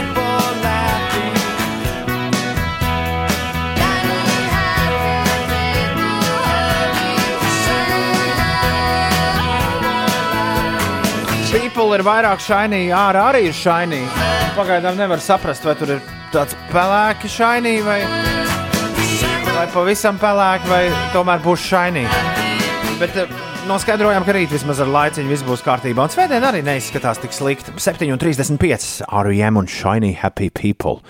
People 11.54 11.93
ir 11.93 12.01
vairāk 12.01 12.41
shiny, 12.41 12.88
ārā 12.97 13.28
arī 13.30 13.43
ir 13.45 13.54
shiny. 13.54 13.99
Pagaidām 14.56 14.95
nevar 14.97 15.22
saprast, 15.22 15.62
vai 15.68 15.76
tur 15.78 15.91
ir 15.93 15.99
tāds 16.34 16.56
pelēki 16.72 17.30
shiny 17.30 17.76
vai, 17.86 17.99
vai 19.51 19.66
pavisam 19.70 20.18
pelēki, 20.18 20.66
vai 20.72 20.80
tomēr 21.14 21.43
būs 21.43 21.68
shiny. 21.68 22.08
Bet 22.97 23.20
eh, 23.22 23.36
noskaidrojām, 23.70 24.26
ka 24.26 24.34
rīt 24.34 24.49
vismaz 24.56 24.82
ar 24.82 24.89
laiciņu 24.95 25.30
viss 25.30 25.45
būs 25.45 25.62
kārtībā. 25.68 26.08
Un 26.08 26.14
svētdien 26.16 26.47
arī 26.49 26.64
neizskatās 26.66 27.22
tik 27.22 27.38
slikti. 27.38 27.76
7,35 27.78 29.06
REM 29.30 29.62
un 29.62 29.70
Shiny 29.70 30.16
Happy 30.24 30.49
People. 30.49 31.04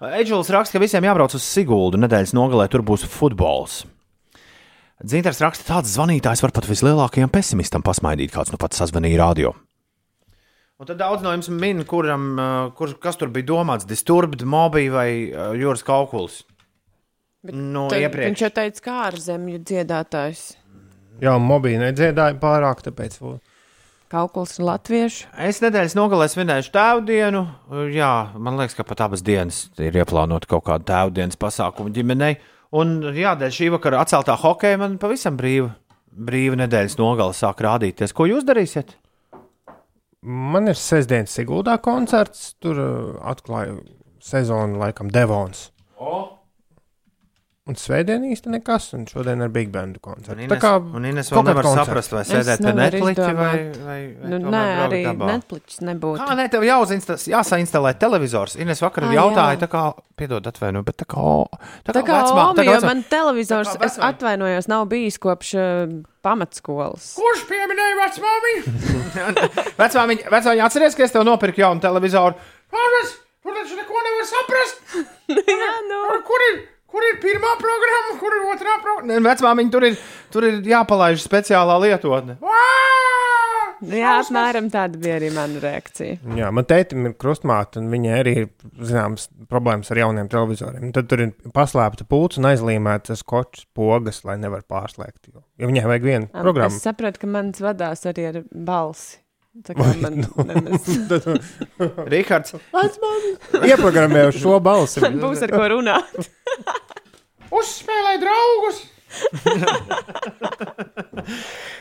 Eģils 0.00 0.48
raksta, 0.54 0.78
ka 0.78 0.84
visiem 0.86 1.04
jābrauc 1.04 1.36
uz 1.36 1.44
Siguldu 1.44 2.00
nedēļas 2.00 2.32
nogalē, 2.36 2.70
tur 2.72 2.86
būs 2.88 3.04
futbols. 3.04 3.82
Dzintars 5.04 5.44
raksta, 5.44 5.68
tāds 5.74 5.92
zvanītājs 5.92 6.40
var 6.40 6.56
pat 6.56 6.72
vislielākajam 6.72 7.28
pesimistam 7.28 7.84
pasmaidīt, 7.84 8.32
kāds 8.32 8.54
nu 8.54 8.60
pats 8.64 8.80
sazvanīja 8.80 9.20
radio. 9.20 9.52
Un 10.84 10.88
tad 10.90 10.98
daudz 11.00 11.22
no 11.24 11.30
jums 11.32 11.46
min, 11.48 11.78
kuram, 11.88 12.34
kur, 12.76 12.90
kas 13.00 13.16
tur 13.16 13.30
bija 13.32 13.46
domāts, 13.48 13.86
Disturbed, 13.88 14.42
Mobi 14.44 14.90
vai 14.92 15.06
Jūras 15.56 15.80
Kaukulis. 15.80 16.42
Nu, 17.48 17.86
Tad 17.88 18.02
iepriekš. 18.02 18.28
Viņš 18.28 18.42
jau 18.42 18.50
teica, 18.58 18.82
kā 18.84 18.96
ārzemju 19.06 19.62
dziedātājs. 19.64 20.42
Jā, 21.24 21.38
mobīļi 21.40 21.86
nedziedāja 21.86 22.36
pārāk, 22.42 22.82
tāpēc. 22.84 23.16
Kaukuls 24.12 24.52
ir 24.58 24.66
latviešu. 24.68 25.30
Es 25.46 25.62
nedēļas 25.64 25.96
nogalē 25.96 26.26
svinēšu 26.28 26.74
tēvdienu. 26.74 27.40
Uh, 27.72 27.86
Jā, 27.88 28.10
man 28.36 28.60
liekas, 28.60 28.76
ka 28.76 28.84
pat 28.84 29.06
abas 29.06 29.24
dienas 29.24 29.62
ir 29.80 29.96
ieplānota 29.96 30.50
kaut 30.52 30.66
kāda 30.68 30.84
tēvdienas 30.90 31.40
pasākuma 31.40 31.94
ģimenei. 31.96 32.34
Un, 32.76 32.98
jā, 33.16 33.32
dēļ 33.40 33.56
šī 33.56 33.70
vakara 33.78 34.04
atceltā 34.04 34.36
hokeja 34.44 34.82
man 34.84 35.00
pavisam 35.00 35.40
brīva, 35.40 35.72
brīva 36.12 36.60
nedēļas 36.60 37.00
nogale 37.00 37.32
sāk 37.40 37.64
rādīties. 37.64 38.12
Ko 38.12 38.28
jūs 38.28 38.44
darīsiet? 38.44 38.98
Man 40.24 40.70
ir 40.72 40.78
sestdienas 40.80 41.34
Siguldā 41.36 41.76
koncerts, 41.84 42.54
tur 42.62 42.78
uh, 42.80 43.16
atklāja 43.28 43.76
sezonu, 44.24 44.78
laikam, 44.80 45.10
Devons. 45.12 45.66
O. 46.00 46.33
Un 47.64 47.78
svētdien 47.80 48.20
īsti 48.28 48.50
nekas, 48.52 48.90
un 48.92 49.06
šodien 49.08 49.40
ar 49.40 49.48
Big 49.48 49.70
Bandu 49.72 49.96
koncertu. 50.04 50.36
Ines, 50.44 50.64
un 50.92 51.04
Ines 51.08 51.30
vēl 51.32 51.46
nevar 51.46 51.64
koncerts. 51.64 51.88
saprast, 51.88 52.10
vai 52.12 52.24
sēdēt 52.28 52.60
pie 52.60 52.72
nevaru 52.76 52.98
Netflix 53.00 53.22
vai, 53.24 53.32
vai, 53.38 54.00
vai 54.20 54.28
Nu, 54.34 54.40
nē, 54.52 54.60
arī. 54.84 54.98
Netflix 55.16 55.78
nebūtu. 55.80 56.20
Kā 56.28 56.36
ne, 56.36 56.44
tev 56.52 56.66
jāuzinsta, 56.68 57.16
jāsainstalē 57.32 57.94
televizors. 57.96 58.58
Ines 58.60 58.84
vakar 58.84 59.06
Ā, 59.08 59.14
jautāja, 59.16 59.54
jā. 59.56 59.62
tā 59.62 59.68
kā, 59.72 59.84
piedod, 60.20 60.44
atvainoju, 60.52 60.84
bet 60.90 60.98
tā 61.00 61.06
kā, 61.08 61.24
tā 61.88 61.94
Tā 61.96 62.02
kā 62.04 62.18
vecmā- 62.20 62.44
Omi, 62.50 62.58
kā 62.60 62.66
jo 62.68 62.74
vecmā- 62.76 62.90
man 62.92 63.02
televizors, 63.14 63.72
tā 63.72 63.80
kā 63.80 63.88
es 63.88 63.96
atvainojos, 64.10 64.68
nav 64.68 64.84
bijis 64.92 65.16
kopš 65.24 65.54
uh, 65.56 65.96
pamatskolas. 66.20 67.14
Kurš 67.16 67.46
pieminēja 67.48 67.96
vecmāmiņu? 68.02 68.76
Vecmāmiņa, 69.80 70.28
vecmāmiņa 70.36 70.68
atceries, 70.68 70.94
ka 71.00 71.08
es 71.08 71.16
tev 71.16 71.24
nopirku 71.24 71.64
jaunu 71.64 71.80
televizoru. 71.80 72.36
Pārvis, 72.68 73.16
tur 73.40 73.56
taču 73.56 73.80
neko 73.80 74.04
nevar 74.04 74.30
saprast. 74.34 74.96
Jā, 75.64 75.72
nu. 75.88 76.04
Kur 76.28 76.44
ir, 76.52 76.60
kur 76.94 77.06
ir 77.10 77.18
pirmā 77.22 77.56
programma, 77.58 78.18
kur 78.20 78.36
ir 78.36 78.46
otrā 78.52 78.78
programma? 78.84 79.22
Vecmāmiņa, 79.28 79.74
tur 79.74 79.88
ir, 79.88 79.98
tur 80.34 80.46
ir 80.46 80.60
jāpalaiž 80.70 81.24
speciālā 81.26 81.80
lietotne. 81.82 82.38
Jā, 83.84 84.12
apmēram 84.22 84.68
tāda 84.72 84.98
bija 85.00 85.16
arī 85.18 85.30
mana 85.34 85.60
reakcija. 85.60 86.20
Jā, 86.38 86.50
man 86.54 86.66
tētim 86.68 87.08
ir 87.08 87.16
krustmāte, 87.20 87.82
un 87.82 87.90
viņai 87.92 88.14
arī 88.20 88.34
ir 88.44 88.46
zināmas 88.86 89.26
problēmas 89.50 89.90
ar 89.92 90.00
jauniem 90.00 90.30
televizoriem. 90.32 90.92
Tad 90.94 91.10
tur 91.10 91.24
ir 91.26 91.34
paslēpta 91.56 92.06
pūce 92.08 92.40
un 92.40 92.48
aizlīmēta 92.52 93.18
skočs 93.18 93.66
pogas, 93.76 94.22
lai 94.24 94.38
nevar 94.40 94.64
pārslēgt. 94.70 95.28
Jo, 95.34 95.44
jo 95.60 95.72
viņai 95.72 95.84
vajag 95.90 96.06
vienu 96.06 96.30
Am, 96.30 96.46
programmu. 96.46 96.78
Es 96.78 96.86
saprotu, 96.86 97.24
ka 97.24 97.30
mans 97.34 97.60
vadās 97.64 98.06
arī 98.08 98.30
ar 98.30 98.40
balsi. 98.54 99.18
Tā 99.62 99.70
kā 99.76 99.84
man 100.02 100.16
nu, 100.18 100.44
nemaz... 100.48 100.88
Rihards. 102.12 102.56
Ieprogrammēju 103.62 104.32
šo 104.40 104.58
balsi. 104.64 104.98
Man 105.04 105.20
būs 105.22 105.44
ar 105.46 105.54
ko 105.54 105.68
runāt. 105.76 106.10
Uzspēlē 107.60 108.16
draugus! 108.18 108.82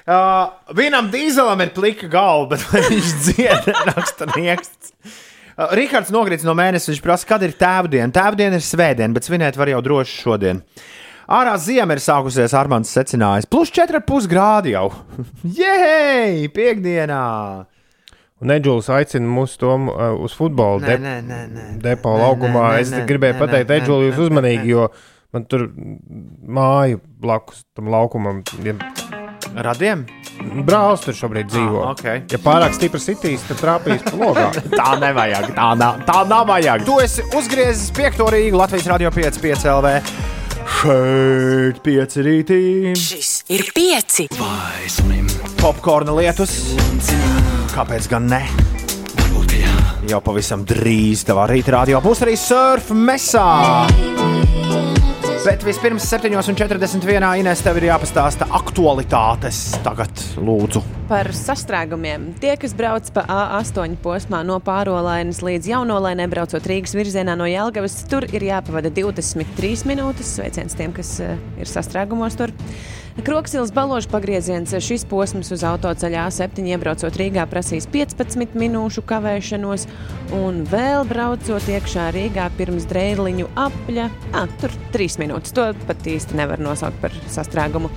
uh, 0.06 0.54
vienam 0.78 1.10
dīzelam 1.10 1.64
ir 1.66 1.72
plika 1.74 2.06
galva, 2.14 2.54
bet 2.54 2.62
viņš 2.92 3.14
dzied, 3.26 3.72
raksta 3.90 4.28
nieksts. 4.36 4.94
Uh, 5.58 5.74
Rihards 5.74 6.14
nogriezt 6.14 6.46
no 6.46 6.54
mēneša, 6.58 6.92
viņš 6.92 7.02
prasa, 7.02 7.26
kad 7.32 7.42
ir 7.42 7.58
tēvdiena. 7.58 8.14
Tēvdiena 8.14 8.62
ir 8.62 8.66
svētdiena, 8.68 9.18
bet 9.18 9.26
svinēt 9.26 9.58
var 9.58 9.74
jau 9.74 9.82
droši 9.82 10.14
šodien. 10.28 10.62
Ārā 11.32 11.54
zima 11.62 11.96
ir 11.96 12.02
sākusies, 12.04 12.52
Armāns 12.58 12.92
secinājis. 12.92 13.48
Plus 13.50 13.72
4,5 13.72 14.28
grādi 14.32 14.74
jau. 14.76 14.90
Jēj, 15.60 16.48
piekdienā! 16.56 17.22
Un 18.44 18.52
Edžulis 18.52 18.90
aicina 18.92 19.24
mūs 19.32 19.54
to 19.56 19.70
uh, 19.72 20.18
uz 20.20 20.34
futbolu 20.36 20.82
Nē, 20.84 20.88
dep 20.90 21.00
nē, 21.06 21.14
nē, 21.24 21.38
nē. 21.54 21.66
depo 21.80 22.12
Nē, 22.18 22.24
laukumā. 22.26 22.64
nē, 22.74 22.82
Es 22.84 22.92
nē, 22.92 23.06
gribēju 23.08 23.38
nē, 23.38 23.40
pateikt, 23.40 23.70
nē, 23.72 23.78
Edžuli, 23.80 24.10
jūs 24.10 24.18
nē, 24.20 24.26
uzmanīgi, 24.26 24.66
nē. 24.66 24.74
jo 24.74 24.88
man 25.34 25.46
tur 25.48 25.64
māja 26.44 27.00
blakus 27.24 27.64
tam 27.78 27.88
laukumam. 27.94 28.44
Ja 28.68 28.76
Radiem? 29.64 30.04
brālis 30.68 31.04
tur 31.06 31.14
šobrīd 31.16 31.48
dzīvo. 31.54 31.84
Ah, 31.86 31.92
ok. 31.94 32.28
Ja 32.34 32.40
pārāk 32.44 32.74
stipri 32.76 33.00
sitīs, 33.00 33.44
tad 33.48 33.62
trāpīs 33.64 34.04
logā. 34.18 34.50
Tā 34.80 34.90
nevajag, 35.00 35.52
tā 35.56 35.68
nav, 35.80 36.02
tā 36.10 36.24
nav 36.28 36.48
vajag. 36.50 36.84
Tu 36.90 37.00
esi 37.06 37.24
uzgriezis 37.38 37.94
piekto 37.96 38.28
Rīgu 38.34 38.60
Latvijas 38.60 38.90
radio 38.92 39.12
5, 39.14 39.40
5 39.46 39.68
LV. 39.78 39.94
Šeit 40.64 41.80
pieci 41.84 42.24
rītī. 42.24 42.60
Šis 43.00 43.32
ir 43.52 43.66
pieci. 43.76 44.28
Popkorna 45.60 46.16
lietus. 46.18 46.54
Kāpēc 47.74 48.08
gan 48.12 48.28
ne? 48.32 48.42
Jau 50.10 50.20
pavisam 50.24 50.66
drīz 50.68 51.24
tavā 51.28 51.48
rīta 51.52 51.78
radio 51.78 52.02
būs 52.04 52.26
arī 52.26 52.36
surf 52.40 52.92
mesā. 52.92 53.48
Bet 55.44 55.64
vispirms 55.68 56.06
7,41. 56.08 57.26
Inês 57.42 57.60
tev 57.60 57.76
ir 57.82 57.90
jāpastāsta 57.90 58.46
aktualitātes. 58.56 59.58
Tagad, 59.84 60.22
lūdzu. 60.40 60.80
Par 61.10 61.28
sastrēgumiem. 61.36 62.30
Tie, 62.40 62.54
kas 62.62 62.72
brauc 62.80 63.10
pa 63.12 63.26
A8 63.28 63.98
posmā 64.00 64.40
no 64.48 64.62
pārolainas 64.64 65.42
līdz 65.44 65.68
jaunolainai, 65.74 66.30
braucot 66.32 66.64
Rīgas 66.72 66.96
virzienā 66.96 67.36
no 67.36 67.50
Jelgavas, 67.50 67.98
tur 68.08 68.24
ir 68.32 68.48
jāpavada 68.48 68.88
23 68.96 69.84
minūtes. 69.92 70.32
Sveiciens 70.38 70.80
tiem, 70.80 70.96
kas 70.96 71.18
uh, 71.20 71.36
ir 71.60 71.68
sastrēgumos 71.68 72.40
tur. 72.40 72.56
Kroksils 73.22 73.70
baložu 73.72 74.10
pagrieziens 74.10 74.72
šis 74.82 75.04
posms 75.06 75.52
uz 75.54 75.62
autoceļa 75.70 76.24
A7 76.32 76.66
iebraucot 76.66 77.14
Rīgā 77.14 77.44
prasīs 77.46 77.86
15 77.94 78.56
minūšu 78.58 79.04
kavēšanos, 79.06 79.84
un 80.34 80.64
vēl 80.66 81.06
braucot 81.06 81.68
iekšā 81.76 82.08
Rīgā 82.16 82.48
pirms 82.58 82.88
dreiliņu 82.90 83.52
apļa, 83.54 84.08
ah, 84.34 84.48
tur 84.58 84.74
3 84.96 85.20
minūtes. 85.22 85.54
To 85.54 85.68
pat 85.86 86.10
īsti 86.10 86.40
nevar 86.40 86.64
nosaukt 86.64 86.98
par 87.04 87.14
sastrēgumu. 87.30 87.92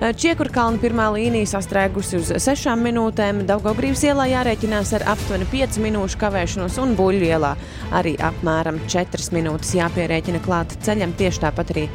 Čiekurkalna 0.00 0.80
pirmā 0.80 1.10
līnija 1.18 1.50
sastrēgusi 1.52 2.22
uz 2.22 2.32
6 2.32 2.72
minūtēm, 2.80 3.42
Daugaugrības 3.50 4.06
ielā 4.08 4.30
jārēķinās 4.32 4.94
ar 4.96 5.04
aptuveni 5.12 5.50
5 5.52 5.82
minūšu 5.84 6.22
kavēšanos, 6.22 6.80
un 6.80 6.96
Buļļu 6.96 7.28
ielā 7.28 7.52
arī 8.00 8.16
apmēram 8.16 8.80
4 8.88 9.36
minūtes 9.36 9.76
jāpierēķina 9.76 10.40
klāt 10.48 10.78
ceļam. 10.80 11.12
Tieši 11.20 11.44
tāpat 11.44 11.76
arī 11.76 11.86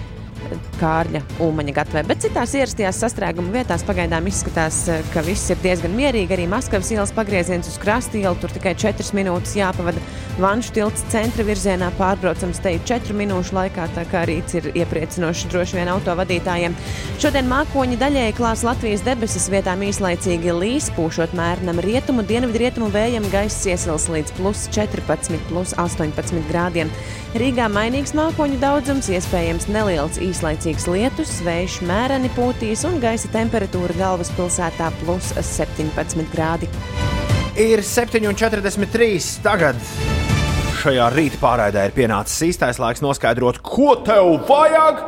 Kārļa 0.77 1.21
Ulmaņa 1.41 1.73
gatavē. 1.79 2.03
Bet 2.07 2.21
citās 2.23 2.53
ierastajās 2.57 2.99
sastrēguma 3.01 3.53
vietās 3.55 3.83
pagaidām 3.87 4.27
izskatās, 4.29 4.83
eh, 4.89 5.01
ka 5.13 5.23
viss 5.25 5.49
ir 5.49 5.57
diezgan 5.63 5.95
mierīgi. 5.97 6.35
Arī 6.37 6.47
Maskavas 6.47 6.91
ielas 6.91 7.11
pagrieziens 7.11 7.67
uz 7.67 7.77
krasta 7.81 8.17
ielu 8.17 8.35
tur 8.39 8.49
tikai 8.53 8.75
4 8.75 9.13
minūtes 9.17 9.55
jāpavada. 9.57 10.01
Vanšu 10.37 10.73
tilts 10.75 11.03
centra 11.09 11.43
virzienā 11.43 11.89
pārbraucams 11.97 12.61
te 12.61 12.77
4 12.85 13.13
minūšu 13.17 13.57
laikā, 13.57 13.87
tā 13.95 14.05
kā 14.05 14.25
rīts 14.29 14.53
ir 14.59 14.71
iepriecinošs 14.73 15.47
droši 15.49 15.79
vien 15.79 15.89
autovadītājiem. 15.95 16.75
Šodien 17.17 17.49
mākoņi 17.49 17.97
daļēji 17.97 18.37
klās 18.37 18.63
Latvijas 18.63 19.01
debesis 19.01 19.49
vietām 19.49 19.81
īslaicīgi 19.81 20.53
līs, 20.53 20.91
pūšot 20.93 21.33
mērnam 21.33 21.81
rietumu, 21.81 22.21
dienvidrietumu 22.21 22.91
vējam 22.93 23.25
gaiss 23.33 23.65
iesils 23.65 24.07
līdz 24.13 24.35
plus 24.37 24.67
14, 24.75 25.39
plus 25.49 25.73
18 25.73 26.45
grādiem. 26.51 26.93
Rīgā 27.37 27.67
mainīgs 27.69 28.15
mākoņu 28.17 28.55
daudzums, 28.57 29.07
iespējams 29.13 29.67
neliels 29.69 30.15
īslaicīgs 30.17 30.87
lietus, 30.89 31.35
vējš 31.45 31.75
mēreni 31.85 32.31
pūtīs 32.33 32.81
un 32.89 32.97
gaisa 33.03 33.29
temperatūra 33.29 33.93
galvaspilsētā 33.99 34.87
plus 35.03 35.29
17 35.35 36.25
grādi. 36.33 36.69
Ir 37.61 37.83
7,43. 37.85 39.19
Tagad 39.45 39.77
šajā 40.81 41.11
rīta 41.13 41.37
pārraidē 41.41 41.85
ir 41.89 41.95
pienācis 41.95 42.41
īstais 42.49 42.81
laiks 42.81 43.05
noskaidrot, 43.05 43.61
ko 43.65 43.93
tev 44.07 44.33
vajag. 44.49 45.03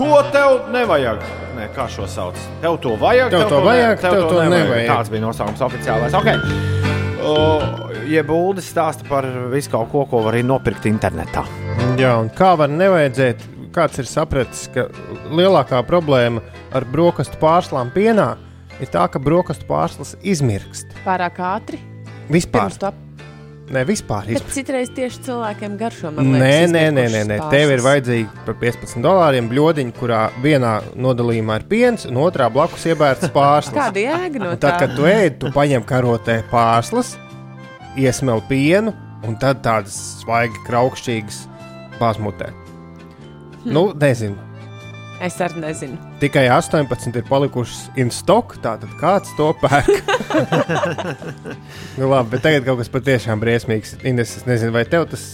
To 0.00 0.20
tev 0.32 0.68
nevajag. 0.72 1.24
Nē, 1.56 1.70
kā 1.76 1.88
šo 1.92 2.04
sauc? 2.08 2.36
Tev 2.62 2.76
to 2.84 2.92
vajag, 3.00 3.32
Tev 3.32 3.48
to 3.50 3.64
vajag, 3.64 3.96
ne- 3.96 4.02
tev 4.04 4.28
to 4.28 4.44
nevajag. 4.52 4.88
Tāds 4.92 5.12
bija 5.12 5.24
nosaukums 5.26 5.64
oficiālais. 5.66 6.14
Okay. 6.20 6.36
Uh, 7.20 7.89
ja 8.10 8.22
Buldes 8.26 8.68
stāsta 8.72 9.06
par 9.08 9.26
visu 9.52 9.70
kaut 9.72 9.90
ko, 9.92 10.04
ko 10.10 10.22
var 10.26 10.34
arī 10.36 10.44
nopirkt 10.46 10.86
internetā. 10.90 11.44
Jā, 12.00 12.16
un 12.20 12.30
kā 12.34 12.52
var 12.58 12.70
nevajadzēt, 12.72 13.42
kāds 13.74 14.00
ir 14.02 14.08
sapratis, 14.10 14.66
ka 14.74 14.88
lielākā 15.30 15.82
problēma 15.88 16.42
ar 16.74 16.86
brokastu 16.90 17.38
pārslām 17.42 17.92
pienā 17.94 18.32
ir 18.80 18.90
tā, 18.90 19.04
ka 19.12 19.20
brokastu 19.22 19.66
pārslas 19.68 20.16
izmirkst. 20.22 20.90
Pārāk 21.06 21.38
ātri. 21.44 21.78
Vispār. 22.30 22.72
Ne, 23.70 23.84
vispār. 23.86 24.24
Bet 24.26 24.34
Izmirkst. 24.40 24.54
citreiz 24.56 24.88
tieši 24.96 25.20
cilvēkiem 25.28 25.76
garšo. 25.78 26.10
man 26.10 26.26
Nē, 26.26 26.38
liekas, 26.40 26.72
nē, 26.72 26.80
nē, 26.80 26.86
nē, 26.90 27.04
izmirkušas 27.06 27.28
nē. 27.30 27.36
Tev 27.52 27.60
ir 27.70 27.76
pārslas. 27.76 27.84
vajadzīgi 27.86 28.44
par 28.48 28.56
15 28.64 29.04
dolāriem 29.04 29.50
bļodiņi, 29.52 29.92
kurā 30.00 30.22
vienā 30.42 30.72
nodalījumā 30.98 31.60
ir 31.60 31.66
piens, 31.70 32.06
un 32.10 32.18
otrā 32.18 32.48
blakus 32.50 32.88
iebērts 32.90 33.30
pārslas. 33.36 33.76
Kāda 33.78 34.02
jēga 34.02 34.42
no 34.42 34.48
Un 34.50 34.58
tā? 34.58 34.72
tad, 34.72 34.78
kad 34.82 34.96
tu 34.98 35.06
ēd, 35.06 35.38
tu 35.44 35.52
paņem 35.54 35.86
karotē 35.86 36.40
pārslas, 36.50 37.12
iesmēl 37.98 38.42
pienu, 38.48 38.94
un 39.26 39.38
tad 39.40 39.64
tādas 39.64 39.96
svaigi 40.20 40.60
kraukšķīgas 40.68 41.42
pāzmutē. 41.98 42.52
Hm. 42.52 43.72
Nu, 43.74 43.90
nezinu. 43.96 44.38
Es 45.20 45.36
arī 45.44 45.60
nezinu. 45.60 45.98
Tikai 46.22 46.46
18 46.48 47.18
ir 47.20 47.26
palikušas 47.28 47.90
in 48.00 48.08
stock, 48.14 48.54
tātad 48.64 48.88
kāds 49.02 49.28
to 49.36 49.50
pērk. 49.60 50.00
nu, 51.98 52.08
labi, 52.08 52.30
bet 52.32 52.46
tagad 52.46 52.64
kaut 52.64 52.80
kas 52.80 52.92
patiešām 52.94 53.42
briesmīgs. 53.42 53.98
Ines, 54.08 54.32
es 54.40 54.48
nezinu, 54.48 54.72
vai 54.72 54.86
tev 54.88 55.10
tas 55.12 55.26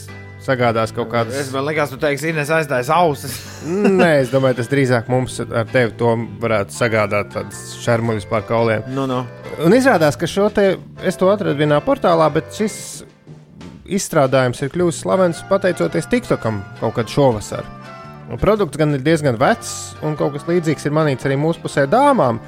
sagādās 0.47 0.95
kaut 0.95 1.11
kādas. 1.13 1.37
Es 1.41 1.51
liekas, 1.53 1.93
tu 1.93 1.99
teiksi, 2.01 2.31
Ines 2.33 2.51
aiztais 2.55 2.91
ausis. 2.93 3.35
Nē, 4.01 4.11
es 4.23 4.33
domāju, 4.33 4.61
tas 4.61 4.71
drīzāk 4.73 5.11
mums 5.13 5.41
ar 5.47 5.67
tevi 5.73 5.95
to 5.99 6.15
varētu 6.43 6.77
sagādāt 6.77 7.35
tādas 7.35 7.65
šarmuļus 7.83 8.29
pār 8.31 8.47
kauliem. 8.49 8.87
Nu, 8.95 9.09
nu. 9.11 9.25
Un 9.65 9.77
izrādās, 9.77 10.19
ka 10.19 10.29
šo 10.31 10.49
te 10.55 10.75
es 11.07 11.19
to 11.19 11.31
atradu 11.33 11.59
vienā 11.59 11.81
portālā, 11.85 12.29
bet 12.33 12.53
šis 12.57 12.79
izstrādājums 13.87 14.61
ir 14.63 14.73
kļuvis 14.75 15.01
slavens 15.05 15.43
pateicoties 15.51 16.09
TikTokam 16.11 16.61
kaut 16.81 16.97
kad 16.99 17.11
šovasar. 17.11 17.67
Un 18.27 18.41
produkts 18.43 18.79
gan 18.79 18.97
ir 18.97 19.05
diezgan 19.07 19.39
vecs, 19.39 19.95
un 20.03 20.17
kaut 20.19 20.35
kas 20.35 20.47
līdzīgs 20.49 20.89
ir 20.89 20.95
manīts 20.95 21.27
arī 21.29 21.37
mūsu 21.39 21.63
pusē 21.63 21.87
dāmām. 21.91 22.41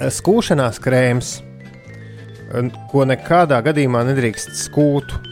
Skūšanās 0.00 0.78
krēms, 0.80 1.32
ko 2.90 3.04
nekādā 3.08 3.58
gadījumā 3.66 4.04
nedrīkst 4.08 4.54
skūt. 4.64 5.29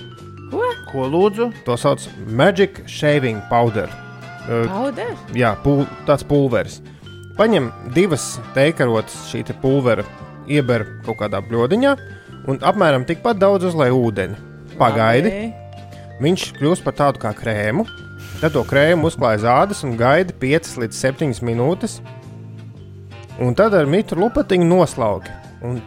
Ko? 0.88 1.04
Lūdzu? 1.12 1.50
To 1.66 1.76
sauc 1.76 2.04
par 2.08 2.32
Magic 2.42 2.82
Shaving 2.88 3.40
Powder. 3.50 3.88
Uh, 4.48 4.64
Powder? 4.70 5.10
Jā, 5.36 5.54
pul, 5.64 5.84
tāds 6.08 6.24
pulveris. 6.24 6.78
Paņem 7.38 7.68
divas 7.94 8.38
teikarotas 8.56 9.14
šī 9.30 9.44
te 9.46 9.54
pulvera, 9.62 10.02
ieber 10.50 10.86
kaut 11.06 11.20
kādā 11.20 11.42
bļodiņā 11.44 11.92
un 12.48 12.58
apmēram 12.64 13.04
tikpat 13.06 13.38
daudz 13.38 13.68
uzlai 13.68 13.90
ūdeni. 13.94 14.38
Pagaidi. 14.80 15.32
Viņš 16.22 16.46
kļūst 16.56 16.82
par 16.86 16.96
tādu 16.98 17.20
kā 17.22 17.30
krēmu. 17.36 17.84
Tad 18.40 18.54
to 18.54 18.62
krēmu 18.66 19.06
uzklāj 19.10 19.42
zādas 19.44 19.84
un 19.86 19.96
gaida 19.98 20.34
5 20.40 20.72
līdz 20.82 20.98
7 20.98 21.42
minūtes. 21.46 21.98
Un 23.38 23.54
tad 23.58 23.74
ar 23.78 23.86
mitru 23.86 24.24
lupatiņu 24.24 24.66
noslauki. 24.66 25.30
Un 25.62 25.78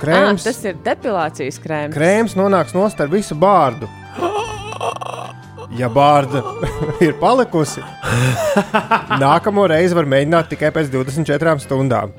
krēms, 0.00 0.42
Ah, 0.42 0.50
tas 0.50 0.64
ir 0.64 0.74
depilācijas 0.86 1.60
krēms. 1.62 1.94
krēms 1.94 2.34
nonāks 2.38 2.74
nost 2.74 3.00
ar 3.00 3.06
visu 3.12 3.34
bārdu. 3.38 3.86
Ja 5.76 5.88
bārda 5.92 6.42
ir 7.06 7.16
palikusi, 7.20 7.82
nākamo 9.20 9.66
reizi 9.70 9.96
var 9.98 10.08
mēģināt 10.08 10.52
tikai 10.52 10.70
pēc 10.74 10.92
24 10.94 11.58
stundām. 11.64 12.14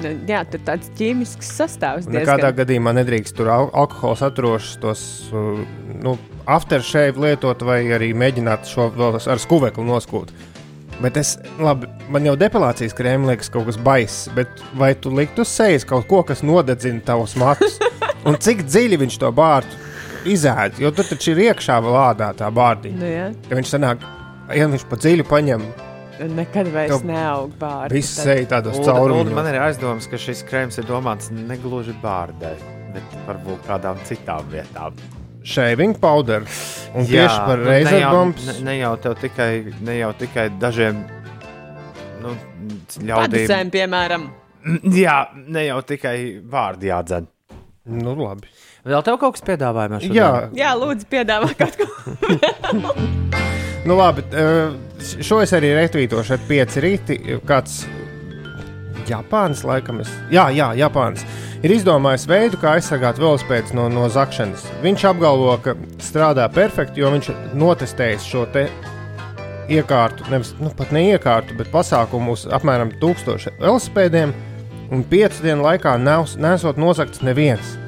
Nu, 0.00 0.12
Jā, 0.28 0.42
tur 0.48 0.62
tāds 0.64 0.88
ķīmisks 0.96 1.50
sastāvs. 1.58 2.08
Nekādā 2.10 2.52
gadījumā 2.56 2.94
nedrīkst 2.96 3.36
tur 3.36 3.50
al 3.52 3.68
alkohola 3.76 4.16
saturošus 4.16 4.78
tos 4.80 5.02
uh, 5.34 5.60
nu, 6.00 6.16
aftershave 6.48 7.20
lietot, 7.20 7.64
vai 7.66 7.82
arī 7.92 8.14
mēģināt 8.16 8.70
šo 8.70 8.88
vēl 8.96 9.20
ar 9.20 9.42
skuvekli 9.42 9.84
noskūt. 9.86 10.32
Bet 11.00 11.16
es, 11.16 11.34
labi, 11.60 11.88
man 12.12 12.26
jau 12.28 12.34
depilācijas 12.36 12.96
krēma 12.96 13.30
liekas 13.30 13.52
kaut 13.52 13.68
kas 13.70 13.78
baiss, 13.80 14.26
bet 14.36 14.60
vai 14.76 14.92
tu 14.96 15.12
liktu 15.16 15.46
uz 15.46 15.52
sejas 15.52 15.86
kaut 15.88 16.08
ko, 16.08 16.20
kas 16.28 16.44
nodedzina 16.44 17.00
tavus 17.04 17.36
matus? 17.40 17.78
Un 18.28 18.36
cik 18.40 18.66
dziļi 18.68 19.00
viņš 19.00 19.20
to 19.22 19.30
bārdu 19.32 19.89
izēd? 20.24 20.78
Jo 20.82 20.90
tur 20.94 21.04
taču 21.08 21.32
ir 21.34 21.38
iekšā 21.50 21.78
vēl 21.84 21.96
ādā 22.00 22.32
tā 22.36 22.50
bārdiņa. 22.54 22.98
Nu, 23.00 23.06
jā. 23.08 23.28
Ja 23.50 23.56
viņš 23.56 23.70
sanāk, 23.76 24.02
ja 24.56 24.66
viņš 24.68 24.84
pa 24.90 24.96
dziļu 24.96 25.24
paņem, 25.30 25.64
Nekad 26.20 26.68
vairs 26.68 27.00
neaug 27.08 27.54
bārdi. 27.56 27.94
visu 27.96 28.16
tad- 28.18 28.26
seju 28.26 28.46
tādos 28.50 28.80
caurumos. 28.84 29.32
man 29.32 29.46
ir 29.46 29.60
aizdoms, 29.60 30.06
ka 30.10 30.16
šis 30.20 30.42
krēms 30.44 30.76
ir 30.78 30.84
domāts 30.84 31.30
negluži 31.32 31.94
bārdai, 32.02 32.56
bet 32.92 33.02
varbūt 33.26 33.64
kādām 33.66 33.96
citām 34.04 34.44
vietām. 34.52 34.92
Shaving 35.42 35.94
powder. 35.98 36.42
Un 36.94 37.06
Jā, 37.06 37.24
tieši 37.24 37.38
par 37.46 37.56
nu, 37.58 37.64
reizēm 37.64 38.34
Ne, 38.46 38.52
ne, 38.64 38.78
jau 38.82 38.96
tev 39.00 39.14
tikai, 39.14 39.72
ne 39.80 39.98
jau 39.98 40.12
tikai 40.12 40.50
dažiem 40.60 41.04
nu, 42.20 42.36
ļaudīm. 43.00 43.46
Padusēm, 43.48 43.70
piemēram. 43.72 44.28
Jā, 44.92 45.28
ne 45.48 45.64
jau 45.66 45.80
tikai 45.80 46.42
vārdi 46.44 46.90
jādzen. 46.92 47.26
Nu, 47.86 48.12
labi. 48.14 48.46
Vēl 48.86 49.02
tev 49.04 49.18
kaut 49.20 49.36
kas 49.36 49.44
piedāvājumā? 49.44 50.00
Jā, 50.08 50.30
Jā, 50.56 50.74
lūdzu, 50.78 51.08
piedāvā 51.10 51.52
kaut 51.58 51.80
ko. 51.80 52.94
Nu, 53.80 53.94
labi, 53.96 54.20
eh, 54.36 54.74
šo 55.24 55.38
es 55.40 55.54
arī 55.56 55.70
retvītošu 55.72 56.34
ar 56.36 56.42
pieci 56.44 56.82
rīti. 56.84 57.14
Kāds 57.48 57.78
Japāns, 59.08 59.62
laikam, 59.64 60.02
es... 60.04 60.10
jā, 60.28 60.50
jā, 60.52 60.66
Japāns 60.76 61.24
ir 61.64 61.72
izdomājis 61.74 62.26
veidu, 62.28 62.60
kā 62.60 62.74
aizsargāt 62.76 63.18
velospēdu 63.20 63.78
no, 63.78 63.88
no 63.92 64.04
zakšanas. 64.12 64.66
Viņš 64.84 65.06
apgalvo, 65.10 65.56
ka 65.64 65.74
strādā 66.04 66.44
perfekti, 66.52 67.00
jo 67.00 67.10
viņš 67.14 67.32
ir 67.32 67.42
notestējis 67.60 68.28
šo 68.28 68.44
te 68.52 68.66
iekārtu, 69.72 70.28
nevis 70.32 70.52
nu, 70.60 70.72
pat 70.76 70.92
ne 70.92 71.06
iekārtu, 71.14 71.56
bet 71.58 71.72
pasākumu 71.72 72.36
uz 72.36 72.46
apmēram 72.52 72.92
1000 73.00 73.60
velospēdiem, 73.60 74.36
un 74.92 75.04
piecu 75.08 75.44
dienu 75.46 75.64
laikā 75.64 75.96
nav, 76.02 76.28
nesot 76.36 76.80
nozagts 76.80 77.24
neviens. 77.24 77.79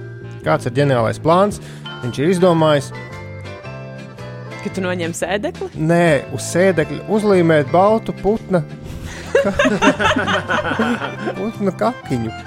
Kāds 0.42 0.66
ir 0.66 0.76
ģeniālais 0.76 1.22
plāns? 1.22 1.62
Viņš 2.02 2.18
ir 2.18 2.34
izdomājis 2.34 2.90
Kad 4.62 4.76
tu 4.76 4.82
noņem 4.84 5.10
sēdekli? 5.16 5.66
Nē, 5.74 6.30
uz 6.36 6.44
sēdekļa 6.52 7.08
uzlīmēt 7.10 7.70
baltu 7.72 8.14
putna. 8.20 8.60
putna 11.38 11.72
kakiņu. 11.80 12.30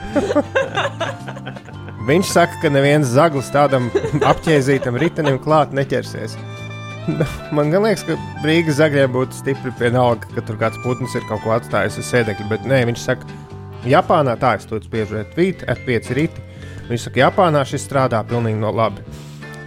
Viņš 2.08 2.32
saka, 2.32 2.62
ka 2.62 2.72
neviens 2.72 3.12
zaglis 3.12 3.50
tādam 3.52 3.90
apģēzītam 4.24 4.96
ritenim 5.02 5.42
klāt 5.44 5.76
neķersies. 5.76 6.38
Man 7.56 7.74
liekas, 7.74 8.06
ka 8.08 8.16
Rīgas 8.46 8.80
zagļiem 8.80 9.12
būtu 9.12 9.42
stipri 9.42 9.76
vienalga, 9.82 10.30
ka 10.38 10.46
tur 10.48 10.62
kāds 10.62 10.80
putns 10.86 11.18
ir 11.20 11.28
kaut 11.28 11.44
ko 11.44 11.52
atstājis 11.58 12.00
uz 12.00 12.08
sēdekļa. 12.14 12.48
Bet 12.54 12.70
nē, 12.70 12.86
viņš 12.94 13.08
saka, 13.10 13.28
Japānā 13.86 14.40
tā 14.40 14.56
es 14.56 14.64
to 14.70 14.80
spiežu 14.82 15.20
ar 15.20 15.28
pieci 15.36 16.16
rīti. 16.16 16.48
Viņš 16.90 17.08
saka, 17.08 17.24
Japānā 17.24 17.64
šis 17.66 17.88
strādā 17.88 18.22
pilnīgi 18.28 18.62
no 18.62 18.74
labi. 18.76 19.06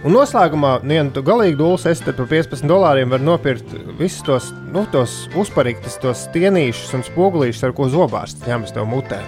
Un 0.07 0.13
noslēgumā, 0.15 0.77
nu, 0.87 0.95
ja 0.95 1.03
tu 1.11 1.23
galīgi 1.27 1.57
dūlis 1.59 1.83
esi, 1.91 2.05
tad 2.05 2.15
par 2.15 2.29
15 2.31 2.63
dolāriem 2.69 3.11
var 3.11 3.19
nopirkt 3.19 3.73
visus 3.99 4.23
tos, 4.23 4.47
nu, 4.71 4.85
tos 4.93 5.25
uzparīgtus, 5.35 5.99
tos 5.99 6.23
stienīšus 6.29 6.95
un 6.95 7.03
spogulīšus, 7.03 7.65
ar 7.67 7.75
ko 7.75 7.89
zobārsts 7.91 8.47
ņemas 8.47 8.71
tev 8.77 8.87
mutē. 8.87 9.19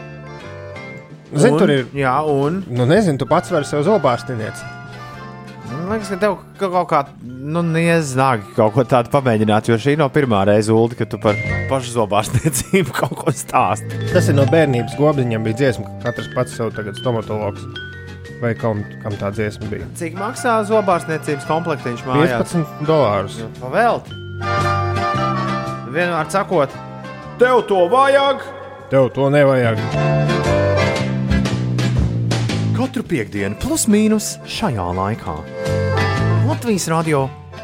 Zini, 1.32 1.60
tur 1.60 1.72
ir. 1.72 1.90
Jā, 1.96 2.16
un. 2.28 2.64
Nu, 2.72 2.88
nezinu, 2.88 3.20
tu 3.20 3.28
pats 3.28 3.52
vari 3.52 3.68
sev 3.68 3.84
zobārstinieci. 3.88 4.81
Nu, 5.72 5.78
Man 5.88 5.98
liekas, 5.98 6.10
ka 6.12 6.18
tev 6.22 6.38
ka 6.60 6.68
kaut 6.72 6.88
kā, 6.92 7.00
nu, 7.24 7.62
nieznāgi 7.68 8.54
kaut 8.56 8.74
ko 8.76 8.84
tādu 8.88 9.12
pamēģināt, 9.14 9.70
jo 9.72 9.78
šī 9.82 9.96
nav 10.00 10.12
pirmā 10.16 10.44
reize, 10.48 10.72
Ulu, 10.76 10.96
kad 11.00 11.10
tu 11.12 11.20
par 11.22 11.38
pašu 11.72 11.94
zobārstniecību 11.96 12.96
kaut 13.00 13.16
ko 13.22 13.34
stāst. 13.36 13.88
Tas 14.12 14.30
ir 14.32 14.38
no 14.38 14.46
bērnības 14.52 14.98
gobziņām 15.00 15.48
bija 15.48 15.60
dziesma, 15.64 15.88
ka 16.02 16.12
katrs 16.12 16.30
pats 16.36 16.56
sev 16.60 16.72
tagad 16.76 17.00
stomatologs. 17.00 17.64
Vai 18.42 18.56
kam, 18.58 18.82
kam 19.04 19.14
tā 19.20 19.30
dziesma 19.36 19.68
bija? 19.70 19.88
Cik 20.00 20.16
maksā 20.18 20.56
zobārstniecības 20.70 21.46
komplektiņš 21.50 22.06
mājās? 22.08 22.56
15 22.56 22.88
dolārus. 22.90 23.38
Pavēlt. 23.62 24.10
Vienmēr 25.92 26.32
sakot, 26.34 26.74
tev 27.42 27.62
to 27.70 27.86
vajag. 27.92 28.48
Tev 28.92 29.12
to 29.16 29.30
nevajag. 29.32 29.80
Katru 32.82 33.04
piekdienu, 33.06 33.54
plus 33.62 33.84
mīnus 33.86 34.40
šajā 34.50 34.82
laikā. 34.98 35.36
Latvijas 36.48 36.88
radio 36.90 37.20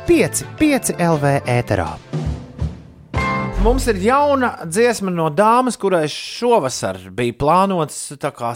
5, 0.05 0.43
5 0.59 0.91
LV 1.01 1.31
ēterā. 1.49 1.87
Mums 3.65 3.87
ir 3.89 3.97
jauna 4.03 4.51
dziesma 4.69 5.09
no 5.09 5.31
dāmas, 5.33 5.73
kurai 5.81 6.03
šovasar 6.05 6.99
bija 7.17 7.33
plānots 7.33 7.97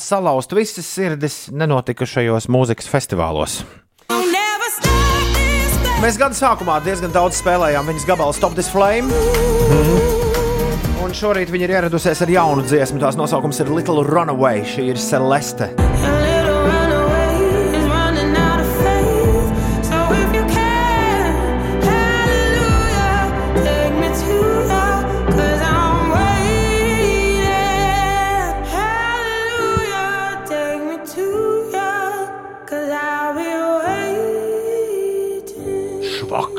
salauzt 0.06 0.54
visas 0.54 0.86
sirdis 0.86 1.40
nenotikušajos 1.50 2.46
mūzikas 2.54 2.94
festivālos. 2.94 3.64
Mēs 6.06 6.22
gada 6.22 6.38
sākumā 6.38 6.78
diezgan 6.86 7.10
daudz 7.10 7.42
spēlējām 7.42 7.90
viņas 7.90 8.06
gabalu 8.06 8.38
Stop 8.38 8.54
This 8.54 8.70
Flame. 8.70 9.10
Un 11.02 11.18
šorīt 11.18 11.50
viņa 11.50 11.66
ir 11.66 11.74
ieradusies 11.80 12.22
ar 12.22 12.38
jaunu 12.38 12.70
dziesmu. 12.70 13.02
Tās 13.02 13.18
nosaukums 13.18 13.66
ir 13.66 13.74
Little 13.74 14.06
Runaway. 14.06 14.62
Šī 14.62 14.92
ir 14.94 15.02
Celeste. 15.02 15.74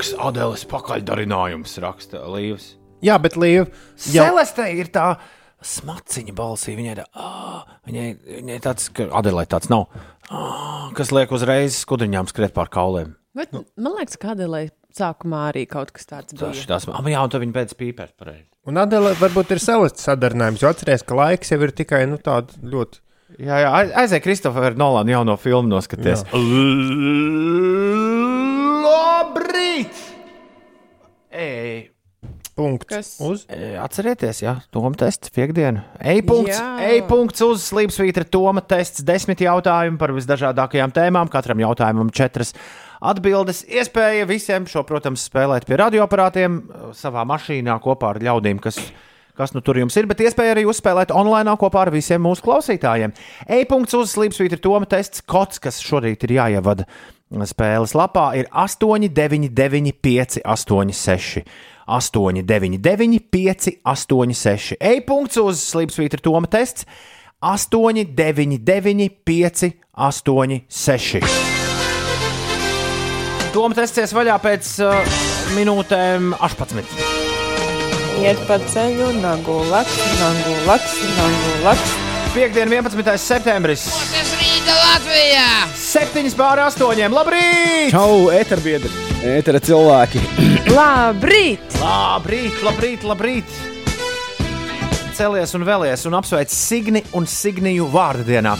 Švaks, 0.03 0.19
Adēlis 0.19 0.65
pakaļdarinājums, 0.67 1.77
raksta 1.79 2.25
Līvs. 2.27 2.73
Jā, 3.07 3.15
bet 3.23 3.37
Līva. 3.39 3.69
Jau... 4.11 4.25
Celeste 4.27 4.65
ir 4.75 4.89
tā 4.91 5.05
smaciņa 5.63 6.35
balsī. 6.35 6.75
Viņai, 6.75 6.97
tā, 6.99 7.05
oh, 7.23 7.61
viņai, 7.87 8.07
viņai 8.41 8.57
tāds, 8.65 8.89
ka 8.91 9.07
Adēlē 9.21 9.45
tāds 9.51 9.71
nav, 9.71 9.87
oh, 10.27 10.89
kas 10.99 11.13
liek 11.15 11.31
uzreiz 11.31 11.79
skudriņām 11.85 12.27
skriet 12.33 12.55
pār 12.57 12.73
kauliem. 12.75 13.15
Bet, 13.39 13.55
nu. 13.55 13.63
Man 13.79 13.95
liekas, 14.01 14.19
ka 14.19 14.35
Adelē 14.35 14.65
sākumā 14.93 15.47
arī 15.53 15.69
kaut 15.71 15.95
kas 15.95 16.11
tāds 16.11 16.35
bija. 16.35 16.51
Tas 16.51 16.67
tas 16.67 16.91
man, 16.91 17.13
jā, 17.15 17.23
un 17.23 17.31
tad 17.31 17.45
viņa 17.45 17.57
pēc 17.61 17.79
pīpēs 17.79 18.17
pareizi. 18.19 18.49
Un 18.67 18.83
Adela 18.83 19.15
varbūt 19.23 19.55
ir 19.55 19.63
celestes 19.63 20.11
sadarinājums, 20.11 20.65
jo 20.65 20.73
atceries, 20.75 21.07
ka 21.07 21.19
laiks 21.19 21.55
jau 21.55 21.61
ir 21.63 21.75
tikai 21.79 22.05
nu, 22.11 22.19
tāds 22.19 22.59
ļoti. 22.59 23.05
Jā, 23.39 23.63
jā 23.63 23.71
aizēj 24.03 24.25
Kristofera 24.27 24.75
Nolana 24.75 25.15
jauno 25.15 25.39
filmu 25.41 25.71
noskaties. 25.77 26.27
Labrīt! 29.83 30.03
Ej! 31.33 31.91
Punkts. 32.53 32.87
Kas? 32.87 33.09
Uz? 33.25 33.45
Atcerieties, 33.81 34.43
jā, 34.45 34.53
Toma 34.71 34.93
tests, 34.95 35.33
piekdiena. 35.35 35.87
E-punkts, 35.99 36.59
e-punkts 36.85 37.43
uz 37.43 37.65
slīpsvītra 37.71 38.27
Toma 38.29 38.61
tests, 38.63 39.03
desmit 39.03 39.41
jautājumi 39.43 39.99
par 39.99 40.13
visdažādākajām 40.15 40.93
tēmām, 40.95 41.31
katram 41.33 41.63
jautājumam 41.65 42.13
četras 42.15 42.53
atbildes. 43.01 43.65
Iespēja 43.67 44.29
visiem 44.29 44.69
šo, 44.71 44.85
protams, 44.87 45.25
spēlēt 45.27 45.67
pie 45.67 45.81
radioaparātiem, 45.81 46.61
savā 46.95 47.25
mašīnā 47.33 47.81
kopā 47.83 48.13
ar 48.13 48.21
ļaudīm, 48.23 48.61
kas, 48.63 48.79
kas 49.35 49.57
nu 49.57 49.65
tur 49.65 49.81
jums 49.81 49.97
ir, 49.99 50.07
bet 50.13 50.23
iespēja 50.23 50.55
arī 50.55 50.69
uzspēlēt 50.71 51.17
online 51.17 51.57
kopā 51.59 51.89
ar 51.89 51.95
visiem 51.97 52.23
mūsu 52.23 52.45
klausītājiem. 52.47 53.17
E-punkts 53.59 53.99
uz 53.99 54.15
slīpsvītra 54.15 54.61
Toma 54.63 54.87
tests, 54.87 55.25
kods, 55.27 55.59
kas 55.65 55.83
šorīt 55.83 56.29
ir 56.29 56.37
jāievada 56.37 56.87
spēles 57.49 57.95
lapā, 57.97 58.33
ir 58.39 58.49
8, 58.51 59.09
9, 59.13 59.49
9, 59.53 59.93
5, 60.05 60.41
8, 60.45 60.93
6. 60.93 61.45
8, 61.87 62.43
9, 62.47 62.79
9, 62.79 63.21
5, 63.31 63.71
8, 63.85 64.35
6. 64.35 64.77
E-punkts 64.81 65.41
uz 65.43 65.65
slīpsvītra 65.73 66.23
Toma 66.23 66.51
tests 66.51 66.87
8, 67.43 68.05
9, 68.15 68.59
9, 68.63 69.09
5, 69.25 69.73
8, 69.93 70.61
6. 70.69 71.25
Toma 73.53 73.77
testies 73.77 74.15
vaļā 74.17 74.39
pēc 74.41 74.69
uh, 74.87 75.19
minūtēm 75.57 76.33
18. 76.39 77.03
Iet 78.23 78.41
pa 78.47 78.57
ceļu, 78.63 79.11
nagu 79.21 79.59
laks, 79.73 79.99
nagu 80.21 80.55
laks, 80.69 80.97
nagu 81.19 81.59
laks. 81.67 81.99
Piektdien, 82.33 82.71
11. 82.73 83.19
septembris. 83.21 83.91
Rīta 84.63 84.75
Latvijā! 84.79 85.47
7 85.75 86.37
pār 86.39 86.61
8. 86.63 87.09
Labrīt! 87.11 87.91
Čau, 87.91 88.31
eterbiedri! 88.31 88.93
Etera 89.27 89.59
cilvēki! 89.59 90.23
Labrīt! 90.71 91.81
Labrīt, 91.83 92.63
labrīt, 92.63 93.03
labrīt! 93.03 93.72
Celies 95.13 95.53
un 95.55 95.65
vēlies 95.67 96.07
un 96.09 96.15
apsveic 96.17 96.51
Signi 96.53 97.03
un 97.17 97.27
Signiju 97.29 97.85
vārdu 97.93 98.25
dienā. 98.27 98.55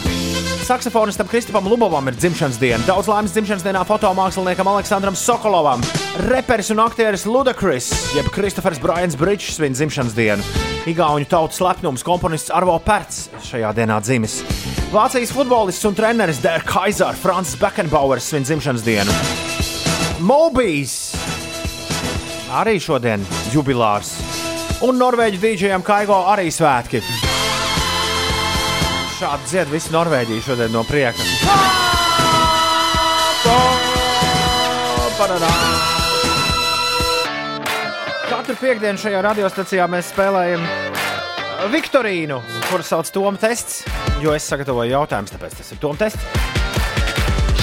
Saksofonistam 0.63 1.27
Kristupam 1.27 1.65
Lubovam 1.67 2.07
ir 2.07 2.15
dzimšanas 2.15 2.59
diena. 2.61 2.83
Daudz 2.87 3.09
laimes 3.11 3.33
dzimšanas 3.35 3.65
dienā 3.65 3.81
fotomāksliniekam 3.87 4.69
Aleksandram 4.71 5.17
Sokolovam, 5.19 5.83
reperis 6.29 6.69
un 6.71 6.79
aktieris 6.85 7.25
Ludacris, 7.27 7.89
jeb 8.15 8.29
Kristofers 8.31 8.79
Brians 8.79 9.17
Bridges 9.19 9.57
svin 9.57 9.75
dzimšanas 9.75 10.15
dienu. 10.15 10.45
Igauņu 10.87 11.27
tautas 11.31 11.59
lepnums 11.63 12.05
komponists 12.05 12.53
Arvo 12.53 12.77
Pērts 12.85 13.25
šajā 13.49 13.73
dienā 13.75 13.97
dzimis. 14.03 14.39
Vācijas 14.93 15.33
futbolists 15.35 15.89
un 15.89 15.97
treneris 15.97 16.39
Der 16.43 16.63
Kaiser 16.63 17.17
Francis 17.17 17.59
Beckenbauers 17.59 18.29
svin 18.29 18.45
dzimšanas 18.47 18.85
dienu. 18.85 19.17
Mobijs 20.23 21.15
arī 22.53 22.77
šodien 22.79 23.25
jubilārs. 23.51 24.32
Un 24.83 24.97
Norvēģi 24.99 25.37
dīdžejam 25.39 25.83
Kaigo 25.85 26.17
arī 26.27 26.49
svētki. 26.51 26.99
Šādi 29.15 29.45
dzied 29.47 29.69
visi 29.71 29.93
Norvēģi 29.93 30.41
šodien 30.43 30.73
no 30.75 30.81
prieka. 30.83 31.23
Katru 38.27 38.55
piekdienu 38.59 38.99
šajā 38.99 39.21
radiostacijā 39.23 39.87
mēs 39.87 40.11
spēlējam 40.11 40.65
Viktorīnu, 41.71 42.41
kuras 42.67 42.91
sauc 42.91 43.07
Toma 43.15 43.39
tests, 43.39 43.85
jo 44.19 44.35
es 44.35 44.49
sagatavoju 44.51 44.97
jautājumus, 44.97 45.31
tāpēc 45.37 45.55
tas 45.61 45.71
ir 45.71 45.79
Toma 45.79 46.01
tests. 46.01 46.27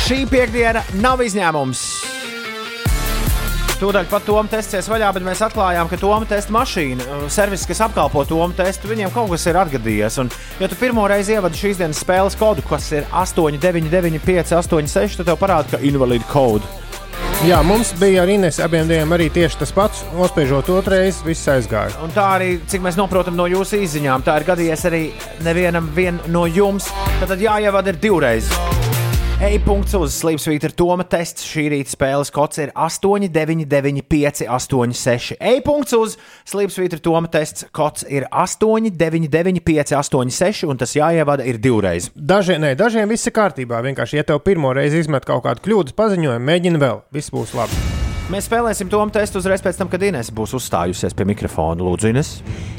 Šī 0.06 0.22
piekdiena 0.30 0.86
nav 1.04 1.20
izņēmums. 1.20 1.84
Tūdaļ 3.80 4.10
pat 4.10 4.26
Toma 4.28 4.50
testies 4.52 4.90
vaļā, 4.92 5.08
bet 5.16 5.24
mēs 5.24 5.40
atklājām, 5.46 5.88
ka 5.88 5.96
Toma 5.96 6.26
testa 6.28 6.52
mašīna, 6.52 7.04
uh, 7.06 7.22
servis, 7.32 7.62
kas 7.64 7.80
apkalpo 7.86 8.26
Toma 8.28 8.52
testu, 8.58 8.90
viņiem 8.90 9.12
kaut 9.14 9.30
kas 9.32 9.46
ir 9.48 9.56
atgadījies. 9.56 10.18
Un, 10.20 10.28
ja 10.60 10.68
tu 10.68 10.76
pirmo 10.76 11.06
reizi 11.08 11.32
ievadi 11.38 11.56
šīs 11.62 11.80
dienas 11.80 12.02
spēles 12.04 12.36
kodu, 12.36 12.60
kas 12.68 12.90
ir 12.92 13.08
899, 13.08 14.20
586, 14.26 15.16
tad 15.22 15.30
tev 15.30 15.40
parāda, 15.40 15.72
ka 15.72 15.80
invalīdu 15.80 16.28
kodu. 16.28 16.68
Jā, 17.48 17.62
mums 17.64 17.94
bija 17.96 18.20
ar 18.20 18.28
Inês 18.28 18.58
abiem 18.60 18.84
diviem 18.84 19.16
arī 19.16 19.30
tieši 19.32 19.62
tas 19.62 19.72
pats. 19.72 20.02
Nospiežot 20.12 20.68
otrreiz, 20.74 21.22
viss 21.24 21.48
aizgāja. 21.48 21.96
Un 22.04 22.12
tā 22.12 22.26
arī, 22.34 22.50
cik 22.68 22.84
mēs 22.84 23.00
saprotam 23.00 23.38
no 23.38 23.48
jūsu 23.48 23.80
izziņām, 23.86 24.26
tā 24.28 24.36
ir 24.42 24.46
gadījies 24.50 24.84
arī 24.90 25.02
nevienam 25.46 25.88
vien 25.96 26.20
no 26.28 26.44
jums. 26.44 26.92
Tad 27.16 27.32
tad 27.32 27.48
jāievada 27.48 27.94
ir 27.94 28.02
divreiz. 28.04 28.52
E-punkts 29.40 29.94
uz 29.96 30.12
slīpsvītra 30.20 30.68
Toma 30.76 31.00
tests. 31.08 31.46
Šī 31.48 31.62
rīta 31.72 31.88
spēles 31.94 32.28
kods 32.34 32.60
ir 32.60 32.74
8, 32.76 33.24
9, 33.32 33.62
9, 33.70 34.02
5, 34.04 34.42
8, 34.52 34.92
6. 35.00 35.38
E-punkts 35.40 35.96
uz 35.96 36.18
slīpsvītra 36.50 37.00
Toma 37.00 37.30
tests. 37.32 37.64
Kods 37.72 38.04
ir 38.04 38.26
8, 38.28 38.90
9, 39.00 39.30
9, 39.32 39.62
5, 39.64 39.94
8, 39.96 40.34
6. 40.36 40.66
Un 40.68 40.82
tas 40.82 40.92
jāievada 40.92 41.46
ir 41.48 41.56
divreiz. 41.56 42.10
Dažiem, 42.12 42.60
ne, 42.66 42.74
dažiem 42.76 43.08
viss 43.08 43.30
ir 43.30 43.34
kārtībā. 43.38 43.80
Vienkārši, 43.88 44.20
ja 44.20 44.26
tev 44.28 44.42
pirmo 44.44 44.74
reizi 44.76 45.00
izmet 45.00 45.24
kaut 45.24 45.46
kādu 45.48 45.64
kļūdas 45.64 45.96
paziņojumu, 45.96 46.44
mēģini 46.50 46.84
vēl. 46.84 47.00
Viss 47.16 47.32
būs 47.32 47.56
labi. 47.56 47.89
Mēs 48.30 48.46
spēlēsim 48.46 48.86
to 48.86 48.98
testu 49.10 49.40
uzreiz 49.40 49.62
pēc 49.64 49.78
tam, 49.80 49.88
kad 49.90 50.02
Inês 50.06 50.28
būs 50.30 50.52
uzstājusies 50.54 51.16
pie 51.18 51.24
mikrofona. 51.26 51.82
Lūdzu, 51.82 52.12
Inês. 52.12 52.28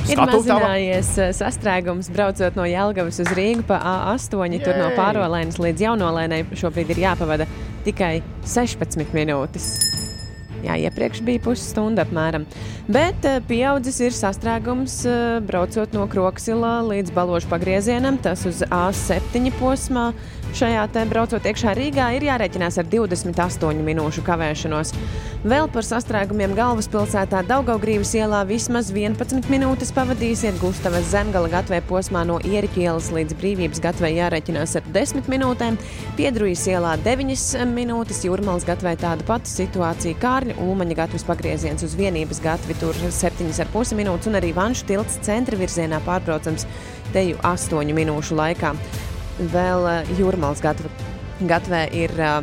Ir 0.07 0.21
mazinājies 0.21 1.09
eh, 1.19 1.33
sastrēgums 1.35 2.07
braucot 2.13 2.55
no 2.55 2.63
Jālgavas 2.69 3.19
uz 3.19 3.33
Rīgu 3.35 3.65
pa 3.67 3.81
A8. 3.83 4.61
Tur 4.63 4.79
no 4.79 4.87
pārolēnas 4.95 5.59
līdz 5.59 5.83
jaunolēnai 5.89 6.45
šobrīd 6.55 6.93
ir 6.95 7.03
jāpavada 7.03 7.49
tikai 7.83 8.21
16 8.47 9.11
minūtes. 9.17 9.73
Jā, 10.61 10.77
iepriekš 10.77 11.23
bija 11.25 11.41
pusstunda 11.43 12.05
apmēram. 12.05 12.45
Bet 12.87 13.27
eh, 13.27 13.41
pieaudzis 13.43 13.99
ir 14.05 14.15
sastrēgums 14.15 15.01
eh, 15.03 15.39
braucot 15.43 15.91
no 15.97 16.07
Kroksilā 16.07 16.77
līdz 16.93 17.11
Balošu 17.17 17.51
pagriezienam, 17.51 18.21
tas 18.23 18.47
uz 18.47 18.63
A7 18.71 19.51
posmā. 19.59 20.13
Šajā 20.51 20.81
te 20.91 21.01
braucot 21.07 21.45
iekšā 21.47 21.71
Rīgā 21.77 22.09
ir 22.17 22.25
jārēķinās 22.27 22.75
ar 22.81 22.87
28 22.91 23.85
minūšu 23.87 24.19
kavēšanos. 24.27 24.89
Vēl 25.47 25.69
par 25.71 25.85
sastrēgumiem 25.87 26.51
galvaspilsētā 26.57 27.39
Daugaugrības 27.47 28.11
ielā 28.19 28.41
vismaz 28.49 28.89
11 28.91 29.47
minūtes 29.49 29.93
pavadīsiet. 29.95 30.57
Gustavas 30.59 31.07
zemgala 31.13 31.47
gatvē 31.53 31.79
posmā 31.87 32.25
no 32.27 32.35
Ieriķa 32.43 32.81
ielas 32.83 33.07
līdz 33.15 33.37
Brīvības 33.39 33.79
gatvē 33.81 34.11
jārēķinās 34.17 34.75
ar 34.81 34.89
10 34.97 35.29
minūtēm, 35.31 35.77
Piedrujas 36.19 36.65
ielā 36.69 36.97
9 37.05 37.71
minūtes, 37.71 38.19
Jūrmals 38.27 38.67
gatvē 38.67 38.97
tāda 38.99 39.23
pati 39.25 39.49
situācija, 39.53 40.19
Kārļa 40.19 40.57
Ulmaņa 40.65 40.99
gatavas 40.99 41.25
pagrieziens 41.31 41.87
uz 41.87 41.95
vienības 41.95 42.43
gatvi. 42.43 42.75
Tur 42.83 42.99
7,5 43.07 43.95
minūtes 43.97 44.27
un 44.27 44.41
arī 44.41 44.51
Vanšu 44.59 44.91
tilts 44.91 45.15
centra 45.23 45.55
virzienā 45.57 46.03
pārbraucams 46.03 46.67
teju 47.15 47.39
8 47.47 47.95
minūšu 47.95 48.37
laikā. 48.37 48.75
Vēl 49.49 49.87
uh, 49.89 50.09
jūrmālas 50.19 50.61
gatva, 50.61 50.89
gatvē 51.49 51.85
ir 51.97 52.11
uh, 52.21 52.41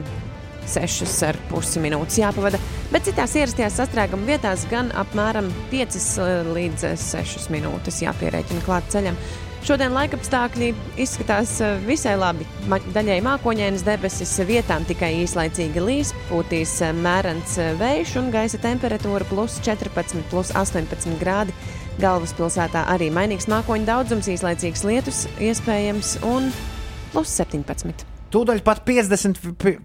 6,5 0.68 1.78
minūtes 1.80 2.18
jāpavada, 2.18 2.58
bet 2.90 3.06
citās 3.06 3.36
ierastajās 3.38 3.78
sastrēguma 3.78 4.26
vietās 4.26 4.66
gan 4.70 4.90
apmēram 4.98 5.52
5 5.70 5.98
uh, 5.98 6.48
līdz 6.56 6.88
6 6.98 7.52
minūtes 7.54 8.02
jāpierēķina 8.02 8.64
klāt 8.66 8.90
ceļam. 8.90 9.18
Šodien 9.66 9.90
laikapstākļi 9.90 10.68
izskatās 11.02 11.56
visai 11.82 12.14
labi. 12.18 12.46
Daļai 12.94 13.18
mākoņainas 13.26 13.82
debesis 13.86 14.36
vietām 14.46 14.86
tikai 14.86 15.10
īslaicīgi 15.24 15.82
līs, 15.82 16.12
pūtīs 16.28 16.76
mērens 17.02 17.56
vējš 17.80 18.14
un 18.20 18.30
gaisa 18.32 18.60
temperatūra 18.62 19.26
plus 19.28 19.58
14, 19.66 20.22
plus 20.30 20.54
18 20.54 21.18
grādi. 21.18 21.54
Galvaspilsētā 21.98 22.84
arī 22.94 23.10
mainīgs 23.10 23.50
mākoņu 23.50 23.90
daudzums, 23.90 24.30
īslaicīgs 24.30 24.86
lietus 24.86 25.24
iespējams 25.42 26.20
un 26.30 26.52
plus 27.12 27.34
17. 27.40 28.04
Tūdaļ 28.34 28.62
pat 28.66 28.82
50. 28.84 29.38
pi- 29.58 29.78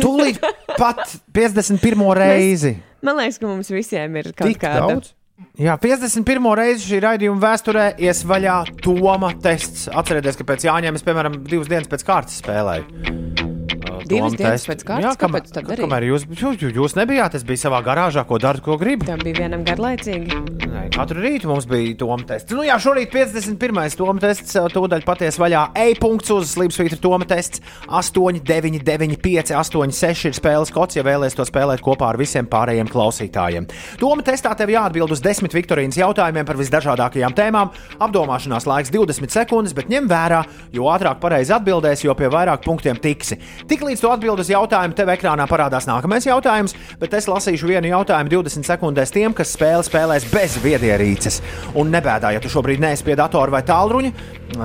Tūlīt 0.00 0.38
pat 0.78 1.02
51. 1.34 2.04
reizi. 2.16 2.74
Man 3.04 3.18
liekas, 3.20 3.40
ka 3.40 3.48
mums 3.50 3.70
visiem 3.72 4.16
ir 4.20 4.30
kaut 4.32 4.48
Tik 4.52 4.60
kāda 4.62 4.86
daudz? 4.94 5.12
Jā, 5.60 5.74
51. 5.80 6.50
reizi 6.58 6.84
šī 6.90 6.98
raidījuma 7.04 7.40
vēsturē 7.42 7.86
ies 8.04 8.20
vaļā 8.28 8.58
Toma 8.84 9.32
tests. 9.40 9.86
Atcerieties, 9.88 10.36
ka 10.36 10.44
pēc 10.52 10.66
Jāņiem 10.68 10.98
es, 11.00 11.04
piemēram, 11.06 11.40
divas 11.48 11.68
dienas 11.72 11.88
pēc 11.88 12.04
kārtas 12.08 12.40
spēlēju. 12.42 13.49
Uh, 13.76 14.00
Divas 14.10 14.34
dienas 14.38 14.64
pēc 14.66 14.82
kārtas? 14.86 15.04
Jā, 15.06 15.12
kam, 15.20 15.34
Kāpēc 15.34 15.52
tā 15.54 15.62
darīji? 15.62 15.84
kamēr 15.84 16.06
jūs, 16.08 16.24
jūs, 16.40 16.64
jūs 16.74 16.96
nebijāt, 16.98 17.36
es 17.38 17.44
biju 17.46 17.60
savā 17.62 17.80
garāžā, 17.86 18.24
ko 18.26 18.38
daru, 18.42 18.62
ko 18.64 18.76
gribu. 18.80 19.06
Tā 19.08 19.16
bija 19.20 19.44
vienam 19.44 19.62
garlaicīgi. 19.66 20.40
Nē, 20.70 20.84
katru 20.94 21.22
rītu 21.22 21.50
mums 21.50 21.66
bija 21.70 21.94
Toma 22.00 22.24
tests. 22.26 22.54
Nu, 22.54 22.64
jā, 22.66 22.76
šorīt 22.82 23.12
51. 23.14 23.96
Toma 23.98 24.22
tests, 24.22 24.56
tūdaļ 24.74 25.04
paties 25.06 25.38
vaļā. 25.40 25.62
E-punkts 25.84 26.30
uz 26.34 26.54
Slimsvītra 26.54 26.98
Toma 27.02 27.26
tests 27.28 27.62
8, 27.86 28.40
9, 28.46 28.80
9, 28.86 29.16
5, 29.22 29.54
8, 29.58 29.94
6 30.00 30.28
ir 30.30 30.36
spēles 30.38 30.72
kods, 30.74 30.98
ja 30.98 31.04
vēlaties 31.06 31.38
to 31.38 31.46
spēlēt 31.48 31.82
kopā 31.84 32.10
ar 32.12 32.18
visiem 32.20 32.48
pārējiem 32.50 32.90
klausītājiem. 32.90 33.68
Toma 34.00 34.24
testā 34.26 34.54
tev 34.58 34.72
jāatbild 34.74 35.14
uz 35.14 35.22
10 35.24 35.54
Viktorīnas 35.54 35.98
jautājumiem 36.00 36.46
par 36.48 36.58
visdažādākajām 36.60 37.34
tēmām. 37.38 37.72
Apdomāšanās 38.02 38.68
laiks 38.70 38.94
20 38.94 39.34
sekundes, 39.34 39.74
bet 39.76 39.90
ņem 39.90 40.06
vērā, 40.10 40.44
jo 40.74 40.86
ātrāk 40.92 41.20
pareizi 41.22 41.54
atbildēsi, 41.56 42.06
jo 42.06 42.14
pie 42.18 42.30
vairāk 42.32 42.62
punktiem 42.66 42.98
tiksi. 43.00 43.40
Tiklīdz 43.68 44.00
tu 44.00 44.08
atbild 44.08 44.40
uz 44.40 44.48
jautājumu, 44.50 44.94
tev 44.96 45.10
ekrānā 45.12 45.44
parādās 45.50 45.84
nākamais 45.88 46.24
jautājums, 46.24 46.74
bet 47.00 47.14
es 47.18 47.28
lasīšu 47.28 47.68
vienu 47.68 47.90
jautājumu 47.90 48.32
20 48.32 48.64
sekundēs 48.64 49.12
tiem, 49.12 49.34
kas 49.36 49.52
spēli 49.56 49.84
spēlēs 49.84 50.26
bez 50.32 50.56
viedierīces. 50.62 51.40
Un 51.80 51.92
nebēdā, 51.92 52.32
ja 52.32 52.40
tu 52.40 52.48
šobrīd 52.52 52.80
neesi 52.80 53.04
pie 53.04 53.16
datora 53.18 53.52
vai 53.58 53.62
tālruņa, 53.68 54.12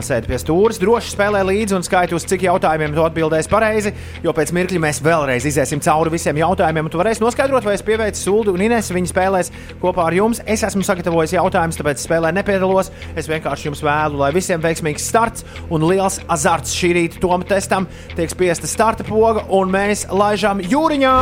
sēdi 0.06 0.30
pie 0.32 0.40
stūres, 0.40 0.80
droši 0.82 1.12
spēlē 1.12 1.44
līdzi 1.50 1.76
un 1.78 1.84
skaiti 1.86 2.16
uz 2.16 2.26
cik 2.30 2.46
jautājumiem 2.48 2.96
tu 2.96 3.04
atbildēsi 3.06 3.52
pareizi, 3.52 3.92
jo 4.24 4.34
pēc 4.36 4.54
mirkļa 4.56 4.82
mēs 4.88 5.02
vēlreiz 5.06 5.48
iziesim 5.50 5.84
cauri 5.84 6.14
visiem 6.16 6.40
jautājumiem, 6.40 6.88
un 6.88 6.94
tu 6.94 7.02
varēsi 7.02 7.24
noskaidrot, 7.24 7.68
vai 7.68 7.76
es 7.76 7.84
pieveicu 7.86 8.22
Sulu 8.22 8.56
un 8.56 8.64
Ines. 8.66 8.94
Viņi 8.96 9.12
spēlēs 9.12 9.52
kopā 9.82 10.08
ar 10.08 10.16
jums. 10.16 10.40
Es 10.48 10.64
esmu 10.66 10.86
sagatavojis 10.88 11.36
jautājumus, 11.36 11.78
tāpēc 11.82 12.02
spēlē 12.06 12.32
nepiedalos. 12.36 12.92
Es 13.18 13.28
vienkārši 13.30 13.70
jums 13.70 13.84
vēlu, 13.86 14.22
lai 14.24 14.32
visiem 14.36 14.64
veiksmīgs 14.64 15.10
starts 15.12 15.46
un 15.74 15.84
liels 15.90 16.22
azarts 16.32 16.74
šī 16.78 16.94
rīta 16.96 17.22
Toma 17.22 17.46
testam. 17.48 17.90
Tiek 18.16 18.32
spiesta 18.32 18.70
starta 18.70 18.85
poga, 19.10 19.42
un 19.50 19.72
mēs 19.74 20.06
laižam 20.14 20.60
jūriņā. 20.62 21.14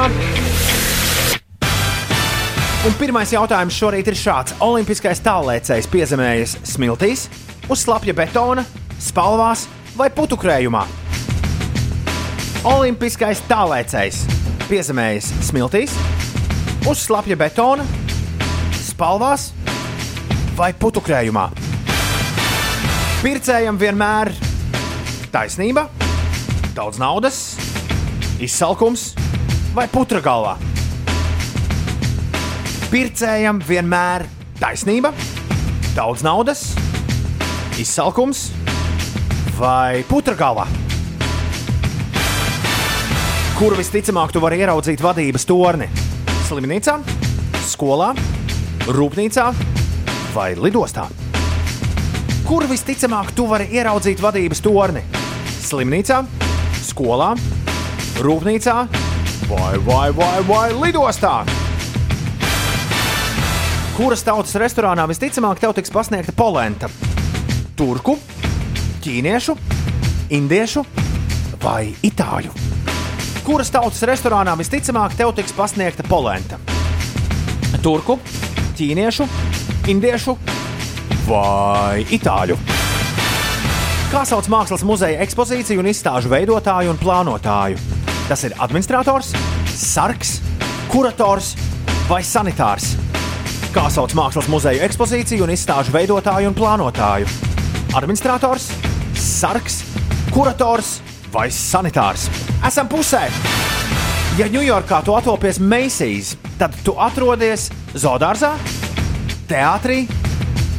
Un 2.84 2.98
pirmais 3.00 3.32
jautājums 3.32 3.78
šorīt 3.80 4.10
ir 4.12 4.18
šāds. 4.20 4.58
Olimpiskais 4.60 5.22
tālēcējs 5.24 5.88
piezemējas 5.88 6.58
smiltīs, 6.68 7.30
uz 7.72 7.86
slapja 7.86 8.12
betona, 8.12 8.66
spalvās 9.00 9.70
vai 9.96 10.10
putukrējumā. 10.12 10.84
Olimpiskais 12.68 13.40
tālēcējs 13.48 14.26
piezemējas 14.68 15.32
smiltīs, 15.48 15.96
uz 16.84 17.08
slapja 17.08 17.40
betona, 17.40 17.88
spalvās 18.84 19.54
vai 20.60 20.74
putukrējumā. 20.76 21.48
Pircējam 23.24 23.80
vienmēr 23.80 24.36
taisnība, 25.32 25.88
daudz 26.74 26.98
naudas, 26.98 27.54
izsalkums 28.42 29.12
vai 29.76 29.86
putra 29.92 30.22
galvā. 30.24 30.56
Pircējam 32.90 33.60
vienmēr 33.62 34.26
taisnība, 34.58 35.14
daudz 35.94 36.26
naudas, 36.26 36.66
izsalkums 37.82 38.48
vai 39.58 40.02
putra 40.10 40.34
galvā. 40.38 40.66
Kur 43.58 43.78
visticamāk 43.78 44.34
tu 44.34 44.42
vari 44.42 44.64
ieraudzīt 44.66 45.02
vadības 45.02 45.46
torni? 45.46 45.90
Slimnīcā, 46.50 46.98
skolā, 47.70 48.14
rūpnīcā 48.90 49.50
vai 50.34 50.54
lidostā? 50.58 51.06
Kur 52.50 52.66
visticamāk 52.70 53.36
tu 53.38 53.46
vari 53.50 53.70
ieraudzīt 53.78 54.22
vadības 54.26 54.62
torni? 54.66 55.06
Slimnīcā, 55.64 56.26
skolā, 56.94 57.34
rūpnīcā 58.22 58.76
vai, 59.50 59.78
vai, 59.82 60.08
vai, 60.14 60.38
vai 60.46 60.68
lidostā? 60.78 61.42
Kuras 63.98 64.24
tautas 64.26 64.54
restorānā 64.62 65.06
visticamāk 65.10 65.62
tev 65.62 65.74
tiks 65.78 65.94
pasniegta 65.94 66.34
polenta? 66.38 66.90
Turku, 67.78 68.18
ķīniešu, 69.06 69.58
indiešu 70.38 70.86
vai 71.64 71.94
itāļu? 72.06 72.54
Kuras 73.44 73.74
tautas 73.74 74.06
restorānā 74.10 74.54
visticamāk 74.60 75.18
tev 75.18 75.34
tiks 75.38 75.54
pasniegta 75.58 76.06
polenta? 76.10 76.62
Turku, 77.84 78.20
ķīniešu, 78.78 79.30
indiešu 79.94 80.38
vai 81.26 82.06
itāļu? 82.14 82.83
Kā 84.14 84.22
sauc 84.30 84.46
mākslas 84.46 84.84
muzeja 84.86 85.24
ekspozīciju 85.24 85.82
un 85.82 85.88
izstāžu 85.90 86.30
veidotāju 86.30 86.92
un 86.92 87.00
plānotāju? 87.02 87.80
Tas 88.28 88.44
ir 88.46 88.54
administrators, 88.62 89.32
sargs, 89.74 90.36
kurators 90.92 91.56
vai 92.06 92.20
sanitārs. 92.22 92.92
Kā 93.74 93.88
sauc 93.90 94.14
mākslas 94.14 94.46
muzeja 94.54 94.86
ekspozīciju 94.86 95.48
un 95.48 95.54
izstāžu 95.56 95.96
veidotāju 95.96 96.52
un 96.52 96.58
plānotāju? 96.60 97.26
Administrators, 97.98 98.68
sargs, 99.18 99.80
kurators 100.30 101.00
vai 101.34 101.48
sanitārs? 101.50 102.28
Esam 102.70 102.92
pusē! 102.94 103.24
Ja 104.38 104.46
Ņujorkā 104.54 105.02
tu 105.08 105.18
atopies 105.18 105.58
Macy's, 105.58 106.36
tad 106.62 106.78
tu 106.86 106.94
atrodies 107.02 107.72
zoodārzā, 107.98 108.54
teātrī, 109.50 110.04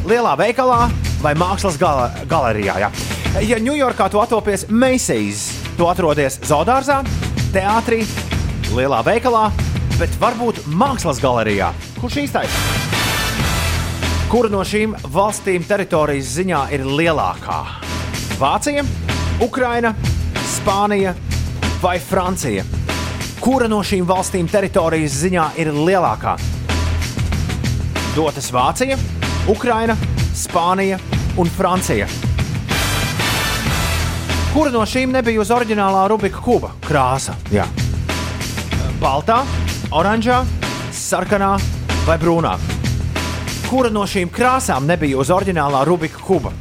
lielā 0.07 0.39
veikalā 0.39 0.85
vai 1.19 1.35
mākslas 1.35 1.83
gala 1.83 2.13
galerijā. 2.31 2.79
Jā. 2.87 2.95
Ja 3.43 3.57
Ņujorkā 3.59 4.07
tu 4.13 4.21
atopies 4.23 4.63
Macy's, 4.71 5.49
tu 5.75 5.89
atrodies 5.91 6.37
zoodārzā, 6.47 7.01
teātrī, 7.51 8.05
lielā 8.77 9.01
veikalā, 9.03 9.49
bet 9.99 10.13
varbūt 10.23 10.61
mākslas 10.71 11.19
galerijā. 11.19 11.73
Kurš 11.99 12.21
īstais? 12.23 12.59
Kura 14.31 14.47
no 14.53 14.61
šīm 14.63 14.95
valstīm 15.11 15.67
teritorijas 15.67 16.31
ziņā 16.37 16.61
ir 16.77 16.87
lielākā? 16.87 17.57
Vācija, 18.39 18.85
Ukraina, 19.43 19.91
Spānija 20.55 21.17
vai 21.83 21.97
Francija? 21.99 22.63
Kura 23.43 23.67
no 23.67 23.81
šīm 23.83 24.07
valstīm 24.07 24.47
teritorijas 24.47 25.17
ziņā 25.25 25.49
ir 25.59 25.73
lielākā? 25.75 26.37
Dotas 28.15 28.53
Vācija, 28.55 29.01
Ukraina, 29.51 29.99
Spānija 30.39 31.01
un 31.35 31.51
Francija. 31.51 32.07
Kura 34.55 34.71
no 34.71 34.85
šīm 34.87 35.11
nebija 35.11 35.41
uz 35.43 35.49
oriģinālā 35.51 36.05
Rubika 36.07 36.39
kuba 36.39 36.69
krāsa? 36.87 37.33
Jā. 37.51 37.65
Baltā, 39.01 39.41
oranžā, 39.91 40.37
sarkanā 40.95 41.49
vai 42.07 42.15
brūnā? 42.23 42.53
Kura 43.67 43.91
no 43.91 44.05
šīm 44.07 44.31
krāsām 44.31 44.87
nebija 44.87 45.19
uz 45.19 45.33
oriģinālā 45.35 45.81
Rubika 45.89 46.23
kuba? 46.23 46.53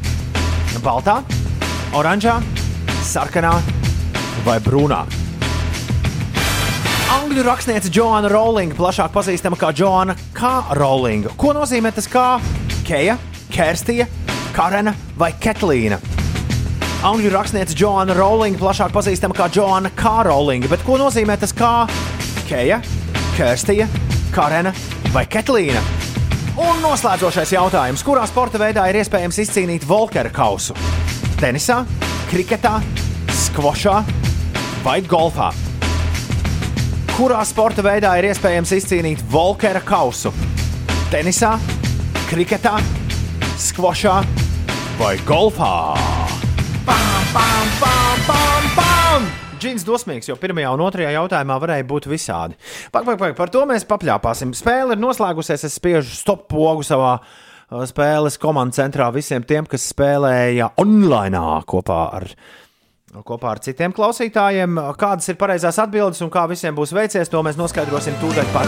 Baltā, 0.82 1.20
oranžā, 1.94 2.40
sarkanā 3.06 3.54
vai 4.48 4.58
brūnā? 4.66 5.04
Angļu 7.20 7.46
rakstniece 7.46 7.94
Joana 7.94 8.34
Rowlinga, 8.34 8.74
plašāk 8.80 9.14
pazīstama 9.14 9.62
kā 9.62 9.70
Joana 9.70 10.18
K. 10.34 10.56
Rowlinga. 10.82 11.38
Ko 11.38 11.54
nozīmē 11.54 11.94
tas 11.94 12.10
kā 12.10 12.26
Keja, 12.90 13.20
Kerstija, 13.54 14.10
Karena 14.58 14.98
vai 15.14 15.30
Ketlīna? 15.38 16.02
Angļu 17.04 17.34
rakstniece 17.34 17.76
Joana 17.76 18.14
Rowlinga, 18.16 18.62
plašāk 18.62 18.94
pazīstama 18.96 19.36
kā 19.36 19.50
Joana 19.52 19.90
K. 19.92 20.12
Rowlinga, 20.24 20.70
bet 20.72 20.86
ko 20.88 20.96
nozīmē 21.02 21.36
tas 21.42 21.52
kā 21.52 21.84
Keja, 22.48 22.78
Kerstija, 23.36 23.90
Karena 24.32 24.72
vai 25.12 25.26
Ketlīna? 25.28 25.82
Un 26.64 26.80
noslēdzošais 26.80 27.52
jautājums, 27.58 28.06
kurā 28.08 28.24
sporta 28.30 28.62
veidā 28.62 28.86
ir 28.88 29.02
iespējams 29.02 29.42
izcīnīt 29.44 29.84
Volkera 29.90 30.32
kausu? 30.32 30.78
Tenisā, 31.42 31.82
kriketā, 32.32 32.78
skvošā 33.36 34.00
vai 34.86 35.02
golfā? 35.04 35.52
Kurā 37.18 37.44
sporta 37.44 37.84
veidā 37.84 38.16
ir 38.22 38.32
iespējams 38.32 38.78
izcīnīt 38.80 39.28
Volkera 39.34 39.84
kausu? 39.84 40.32
Tenisā, 41.12 41.58
kriketā, 42.32 42.78
skvošā 43.60 44.22
vai 45.04 45.18
golfā? 45.28 46.23
Pam, 47.34 47.68
pam, 47.80 48.20
pam, 48.28 48.66
pam! 48.78 49.24
Džins 49.58 49.82
dosmīgs, 49.88 50.28
jo 50.30 50.36
pirmajā 50.38 50.70
un 50.76 50.84
otrajā 50.86 51.16
jautājumā 51.16 51.56
varēja 51.64 51.86
būt 51.90 52.06
visādi. 52.12 52.54
Pak, 52.94 53.08
pak, 53.08 53.18
pak, 53.18 53.34
par 53.40 53.50
to 53.50 53.64
mēs 53.66 53.88
papļāpāsim. 53.90 54.52
Spēle 54.54 54.94
ir 54.94 55.02
noslēgusies. 55.02 55.64
Es 55.66 55.78
spiežu 55.80 56.14
stop 56.14 56.46
pogu 56.52 56.86
savā 56.86 57.16
uh, 57.18 57.82
spēles 57.90 58.38
komandas 58.38 58.78
centrā 58.78 59.08
visiem 59.16 59.42
tiem, 59.50 59.66
kas 59.66 59.88
spēlēja 59.96 60.76
online 60.84 61.42
kopā 61.66 62.04
ar 62.20 62.30
Kopā 63.14 63.52
ar 63.52 63.60
citiem 63.62 63.94
klausītājiem, 63.94 64.80
kādas 64.98 65.30
ir 65.30 65.38
pareizās 65.38 65.78
atbildes 65.78 66.24
un 66.26 66.32
kā 66.34 66.48
visiem 66.50 66.74
būs 66.74 66.96
veicies, 66.98 67.30
to 67.30 67.44
mēs 67.46 67.62
noskaidrosim 67.62 68.18
tūdaļ 68.18 68.50
pat. 68.56 68.66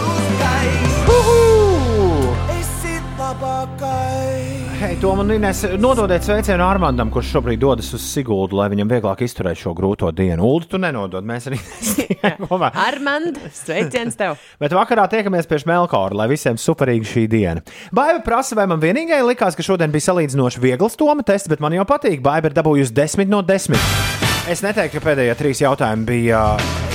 Hei, 4.86 4.99
to 5.01 5.15
man 5.17 5.31
Inês, 5.33 5.63
nododiet 5.81 6.21
sveicienu 6.21 6.61
Armandam, 6.61 7.09
kurš 7.09 7.31
šobrīd 7.33 7.57
dodas 7.57 7.88
uz 7.97 8.03
Siguldu, 8.05 8.59
lai 8.59 8.67
viņam 8.69 8.91
vieglāk 8.91 9.23
izturēt 9.25 9.57
šo 9.57 9.71
grūto 9.73 10.11
dienu. 10.13 10.45
Ulu, 10.45 10.67
tu 10.69 10.77
nenodod, 10.77 11.25
mēs 11.25 11.47
arī 11.49 11.57
kopā. 12.43 12.69
Armand, 12.86 13.39
sveiciens 13.49 14.13
tev! 14.19 14.38
Bet 14.61 14.75
vakarā 14.77 15.07
tiekamies 15.09 15.49
pie 15.49 15.57
Melkora, 15.65 16.13
lai 16.19 16.29
visiem 16.29 16.61
superīgi 16.61 17.09
šī 17.15 17.25
diena. 17.33 17.65
Baiva 17.97 18.21
prasa, 18.21 18.53
vai 18.59 18.67
man 18.69 18.83
vienīgai 18.83 19.23
likās, 19.25 19.57
ka 19.57 19.65
šodien 19.65 19.89
bija 19.89 20.11
salīdzinoši 20.11 20.61
viegls 20.61 21.01
toma 21.01 21.25
tests, 21.25 21.49
bet 21.49 21.65
man 21.65 21.73
jau 21.73 21.89
patīk. 21.89 22.21
Baiva 22.21 22.53
ir 22.53 22.59
dabūjusi 22.61 22.93
10 22.93 23.33
no 23.33 23.41
10. 23.41 23.81
Es 24.53 24.61
neteiktu, 24.61 24.99
ka 24.99 25.07
pēdējie 25.09 25.39
trīs 25.41 25.65
jautājumi 25.65 26.09
bija 26.13 26.45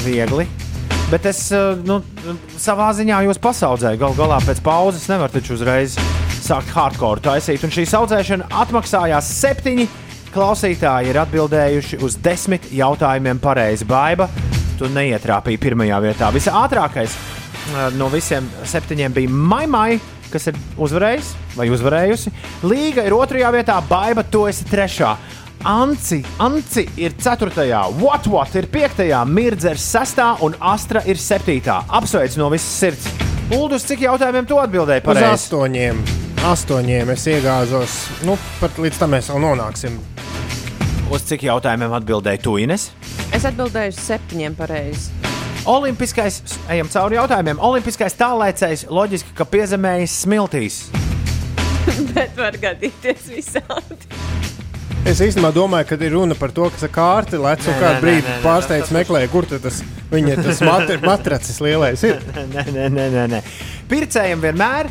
viegli. 0.07 0.47
Bet 1.11 1.27
es 1.27 1.49
nu, 1.83 1.99
savā 2.55 2.93
ziņā 2.95 3.25
jūs 3.27 3.43
pasaudzēju. 3.43 4.05
Galu 4.07 4.23
galā 4.23 4.39
pēc 4.47 4.63
pauzes 4.63 5.11
nevar 5.11 5.35
taču 5.35 5.59
uzreiz 5.59 5.99
sākt 6.51 6.73
hardcore 6.75 7.23
taisīt. 7.23 7.63
Un 7.67 7.75
šī 7.75 7.87
audzēšana 8.01 8.51
atmaksājās 8.65 9.35
septiņi. 9.41 9.87
Klausītāji 10.35 11.11
ir 11.11 11.19
atbildējuši 11.25 11.99
uz 12.07 12.17
desmit 12.23 12.69
jautājumiem 12.75 13.41
pareizi. 13.43 13.87
Baiba, 13.87 14.29
tu 14.79 14.91
neietrāpīji 14.91 15.59
pirmajā 15.63 15.99
vietā. 16.05 16.31
Visātrākais 16.35 17.17
no 17.99 18.09
visiem 18.13 18.47
septiņiem 18.67 19.15
bija 19.19 19.31
Maimai, 19.31 19.99
kas 20.31 20.47
ir 20.51 20.59
uzvarējis 20.79 21.33
vai 21.59 21.67
uzvarējusi. 21.75 22.35
Līga 22.71 23.07
ir 23.07 23.19
otrajā 23.19 23.51
vietā, 23.55 23.81
Baiba, 23.91 24.27
tu 24.27 24.47
esi 24.51 24.67
trešā. 24.71 25.17
Anci, 25.71 26.23
Anci 26.41 26.87
ir 26.97 27.19
4. 27.21 27.51
What 28.01 28.31
What 28.31 28.55
ir 28.57 28.71
5. 28.71 29.03
Mirdzers 29.29 29.91
6. 29.93 30.23
un 30.47 30.55
Astra 30.61 31.03
ir 31.07 31.19
7. 31.19 31.61
Apsveic 31.91 32.39
no 32.41 32.49
visas 32.55 32.79
sirds. 32.79 33.30
Uldus, 33.51 33.83
cik 33.89 34.05
jautājumiem 34.07 34.47
tu 34.47 34.59
atbildēji 34.63 35.03
Uz 35.03 35.09
pareizi? 35.09 35.31
astoņiem. 35.35 36.01
Astoņiem 36.47 37.11
es 37.17 37.25
iegāzos. 37.29 37.97
Nu, 38.27 38.37
pat 38.61 38.79
līdz 38.81 39.01
tam 39.03 39.11
mēs 39.17 39.31
vēl 39.33 39.43
nonāksim. 39.43 39.97
Uz 41.11 41.25
cik 41.27 41.43
jautājumiem 41.49 41.93
atbildēji 41.99 42.43
tu, 42.45 42.55
Ines? 42.63 42.91
Es 43.35 43.45
atbildēju 43.49 43.91
uz 43.91 43.99
septiņiem 44.07 44.55
pareizi. 44.59 45.11
Olimpiskais, 45.69 46.39
ejam 46.73 46.89
cauri 46.89 47.19
jautājumiem. 47.19 47.59
Olimpiskais 47.61 48.15
tālēcējs 48.17 48.87
loģiski, 48.89 49.35
ka 49.37 49.45
piezemējas 49.51 50.15
smiltīs. 50.25 50.79
Bet 52.15 52.39
var 52.39 52.57
gadīties 52.63 53.27
visādi. 53.35 53.99
Es 55.09 55.21
īstenībā 55.25 55.49
domāju, 55.57 55.87
ka 55.89 55.97
ir 56.05 56.13
runa 56.13 56.37
par 56.37 56.53
to, 56.55 56.67
kas 56.71 56.85
ar 56.85 56.91
kārti 56.93 57.39
lec 57.41 57.63
un 57.67 57.79
kādu 57.81 58.03
brīdi 58.05 58.35
pārsteidz 58.45 58.91
meklēja, 58.95 59.31
kur 59.33 59.47
tas 59.49 59.81
viņa 60.13 60.35
tas 60.45 60.61
mat 60.67 60.91
matracis 61.09 61.61
lielais 61.65 62.03
ir. 62.05 62.21
nē, 62.37 62.67
nē, 62.69 62.89
nē, 62.93 63.07
nē, 63.15 63.25
nē. 63.37 63.41
Pircējiem 63.91 64.43
vienmēr 64.49 64.91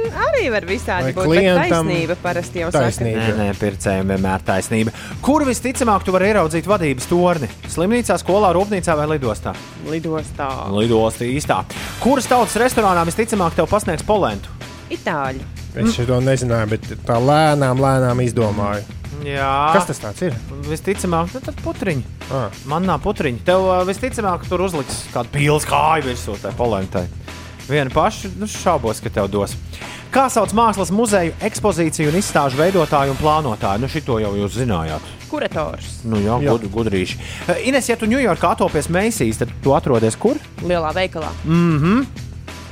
Mm, 0.00 0.14
Arī 0.16 0.46
var 0.50 0.64
visādi 0.64 1.10
Vai 1.10 1.12
būt. 1.12 1.26
Bet 1.28 1.28
klientam 1.28 1.88
taisnība 1.90 2.14
parasti 2.22 2.62
jau 2.62 2.70
taisnība. 2.72 3.20
saka. 3.20 3.34
Nē, 3.36 3.44
nē, 3.50 3.56
pircējiem 3.60 4.12
vienmēr 4.14 4.44
taisnība. 4.48 4.94
Kur 5.22 5.44
visticamāk 5.46 6.06
tu 6.06 6.14
vari 6.14 6.30
ieraudzīt 6.32 6.66
vadības 6.70 7.06
torni? 7.10 7.50
Slimnīcā, 7.70 8.16
skolā, 8.22 8.50
rūpnīcā 8.56 8.96
vai 8.96 9.06
lidostā? 9.12 9.52
Lidostā. 9.86 10.48
Lidostā 10.72 11.28
īstā. 11.28 11.60
Kuras 12.00 12.26
tautas 12.32 12.56
restorānā 12.64 13.04
visticamāk 13.06 13.54
tev 13.60 13.68
pasniegs 13.70 14.06
polentu? 14.08 14.48
Itāļu. 14.90 15.44
Es 15.78 15.94
šo 15.94 16.18
nezināju, 16.24 16.72
bet 16.72 16.88
tā 17.06 17.18
lēnām, 17.22 17.78
lēnām 17.78 18.22
izdomāju. 18.24 18.82
Jā. 19.26 19.50
Kas 19.74 19.88
tas 19.90 20.00
tāds 20.00 20.22
ir? 20.24 20.36
Visticamāk, 20.66 21.34
nu, 21.34 21.42
tad 21.44 21.58
putriņi. 21.64 22.04
Ah. 22.32 22.48
Man 22.70 22.86
nav 22.88 23.02
putriņi. 23.04 23.42
Tev 23.46 23.66
uh, 23.68 23.82
visticamāk, 23.88 24.46
tur 24.48 24.64
uzliks 24.64 25.04
kādu 25.14 25.32
pīles 25.34 25.66
kāju 25.68 26.08
virsū 26.08 26.38
tai 26.40 26.52
polentai. 26.56 27.04
Vienu 27.70 27.92
pašu 27.94 28.32
nu, 28.40 28.48
šaubos, 28.50 29.02
ka 29.04 29.12
tev 29.14 29.28
dos. 29.30 29.54
Kā 30.10 30.24
sauc 30.32 30.50
mākslas 30.56 30.90
muzeju 30.90 31.36
ekspozīciju 31.46 32.10
un 32.10 32.18
izstāžu 32.18 32.58
veidotāju 32.58 33.12
un 33.12 33.20
plānotāju? 33.20 33.84
Nu, 33.84 33.90
šito 33.92 34.16
jau 34.18 34.32
jūs 34.40 34.56
zinājāt. 34.58 35.04
Kurators. 35.30 36.00
Nu, 36.02 36.18
jā, 36.18 36.40
Jā. 36.42 36.56
gud, 36.56 36.66
gudrīši. 36.74 37.20
Ines, 37.70 37.86
ja 37.92 37.94
tu 38.00 38.08
Ņujorkā 38.10 38.56
atopies 38.56 38.90
Meisīs, 38.90 39.38
tad 39.38 39.52
tu 39.62 39.76
atrodies 39.76 40.18
kur? 40.18 40.40
Lielā 40.66 40.90
veikalā. 40.96 41.30
Mhm. 41.44 42.02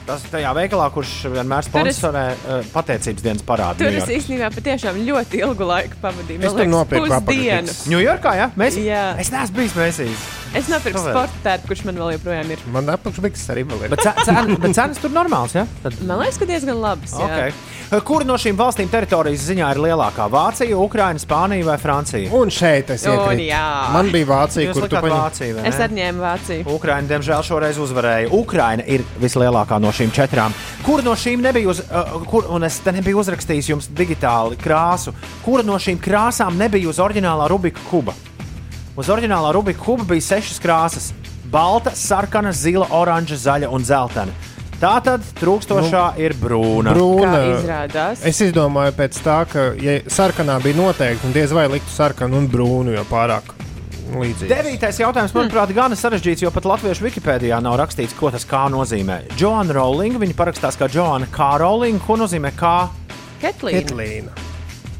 Tas 0.09 0.23
tajā 0.33 0.51
veikalā, 0.57 0.87
kurš 0.95 1.11
vienmēr 1.35 1.67
Tur 1.69 1.85
es- 1.91 1.99
sponsorē 1.99 2.23
uh, 2.33 2.63
pateicības 2.73 3.25
dienas 3.27 3.45
parādu. 3.45 3.83
Tur 3.85 3.93
es 3.99 4.09
īstenībā 4.17 4.49
patiešām 4.55 4.97
ļoti 5.05 5.43
ilgu 5.45 5.67
laiku 5.69 5.99
pavadīju. 6.01 6.41
Es 6.49 6.57
tur 6.57 6.71
nopirku 6.73 7.13
apakšbiks. 7.19 7.83
Ņujorkā, 7.93 8.33
jā? 8.41 8.47
Mēs... 8.57 8.79
Jā. 8.81 9.03
Es 9.21 9.29
neesmu 9.35 9.61
bijis 9.61 9.77
Meisīs. 9.77 10.25
Es 10.57 10.71
nopirku 10.73 11.03
sporta 11.05 11.43
tērpu, 11.45 11.69
kurš 11.69 11.83
man 11.91 12.01
vēl 12.01 12.15
joprojām 12.17 12.55
ir. 12.55 12.63
Man 12.73 12.89
apakšbiks 12.95 13.43
arī 13.53 13.67
vēl 13.69 13.85
ir. 13.85 13.93
Bet, 13.93 14.07
ce- 14.07 14.25
cen, 14.25 14.55
bet 14.65 14.77
cenas 14.81 15.03
tur 15.03 15.13
normāls, 15.13 15.53
jā? 15.59 15.67
Tad... 15.85 16.01
Man 16.09 16.23
liekas, 16.25 16.41
ka 16.41 16.49
diezgan 16.49 16.81
labs. 16.81 17.13
jā. 17.21 17.51
Kur 17.89 18.21
no 18.29 18.35
šīm 18.37 18.53
valstīm 18.53 18.91
teritorijas 18.93 19.47
ziņā 19.49 19.69
ir 19.73 19.79
lielākā? 19.81 20.27
Vācija, 20.29 20.77
Ukraina, 20.77 21.17
Spānija 21.23 21.65
vai 21.65 21.77
Francija? 21.81 22.29
Un 22.37 22.51
šeit 22.53 22.91
es 22.93 23.07
Un 23.09 23.15
iekrītu. 23.15 23.47
jā. 23.49 23.93
Man 23.95 24.11
bija 24.13 24.27
Vācija, 24.29 24.67
Jūs 24.69 24.77
kur 24.77 24.91
tu 24.93 24.99
paņem. 24.99 25.15
Vāciju, 25.15 25.55
vai 25.57 25.63
ne? 25.65 25.69
Es 25.71 25.79
atņēmu 25.87 26.21
Vāciju. 26.21 26.67
Ukraina, 26.75 27.09
diemžēl, 27.09 27.47
šoreiz 27.49 27.79
uzvarēja. 27.81 28.29
Ukraina 28.37 28.85
ir 28.85 29.07
vislielākā 29.23 29.79
no 29.81 29.89
šīm 29.89 30.13
četrām. 30.13 30.53
Kur 30.85 31.01
no 31.07 31.15
šīm 31.17 31.41
nebija, 31.47 31.71
uz, 31.73 31.81
uh, 31.89 32.19
kur, 32.29 32.45
un 32.53 32.69
es 32.69 32.77
te 32.85 32.93
nebiju 32.93 33.23
uzrakstījis 33.23 33.71
jums 33.73 33.89
digitāli 33.89 34.61
krāsu, 34.61 35.15
kura 35.47 35.65
no 35.65 35.81
šīm 35.81 35.97
krāsām 35.97 36.61
nebija 36.61 36.93
uz 36.93 37.01
oriģinālā 37.01 37.49
Rubika 37.49 37.81
kuba? 37.89 38.13
Uz 39.01 39.09
oriģinālā 39.09 39.55
Rubika 39.57 39.81
kuba 39.81 40.05
bija 40.05 40.29
sešas 40.29 40.61
krāsas- 40.61 41.09
balta, 41.57 41.97
sarkana, 41.97 42.53
zila, 42.53 42.85
oranža, 42.93 43.41
zaļa 43.49 43.73
un 43.73 43.81
zeltaina. 43.81 44.33
Tā 44.79 44.93
tad 45.03 45.25
trūkstošā 45.41 46.03
nu, 46.15 46.23
ir 46.23 46.35
brūna. 46.39 46.93
Brūna. 46.95 47.31
Kā 47.35 47.47
izrādās. 47.57 48.21
Es 48.31 48.39
izdomāju 48.45 48.95
pēc 49.01 49.19
tā, 49.25 49.41
ka, 49.51 49.65
ja 49.83 49.99
sarkanā 50.07 50.61
bija 50.63 50.79
noteikti, 50.79 51.27
un 51.27 51.35
diez 51.35 51.55
vai 51.55 51.67
liktu 51.73 51.91
sarkanu 51.91 52.39
un 52.39 52.47
brūnu, 52.53 52.95
jo 52.95 53.03
pārāk 53.11 53.57
līdzīgi. 54.15 54.51
Devītais 54.53 55.01
jautājums, 55.03 55.35
manuprāt, 55.35 55.75
gan 55.77 55.97
sarežģīts, 55.99 56.47
jo 56.47 56.53
pat 56.55 56.69
latviešu 56.71 57.09
Wikipēdijā 57.09 57.59
nav 57.65 57.79
rakstīts, 57.83 58.15
ko 58.19 58.31
tas 58.35 58.47
kā 58.49 58.69
nozīmē. 58.73 59.25
Joana 59.41 59.81
Rowling, 59.81 60.21
viņa 60.23 60.39
parakstās 60.39 60.79
kā 60.79 60.87
Joana 60.95 61.27
K. 61.33 61.51
Rowling, 61.65 61.99
ko 62.07 62.21
nozīmē 62.23 62.55
kā 62.59 62.77
Ketlīna. 63.43 63.83
Ketlīna. 63.83 64.48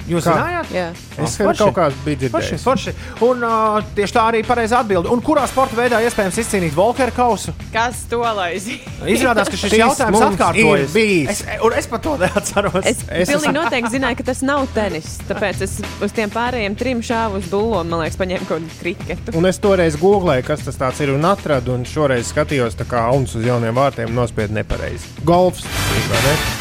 Jūs 0.09 0.25
Kā? 0.25 0.33
zinājāt? 0.35 0.71
Jā. 0.73 0.87
Es 1.25 1.35
forši. 1.37 1.59
kaut 1.63 1.75
kādā 1.77 1.97
biju 2.05 2.31
Forši, 2.33 2.57
dzirdējis. 2.57 2.63
forši. 2.65 2.95
Un 3.29 3.43
uh, 3.45 3.79
tieši 3.97 4.15
tā 4.17 4.23
arī 4.31 4.41
pareizi 4.47 4.75
atbildi. 4.79 5.11
Un 5.13 5.21
kurā 5.25 5.45
sporta 5.51 5.77
veidā 5.77 5.99
iespējams 6.07 6.39
izcīnīt 6.43 6.73
Volkera 6.77 7.13
kausu? 7.15 7.53
Kas 7.75 8.05
to 8.11 8.23
lai 8.25 8.55
zina? 8.63 8.89
Izrādās, 9.05 9.51
ka 9.53 9.57
šis 9.61 9.69
Šis 9.75 9.83
jautājums 9.83 10.25
atkārtojas. 10.31 10.95
ir. 10.97 11.29
Es, 11.35 11.43
un 11.65 11.77
es 11.77 11.89
par 11.91 12.01
to 12.05 12.17
neatceros. 12.21 12.79
Es, 12.89 13.03
es 13.09 13.29
pilnīgi 13.33 13.55
noteikti 13.59 13.93
zināju, 13.99 14.21
ka 14.23 14.29
tas 14.31 14.41
nav 14.47 14.65
tenis. 14.75 15.19
Tāpēc 15.29 15.65
es 15.69 15.77
uz 16.05 16.15
tiem 16.17 16.33
pārējiem 16.33 16.79
trim 16.81 17.03
šāvu 17.05 17.43
uz 17.43 17.51
dūlu 17.53 17.83
un, 17.83 17.91
man 17.93 18.05
liekas, 18.07 18.17
paņēmu 18.21 18.49
kaut 18.49 18.65
kādu 18.65 18.79
kriketu. 18.81 19.37
Un 19.39 19.51
es 19.51 19.61
toreiz 19.63 19.99
googlēju, 20.01 20.47
kas 20.49 20.65
tas 20.67 20.81
tāds 20.81 21.03
ir, 21.05 21.13
un 21.15 21.29
atradu, 21.29 21.77
un 21.77 21.85
šoreiz 21.89 22.33
skatījos, 22.33 22.79
kā 22.89 23.05
auns 23.13 23.37
uz 23.39 23.45
jauniem 23.45 23.77
vārtiem 23.77 24.15
nospied 24.17 24.55
nepareizi. 24.57 25.13
Golfs, 25.29 25.67
vai 26.09 26.25
ne? 26.25 26.58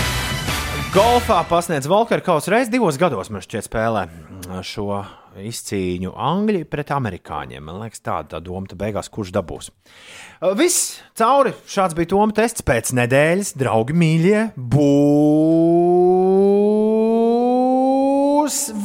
Golfā 0.95 1.41
pasniedz 1.49 1.83
Volkera 1.89 2.23
kausu 2.23 2.47
reizes 2.53 2.71
divos 2.71 2.95
gados, 2.99 3.27
man 3.33 3.41
šķiet, 3.43 3.65
spēlē 3.67 4.07
šo 4.63 5.03
izcīņu 5.35 6.13
Angļi 6.15 6.63
pret 6.71 6.91
amerikāņiem. 6.95 7.59
Man 7.67 7.81
liekas, 7.83 7.99
tāda 8.05 8.27
tā 8.37 8.39
doma 8.45 8.63
beigās, 8.79 9.09
kurš 9.11 9.35
dabūs. 9.35 9.67
Viss 10.55 11.03
cauri. 11.19 11.51
Šāds 11.67 11.91
bija 11.97 12.11
Toma 12.15 12.31
tests 12.37 12.63
pēc 12.65 12.93
nedēļas, 12.95 13.51
draugi 13.59 13.93
mīļie. 13.99 14.41
Būs 14.55 14.87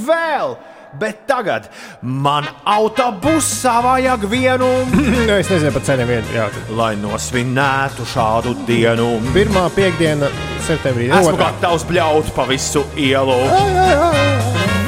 vēl! 0.03 0.72
Bet 1.01 1.23
tagad 1.27 1.69
man 2.03 2.45
autobusā 2.69 3.79
vajag 3.85 4.27
vienu, 4.29 4.69
Nu, 5.29 5.37
es 5.39 5.49
nezinu 5.51 5.73
par 5.73 5.85
ceniem 5.87 6.11
vien. 6.11 6.27
Jā, 6.35 6.49
tad. 6.53 6.73
lai 6.77 6.93
nosvinētu 7.01 8.07
šādu 8.13 8.55
dienu. 8.69 9.15
Pirmā 9.33 9.69
piekdiena 9.75 10.29
septembrī. 10.67 11.09
Esmu 11.09 11.33
otrā. 11.33 11.49
gatavs 11.49 11.87
bļaut 11.89 12.33
pa 12.37 12.47
visu 12.51 12.85
ielu. 12.99 13.39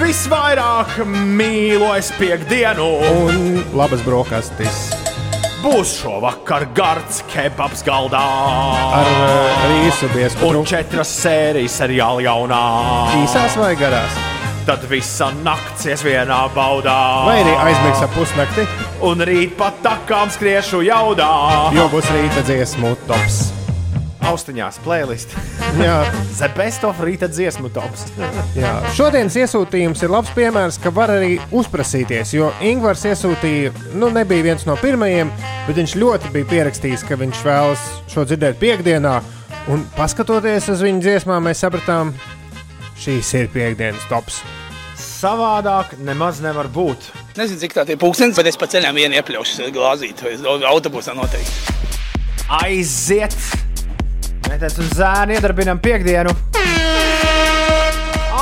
Visvairāk 0.02 0.98
mīlu 1.08 1.88
es 1.96 2.10
piekdienu. 2.18 2.90
Un 3.14 3.64
labas 3.78 4.04
brokastis. 4.04 4.84
Būs 5.64 5.94
šovakar 6.02 6.66
gards 6.76 7.22
kebabs 7.32 7.80
galdā. 7.86 8.20
Ar 9.00 9.08
uh, 9.14 9.64
rīsu 9.70 10.10
biesmu. 10.12 10.52
Un 10.60 10.68
četras 10.68 11.14
sērijas 11.22 11.80
seriāla 11.80 12.26
jaunā. 12.26 12.62
Īsās 13.22 13.56
vai 13.56 13.72
garās? 13.80 14.33
Tad 14.64 14.84
visa 14.88 15.28
nakts 15.44 15.84
ies 15.92 16.00
vienā 16.06 16.38
baudā. 16.54 16.94
Vai 17.28 17.40
arī 17.42 17.52
aizmigs 17.66 18.00
ap 18.06 18.14
pusnakti, 18.16 18.64
Un 19.04 19.20
rīt 19.20 19.52
pat 19.58 19.76
takām 19.84 20.30
skriešu 20.32 20.80
jaudā. 20.86 21.28
jo 21.76 21.84
būs 21.92 22.08
rīta 22.14 22.40
dziesmu 22.46 22.94
tops. 23.06 23.50
Austiņās 24.24 24.78
playlist. 24.80 25.34
Jā. 25.84 25.98
The 26.38 26.48
best 26.56 26.84
of 26.88 26.96
rīta 27.04 27.28
dziesmu 27.28 27.68
tops. 27.74 28.06
Jā. 28.56 28.70
Šodienas 28.96 29.36
iesūtījums 29.36 30.00
ir 30.06 30.14
labs 30.14 30.32
piemērs, 30.32 30.78
ka 30.80 30.88
var 30.96 31.12
arī 31.12 31.34
uzprasīties. 31.52 32.32
Jo 32.32 32.48
Ingūns 32.64 33.04
iesūtīja, 33.10 33.74
nu, 34.00 34.08
nebija 34.16 34.46
viens 34.48 34.64
no 34.64 34.78
pirmajiem, 34.80 35.28
bet 35.68 35.76
viņš 35.76 35.98
ļoti 36.00 36.32
bija 36.38 36.48
pierakstījis, 36.54 37.04
ka 37.04 37.20
viņš 37.20 37.42
vēlas 37.44 37.84
šo 38.14 38.24
dzirdēt 38.24 38.56
piekdienā. 38.64 39.18
Un 39.68 39.84
paskatoties 39.98 40.70
uz 40.72 40.80
viņa 40.84 41.04
dziesmām, 41.04 41.44
mēs 41.50 41.60
sapratām, 41.64 42.14
šīs 43.00 43.32
ir 43.40 43.50
piekdienas 43.54 44.04
tops. 44.10 44.40
Savādāk 44.98 45.96
nemaz 46.04 46.40
nevar 46.44 46.68
būt. 46.72 47.10
Nezinu, 47.38 47.60
cik 47.62 47.74
tā 47.74 47.86
ir 47.88 47.98
pūkstens, 48.00 48.36
bet 48.38 48.50
es 48.50 48.58
pa 48.60 48.68
ceļam 48.70 48.96
vienu 48.98 49.18
iepļaušu 49.18 49.70
glāzīt. 49.74 50.20
Es 50.30 50.44
autobusā 50.44 51.16
noteikti. 51.16 51.78
Aiziet! 52.60 53.36
Mēģinājums 54.44 54.80
un 54.82 54.90
zēni 54.98 55.38
iedarbinām 55.38 55.80
piekdienu. 55.82 56.34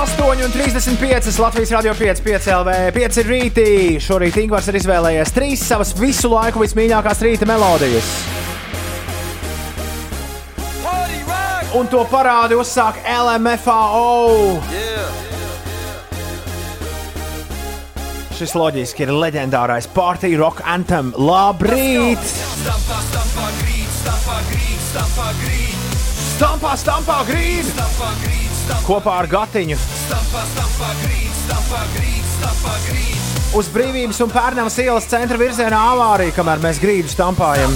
8,35 0.03 1.39
Latvijas 1.39 1.71
radio 1.77 1.95
5, 1.95 2.23
5 2.27 2.51
LV, 2.57 2.77
5 2.97 3.23
rītī. 3.29 3.67
Šorīt 4.03 4.41
Ingūns 4.43 4.67
ir 4.73 4.81
izvēlējies 4.81 5.35
trīs 5.37 5.63
savas 5.63 5.95
visu 5.99 6.33
laiku 6.33 6.65
vismīļākās 6.65 7.23
rīta 7.23 7.47
melodijas. 7.47 8.11
Un 11.73 11.89
to 11.89 12.03
parādi 12.11 12.57
uzsāk 12.59 12.99
LMFAO. 13.09 14.61
Šis 18.37 18.53
loģiski 18.59 19.07
ir 19.07 19.13
leģendārais 19.17 19.89
party 19.95 20.35
rock 20.37 20.61
anthem. 20.69 21.15
Labrīt! 21.17 22.21
Stampā, 22.61 23.01
stampā, 23.09 23.49
grīt, 23.63 23.89
stampā, 24.03 24.39
grīt, 24.51 24.85
stampā, 24.91 25.33
grīt, 25.41 25.99
Stampā, 26.33 26.77
stampā, 26.77 27.19
grīt, 27.29 27.73
stampā, 27.73 28.13
Kopā 28.87 29.19
ar 29.23 29.31
Gatiņu 29.31 29.77
stampā, 29.79 30.45
stampā, 30.53 30.95
grīt, 31.03 31.35
stampā, 31.47 31.83
grīt, 31.97 32.31
stampā, 32.37 32.79
grīt. 32.89 33.22
Uz 33.59 33.69
brīvības 33.73 34.21
un 34.25 34.31
pērnavas 34.33 34.79
ielas 34.81 35.09
centra 35.11 35.39
virzienā 35.41 35.81
avārija, 35.93 36.35
kamēr 36.37 36.63
mēs 36.65 36.81
grīdu 36.83 37.13
stampājam. 37.13 37.75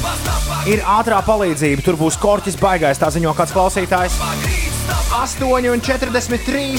Ir 0.70 0.84
ātrā 0.96 1.20
palīdzība, 1.26 1.84
tur 1.84 2.00
būs 2.00 2.18
korķis 2.20 2.58
baigais, 2.60 3.00
tā 3.00 3.12
ziņo 3.12 3.36
kāds 3.36 3.54
klausītājs. 3.56 4.65
8,43. 4.86 6.78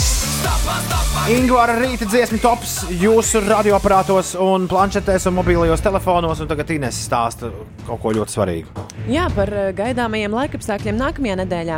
Ingūna 1.28 1.76
rīta 1.76 2.05
dziesmu 2.08 2.38
tops 2.39 2.86
jūsu 3.01 3.41
radioaparātos, 3.43 4.36
un 4.39 4.68
planšetēs 4.72 5.28
un 5.28 5.36
mobilajos 5.36 5.84
telefonos, 5.84 6.39
un 6.39 6.47
tagad 6.47 6.72
Inês 6.78 6.95
stāsta 7.03 7.51
kaut 7.88 7.99
ko 8.03 8.14
ļoti 8.16 8.32
svarīgu. 8.38 8.86
Jā, 9.12 9.26
par 9.36 9.51
eh, 9.51 9.74
gaidāmajiem 9.76 10.32
laikapstākļiem 10.38 10.97
nākamajā 11.01 11.36
nedēļā. 11.41 11.78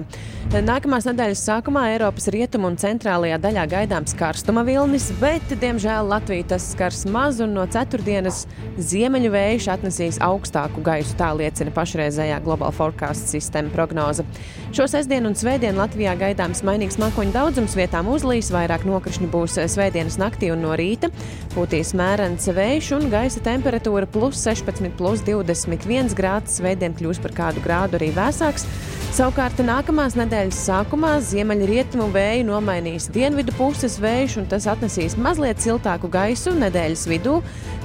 Nākamās 0.50 1.06
nedēļas 1.06 1.44
sākumā 1.46 1.84
Eiropas 1.94 2.26
rietumu 2.34 2.72
un 2.72 2.78
centrālajā 2.82 3.38
daļā 3.42 3.66
gaidāms 3.70 4.16
karstuma 4.18 4.64
vilnis, 4.66 5.12
bet, 5.22 5.46
diemžēl, 5.62 6.10
Latvija 6.10 6.48
tas 6.56 6.72
skars 6.74 7.04
maz 7.10 7.38
un 7.46 7.54
no 7.54 7.68
ceturtdienas 7.70 8.48
ziemeļu 8.82 9.30
vējš 9.36 9.68
atnesīs 9.76 10.18
augstāku 10.26 10.82
gaisu. 10.86 11.14
Tā 11.20 11.30
liecina 11.38 11.74
pašreizējā 11.76 12.40
Global 12.46 12.74
Forecast 12.74 13.30
sistēma 13.30 13.70
prognoze. 13.74 14.26
Šo 14.74 14.90
sestdienu 14.90 15.30
un 15.30 15.38
svētdienu 15.38 15.84
Latvijā 15.84 16.18
gaidāms 16.20 16.62
mainīgs 16.68 17.00
mākoņu 17.02 17.34
daudzums, 17.36 17.76
vietām 17.80 18.10
uzlīs, 18.12 18.52
vairāk 18.54 18.86
nokrišņu 18.88 19.30
būs 19.32 19.58
svētdienas 19.72 20.20
naktī 20.22 20.52
un 20.54 20.64
no 20.66 20.76
rīta. 20.80 21.10
Pūtīs 21.56 21.96
mērens 21.98 22.50
vējš 22.56 22.92
un 23.00 23.10
gaisa 23.14 23.42
temperatūra 23.46 24.10
plus 24.12 24.44
16, 24.44 24.92
plus 25.00 25.24
21 25.28 26.14
grāds. 26.18 26.60
Svētdien 26.60 26.96
kļūs 26.98 27.22
par 27.24 27.36
kādu 27.40 27.64
grādu 27.66 28.00
arī 28.00 28.12
vēsāks. 28.16 28.68
Savukārt 29.10 29.58
nākamās 29.66 30.14
nedēļas 30.20 30.58
sākumā 30.68 31.16
ziemeļrietumu 31.26 32.12
vēju 32.14 32.46
nomainīs 32.52 33.08
dienvidu 33.10 33.56
puses 33.58 33.96
vējš, 34.04 34.36
un 34.44 34.46
tas 34.52 34.68
atnesīs 34.70 35.18
mazliet 35.18 35.64
siltāku 35.64 36.12
gaisu 36.14 36.54
nedēļas 36.54 37.08
vidū, 37.10 37.40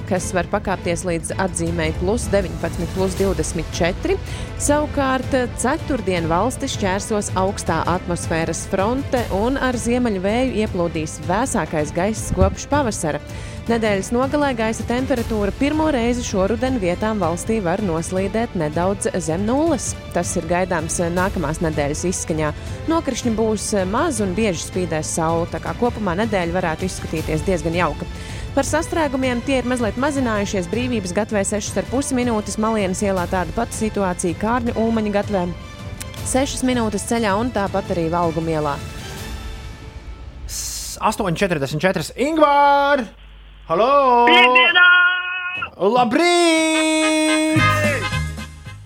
kas 0.09 0.29
var 0.35 0.47
pakāpties 0.51 1.05
līdz 1.07 1.33
atzīmēji 1.41 1.97
plus 2.01 2.27
19, 2.33 2.87
plus 2.95 3.17
24. 3.19 4.17
Savukārt 4.61 5.35
ceturtdien 5.61 6.29
valsti 6.31 6.69
šķērsos 6.75 7.33
augstā 7.39 7.81
atmosfēras 7.95 8.65
fronte, 8.71 9.25
un 9.35 9.59
ar 9.61 9.77
ziemeļu 9.79 10.23
vēju 10.23 10.55
ieplūdīs 10.65 11.19
vēsākais 11.29 11.93
gaiss 11.95 12.33
kopš 12.37 12.69
pavasara. 12.71 13.23
Nedēļas 13.65 14.11
nogalē 14.13 14.51
gaisa 14.53 14.83
temperatūra 14.85 15.49
pirmo 15.57 15.87
reizi 15.89 16.21
šoruden 16.21 16.75
vietām 16.77 17.17
valstī 17.17 17.55
var 17.65 17.81
noslīdēt 17.81 18.53
nedaudz 18.61 19.09
zem 19.25 19.41
nulles. 19.47 19.87
Tas 20.13 20.35
ir 20.37 20.45
gaidāms 20.51 20.99
nākamās 21.15 21.63
nedēļas 21.65 22.03
izskaņā. 22.11 22.51
Nokrišņi 22.91 23.33
būs 23.39 23.71
maz 23.89 24.21
un 24.21 24.37
bieži 24.37 24.67
spīdēs 24.67 25.15
saule, 25.17 25.49
tā 25.49 25.63
kā 25.63 25.73
kopumā 25.81 26.13
nedēļa 26.21 26.53
varētu 26.59 26.85
izskatīties 26.85 27.47
diezgan 27.49 27.79
jauka. 27.81 28.05
Par 28.55 28.63
sastrēgumiem 28.63 29.41
tie 29.43 29.57
ir 29.59 29.65
mazliet 29.67 29.97
mazinājušies. 29.99 30.69
Brīvības 30.71 31.11
gatvē 31.17 31.41
6,5 31.43 32.13
minūtes, 32.15 32.55
Malienas 32.63 33.01
ielā 33.03 33.25
tāda 33.27 33.51
pati 33.51 33.75
situācija, 33.81 34.37
Kārņu 34.39 34.77
ūmaņa 34.79 35.11
gatvē 35.17 35.41
6 36.31 36.63
minūtes 36.63 37.03
ceļā 37.09 37.33
un 37.35 37.51
tāpat 37.51 37.91
arī 37.91 38.07
Valguma 38.13 38.55
ielā. 38.55 38.77
8,44 41.03 42.15
Ingūna! 42.15 43.09
Halo! 43.67 43.91
Labrīt! 45.75 47.14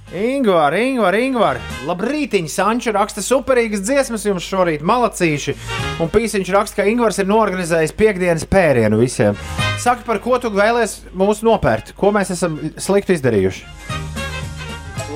Ingūna, 0.10 0.74
Ingūna, 0.74 1.18
Ingūna! 1.22 1.60
Labrītiņ, 1.86 2.48
Sanču 2.50 2.90
raksta 2.96 3.22
superīgas 3.22 3.84
dziesmas 3.86 4.24
jums 4.26 4.46
šorīt, 4.48 4.82
malacīši. 4.82 5.54
Un 6.02 6.10
Pīsiņš 6.10 6.50
raksta, 6.56 6.80
ka 6.80 6.88
Ingūns 6.90 7.20
ir 7.22 7.28
norganizējis 7.30 7.94
piekdienas 8.00 8.48
pērienu 8.50 8.98
visiem. 9.04 9.38
Saka, 9.78 10.02
par 10.08 10.18
ko 10.24 10.40
tu 10.42 10.50
vēlēsies 10.50 11.14
mūs 11.14 11.44
nopērt? 11.46 11.94
Ko 12.00 12.10
mēs 12.16 12.34
esam 12.34 12.58
slikti 12.82 13.20
izdarījuši? 13.20 13.68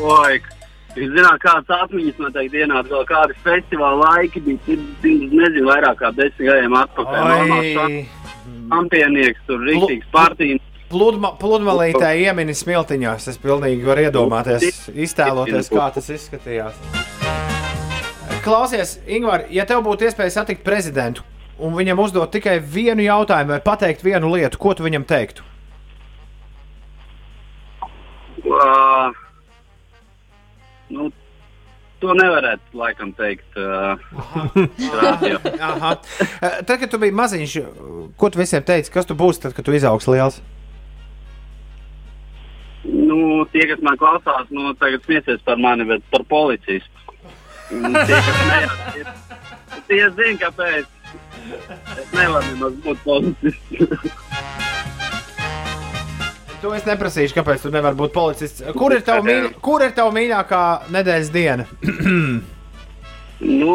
Laik. 0.04 0.46
Jūs 0.94 1.10
zināt, 1.16 1.42
kādas 1.42 1.74
atmiņas 1.74 2.20
noteikti 2.22 2.60
dienās, 2.60 2.86
vēl 2.92 3.08
kādi 3.10 3.38
festivāla 3.42 4.12
laiki 4.12 4.44
bija. 4.46 4.78
Nezinu, 5.02 5.66
vairāk 5.72 6.04
kā 6.04 6.14
desmit 6.14 6.52
gadiem 6.52 6.78
atpakaļ. 6.84 7.56
Oi. 7.82 8.04
Kampienieks, 8.70 9.42
tur 9.50 9.66
rīktīgs 9.66 10.14
partijas. 10.14 10.62
Pludma, 10.94 11.34
pludmalītē 11.42 12.12
ieminis 12.22 12.62
smiltiņās. 12.62 13.28
Es 13.32 13.40
pilnīgi 13.42 13.82
varu 13.88 14.06
iedomāties, 14.06 14.84
iztēloties, 14.94 15.72
kā 15.74 15.88
tas 15.96 16.10
izskatījās. 16.14 16.78
Klausies, 18.44 18.98
Ingūna, 19.08 19.48
ja 19.56 19.66
tev 19.66 19.82
būtu 19.88 20.06
iespēja 20.06 20.36
satikt 20.36 20.62
prezidentu 20.68 21.24
un 21.64 21.74
viņam 21.78 22.02
uzdot 22.04 22.32
tikai 22.34 22.58
vienu 22.60 23.06
jautājumu 23.06 23.56
vai 23.56 23.64
pateikt 23.64 24.04
vienu 24.06 24.32
lietu, 24.34 24.60
ko 24.62 24.74
tu 24.76 24.86
viņam 24.86 25.06
teiktu? 25.08 25.46
Uh, 28.44 29.14
nu, 30.92 31.08
to 32.04 32.16
nevarētu 32.20 32.76
laikam 32.78 33.14
teikt. 33.16 33.48
Uh. 33.56 33.96
Aha. 35.70 35.94
Eh, 35.96 36.58
Tad, 36.68 36.76
kad 36.82 36.90
tu 36.92 37.00
biji 37.00 37.16
maziņš, 37.16 37.56
ko 38.20 38.30
tu 38.34 38.42
visiem 38.42 38.66
teici, 38.68 38.92
kas 38.92 39.08
tu 39.08 39.16
būsi 39.18 39.46
tad, 39.46 39.56
kad 39.56 39.66
tu 39.66 39.76
izaugs 39.76 40.10
liels? 40.12 40.42
Nu, 42.84 43.46
tie, 43.54 43.68
kas 43.70 43.84
man 43.86 43.98
klausās, 44.00 44.50
nu, 44.54 44.74
tagad 44.80 45.06
smiesies 45.06 45.44
par 45.46 45.62
mani, 45.62 45.88
bet 45.90 46.04
par 46.14 46.26
policistu. 46.30 46.90
Un 47.74 47.96
Tie, 47.96 48.18
kas 48.18 48.42
nejā, 48.50 49.14
tie, 49.88 50.02
zina, 50.18 50.38
kāpēc. 50.44 50.90
Es 52.00 52.12
nevaru 52.16 52.46
nemaz 52.54 52.76
būt 52.84 53.02
policists. 53.04 54.22
To 56.64 56.72
es 56.72 56.86
neprasīšu, 56.88 57.36
kāpēc 57.36 57.66
tu 57.66 57.72
nevari 57.74 57.98
būt 58.00 58.14
policists. 58.16 58.64
Kur 58.78 58.94
ir 58.96 59.02
tava, 59.04 59.24
mīļ... 59.28 59.50
Kur 59.64 59.84
ir 59.84 59.92
tava 59.98 60.14
mīļākā 60.16 60.62
nedēļas 60.96 61.32
diena? 61.34 61.66
nu, 63.62 63.74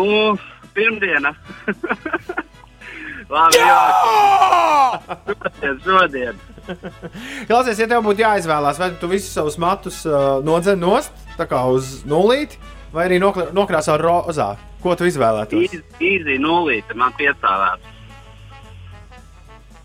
pirmdiena. 0.77 1.35
Labi, 3.35 3.61
jā! 3.61 3.81
Šodien, 5.29 5.81
šodien. 5.85 6.41
Klausies, 7.49 7.79
ja 7.81 7.87
tev 7.91 8.03
būtu 8.07 8.23
jāizvēlās, 8.25 8.79
vai 8.81 8.91
tu 9.01 9.09
visus 9.11 9.33
savus 9.35 9.57
matus 9.61 10.03
uh, 10.07 10.39
nodzen 10.45 10.81
nost, 10.83 11.13
tā 11.39 11.47
kā 11.51 11.63
uz 11.73 12.03
nulīti, 12.09 12.59
vai 12.95 13.07
arī 13.09 13.19
nokrāso 13.23 13.97
rozā? 14.01 14.55
Ko 14.83 14.95
tu 14.95 15.09
izvēlētos? 15.09 15.73
Īzī 15.99 16.37
nulīte 16.39 16.95
man 16.95 17.11
piestāvētu. 17.19 17.97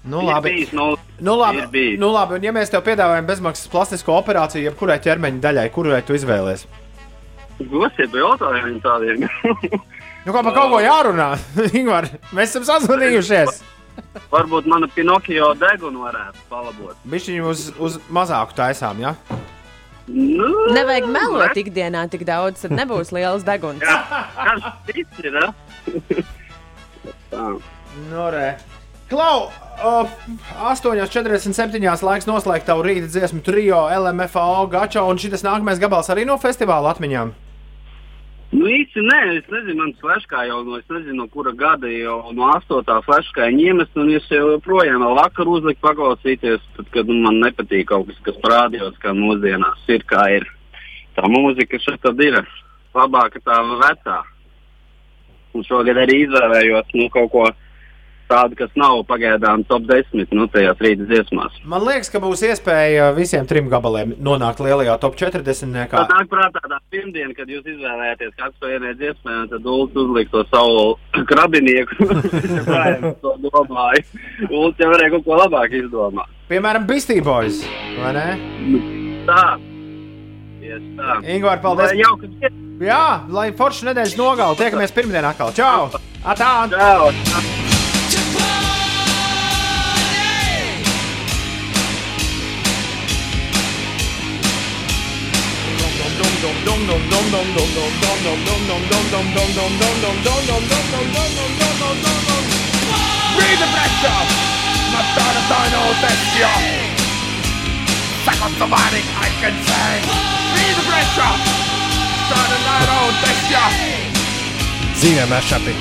Nu, 0.03 0.19
Ir 0.19 0.27
labi. 0.27 0.68
nul- 0.76 0.99
Nu, 1.23 1.38
labi, 1.39 1.95
nu, 1.97 2.10
labi, 2.11 2.35
un 2.35 2.43
ja 2.43 2.51
mēs 2.51 2.69
tev 2.69 2.81
piedāvājam 2.84 3.26
bezmaksas 3.26 3.69
plastisko 3.72 4.18
operāciju, 4.19 4.65
jebkurai 4.68 4.97
ķermeņa 4.99 5.39
daļai, 5.39 5.69
kurai 5.72 6.01
tu 6.03 6.14
izvēlēsies? 6.18 6.65
Gosiet, 7.72 8.11
jautājumi 8.11 8.81
tādiem. 8.84 9.23
Nu, 10.26 10.34
kā 10.34 10.41
par 10.43 10.53
kaut 10.55 10.72
ko 10.73 10.80
jārunā? 10.84 11.30
Ingūna, 11.80 12.10
mēs 12.35 12.51
esam 12.51 12.65
sazvanījušies. 12.68 13.61
Varbūt 14.34 14.68
mana 14.70 14.88
Pinokio 14.90 15.52
degunu 15.60 16.06
varētu 16.07 16.45
palabot. 16.49 16.98
Bišķiņu 17.10 17.49
uz, 17.49 17.65
uz 17.78 17.99
mazāku 18.14 18.56
taisām, 18.57 19.02
ja? 19.03 19.15
Nu, 20.07 20.49
Nevajag 20.76 21.07
melot 21.07 21.60
ikdienā 21.60 22.03
tik 22.11 22.26
daudz, 22.28 22.65
tad 22.65 22.74
nebūs 22.76 23.14
liels 23.15 23.45
deguns. 23.48 23.84
Kas 23.84 24.65
cits 24.90 25.24
ir? 25.24 25.38
a? 25.40 25.53
Tā. 27.34 27.45
Nu. 28.10 28.26
Klau, 29.14 29.52
uh, 29.78 30.10
8,47. 30.74 31.78
laiks 32.07 32.28
noslēgt 32.30 32.65
tavu 32.65 32.86
rīta 32.88 33.10
dziesmu 33.11 33.44
trio 33.45 33.84
LMFAO 33.94 34.65
gačo, 34.74 35.06
un 35.06 35.22
šis 35.22 35.45
nākamais 35.45 35.82
gabals 35.82 36.10
arī 36.10 36.26
no 36.26 36.40
festivāla 36.41 36.95
atmiņām. 36.95 37.34
Nu, 38.54 38.68
īsti 38.70 39.02
nē, 39.02 39.20
es 39.40 39.48
nezinu, 39.50 39.80
man 39.80 39.94
flashkā 39.98 40.44
jau 40.46 40.60
no, 40.68 40.78
nezinu, 40.78 41.24
no 41.24 41.26
kura 41.34 41.56
gada 41.58 41.90
jau 41.90 42.20
no 42.38 42.52
8. 42.54 43.00
flashkā 43.08 43.48
ņemas, 43.56 43.90
un 43.98 44.12
es 44.14 44.28
joprojām 44.30 45.02
vēl 45.02 45.16
vakar 45.18 45.50
uzliku 45.50 45.82
paklausīties, 45.82 46.62
tad, 46.76 46.92
kad 46.94 47.10
nu, 47.10 47.18
man 47.24 47.40
nepatīk 47.42 47.88
kaut 47.90 48.12
kas, 48.12 48.20
kas 48.28 48.38
parādījās, 48.44 49.00
kā 49.02 49.16
mūsdienās 49.18 49.90
ir, 49.96 50.06
kā 50.06 50.28
ir. 50.36 50.46
Tā 51.18 51.26
mūzika 51.34 51.82
šeit 51.82 51.98
tad 52.06 52.22
ir 52.22 52.38
labāka 52.94 53.42
tā 53.42 53.58
vecā. 53.82 54.20
Un 55.58 55.66
šogad 55.66 55.98
arī 56.04 56.22
izvēlējos 56.28 56.94
nu, 56.94 57.10
kaut 57.14 57.34
ko 57.34 57.48
tādu, 58.30 58.58
kas 58.60 58.72
nav 58.80 59.02
pagaidām 59.10 59.64
top 59.70 59.86
10 59.90 60.32
nu, 60.36 60.48
tajās 60.52 60.80
rīta 60.84 61.08
dziesmās. 61.10 61.56
Man 61.70 61.84
liekas, 61.88 62.10
ka 62.14 62.22
būs 62.24 62.44
iespēja 62.48 63.10
visiem 63.18 63.48
trim 63.50 63.70
gabaliem 63.72 64.16
nonākt 64.24 64.62
lielajā 64.64 64.95
top 65.02 65.18
40. 65.20 65.74
Tā 65.94 66.06
nāk 66.10 66.30
prātā 66.32 66.64
tā 66.70 66.80
pirmdiena, 66.94 67.34
kad 67.38 67.50
jūs 67.52 67.66
izvēlējāties 67.76 68.34
kāds 68.40 68.58
to 68.62 68.72
vienai 68.72 68.94
dziesmai, 69.00 69.38
un 69.44 69.52
tad 69.54 69.68
Ulas 69.74 70.00
uzliek 70.04 70.32
to 70.34 70.45
savu 70.52 70.86
krabinieku. 71.32 72.00
To 73.24 73.36
domāju. 73.40 74.04
Ulas 74.50 74.80
jau 74.82 74.90
varēja 74.91 75.14
kaut 75.16 75.26
ko 75.28 75.38
labāk 75.40 75.74
izdomāt. 75.78 76.32
Piemēram, 76.50 76.86
Beastie 76.90 77.22
Boys. 77.24 77.62
vai 78.00 78.12
ne? 78.18 78.26
Tā. 79.28 79.44
Tieši 80.64 80.94
tā. 81.00 81.18
Ingūna, 81.36 81.58
paldies! 81.64 81.94
Lai 81.94 82.04
jauka. 82.04 82.54
Jā, 82.84 83.04
lai 83.32 83.48
forša 83.56 83.91
nedēļas 83.91 84.18
nogalē. 84.20 84.60
Tiekamies 84.60 84.95
pirmdien 84.95 85.28
atkal. 85.32 85.54
Čau! 85.56 85.91
Atā! 86.24 86.56
Čau! 86.74 87.62
Read 103.40 103.57
the 103.60 103.68
pressure! 103.76 104.22
Not 104.94 105.07
out 105.19 105.35
of 105.35 105.45
time, 105.52 105.72
no 105.73 105.84
texture! 105.99 106.57
Second 108.23 108.53
somebody 108.56 109.02
I 109.19 109.27
can 109.41 109.56
say! 109.68 109.91
Read 110.56 110.76
the 110.80 110.85
pressure! 110.88 111.34
Not 112.30 112.40
out 112.40 112.52
of 112.56 112.61
time, 112.64 112.88
no 112.88 112.99
texture! 113.23 113.69
Zine 114.95 115.26
mashupy. 115.27 115.76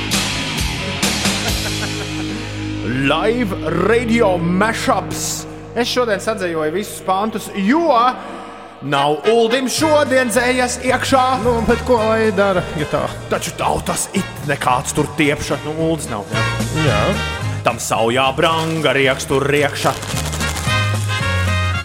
Live 3.07 3.53
radio 3.89 4.37
mashups! 4.39 5.47
Es 5.75 5.89
šodien 5.89 6.21
sadzējoju 6.21 6.73
visus 6.75 7.01
pantus, 7.07 7.47
jo 7.55 7.87
nav 8.85 9.27
Uldim 9.31 9.69
šodien 9.71 10.31
dzējas 10.33 10.79
iekšā. 10.87 11.23
Nu, 11.45 11.55
bet 11.69 11.83
ko 11.87 11.99
lai 12.01 12.31
dara? 12.37 12.63
Ja 12.81 12.89
tā. 12.91 13.03
Taču 13.31 13.55
tautas 13.59 14.09
it 14.17 14.47
nekāds 14.51 14.95
tur 14.97 15.09
tiepša, 15.19 15.61
nu 15.67 15.75
Uldis 15.89 16.09
nav. 16.11 16.27
Jā. 16.33 16.45
Jā. 16.87 17.01
Tam 17.63 17.79
saujā 17.79 18.27
branga 18.37 18.95
rieks 18.97 19.29
tur 19.31 19.47
riekša. 19.47 19.95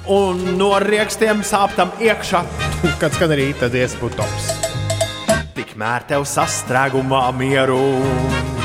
Un 0.10 0.40
no 0.58 0.72
riekstiem 0.80 1.44
sāp 1.46 1.76
tam 1.78 1.92
iekšā. 2.02 2.44
Kad 3.02 3.18
skan 3.18 3.36
arī 3.36 3.52
tad 3.60 3.76
iespūta 3.78 4.24
tops. 4.24 4.54
Tikmēr 5.58 6.08
tev 6.10 6.26
sastrēgumā 6.30 7.28
mieru 7.38 7.82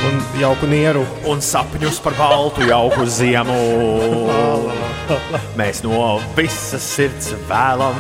Un 0.03 0.17
jauku 0.35 0.67
nieru. 0.67 1.05
un 1.31 1.39
sapņus 1.39 2.01
par 2.03 2.17
baltu 2.19 2.67
jauku 2.67 3.07
ziemu. 3.07 3.61
Mēs 5.61 5.83
no 5.87 6.19
visas 6.37 6.85
sirds 6.97 7.33
vēlam. 7.51 7.99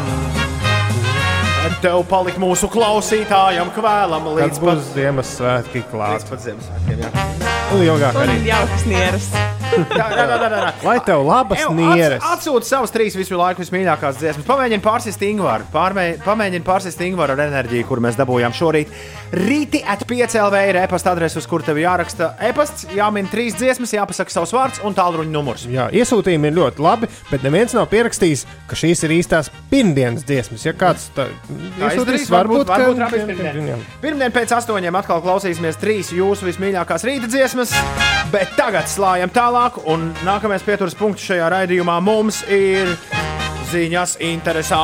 Tev 1.83 2.05
palikt 2.07 2.39
mūsu 2.39 2.69
klausītājam 2.71 3.73
kvēlam 3.75 4.29
Kad 4.29 4.37
līdz 4.39 4.61
pat, 4.63 4.79
būs 4.79 4.93
Ziemassvētki 4.95 5.83
klāt. 5.91 6.21
līdz 6.21 6.29
pat 6.31 6.45
Ziemassvētkiem. 6.45 7.03
jā. 7.03 7.11
Un 7.75 7.83
ilgāk 7.89 8.21
arī. 8.23 8.37
Un 8.39 8.47
jaukas 8.47 8.87
nieras. 8.87 9.29
Tā, 9.73 10.07
tā, 10.13 10.25
tā, 10.29 10.37
tā, 10.37 10.49
tā. 10.53 10.71
Lai 10.85 10.97
tev 11.07 11.23
labas 11.27 11.63
nieres. 11.73 12.19
ats- 12.21 12.43
Atsūti 12.47 12.69
savas 12.69 12.93
trīs 12.93 13.15
visu 13.17 13.37
laiku 13.39 13.63
vismīļākās 13.65 14.19
dziesmas. 14.21 14.45
Pamēģini 14.49 14.83
pārsist 14.85 15.23
Ingūru. 15.25 15.65
Pamēģini 15.73 16.65
pārsist 16.67 17.01
Ingūru 17.07 17.33
ar 17.37 17.43
enerģiju, 17.47 17.87
kur 17.89 18.03
mēs 18.05 18.19
dabūjām 18.19 18.53
šorīt. 18.57 18.93
Rīti 19.33 19.81
at 19.89 20.05
5 20.09 20.37
LV 20.43 20.63
ir 20.69 20.77
e-pasta 20.83 21.13
adrese, 21.15 21.39
uz 21.41 21.47
kur 21.49 21.63
tev 21.65 21.79
jāraksta 21.81 22.33
e-pasts, 22.51 22.85
jāmin 22.93 23.29
trīs 23.33 23.55
dziesmas, 23.57 23.95
jāpasaka 23.97 24.35
savs 24.35 24.53
vārds 24.53 24.83
un 24.85 24.93
tālruņa 24.99 25.33
numurs. 25.33 25.65
Jā, 25.73 25.87
iesūtījumi 25.95 26.51
ir 26.51 26.59
ļoti 26.59 26.85
labi, 26.85 27.09
bet 27.31 27.47
neviens 27.47 27.73
nav 27.79 27.87
pierakstījis, 27.93 28.45
ka 28.69 28.77
šīs 28.77 29.05
ir 29.09 29.15
īstās 29.17 29.49
pirmdienas 29.71 30.27
dziesmas. 30.29 30.67
Ja 30.69 30.75
kāds 30.77 31.09
tā 31.17 31.31
Tā 31.33 31.89
iesūtīs, 31.89 32.03
izdarīs, 32.03 32.29
varbūt, 32.33 32.67
ka- 32.67 32.91
varbūt 32.93 33.29
pirmdien. 33.33 33.87
Pirmdien 34.03 34.33
pēc 34.35 34.53
astoņiem 34.59 34.99
atkal 35.01 35.23
klausīsimies 35.25 35.81
trīs 35.81 36.13
jūsu 36.13 36.51
vismīļākās 36.51 37.07
rīta 37.09 37.31
dziesmas, 37.33 37.73
bet 38.33 38.53
tagad 38.59 38.85
slājam 38.91 39.31
tālāk, 39.33 39.62
tālāk, 39.63 39.79
un 39.87 40.11
nākamais 40.27 40.63
pieturas 40.67 40.95
punkts 40.99 41.23
šajā 41.23 41.49
raidījumā 41.53 42.01
mums 42.03 42.43
ir 42.51 42.97
ziņas 43.71 44.17
interesantās. 44.21 44.83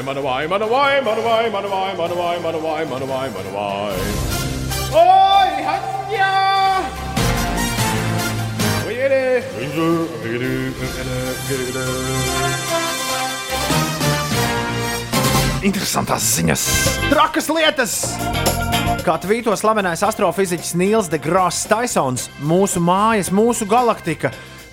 Mana 0.00 0.20
vai, 0.24 0.46
mana 0.48 0.66
vai, 0.66 1.00
mana 1.04 1.20
vai, 1.22 1.50
mana 1.50 1.68
vai, 1.68 1.94
mana 1.94 2.14
vai, 2.14 2.40
mana 2.40 2.58
vai, 2.58 2.84
mana 2.88 3.04
vai, 3.06 3.30
mana 3.30 3.50
vai. 3.54 3.94
Oi, 4.90 5.50
haņā! 5.68 6.32
Oi, 8.88 8.96
ere! 8.96 9.44
Oi, 9.60 9.66
ere! 9.68 10.54
Oi, 10.80 10.88
ere! 11.68 12.99
Interesantas 15.60 16.24
ziņas, 16.38 16.62
trakas 17.10 17.50
lietas! 17.52 17.94
Kā 19.04 19.18
tvīto 19.20 19.52
slavenais 19.60 20.00
astrofiziķis 20.06 20.72
Nils 20.80 21.10
Degrāss 21.12 21.66
Taisons, 21.68 22.30
mūsu 22.40 22.80
mājas, 22.80 23.28
mūsu 23.28 23.68
galaktika, 23.68 24.30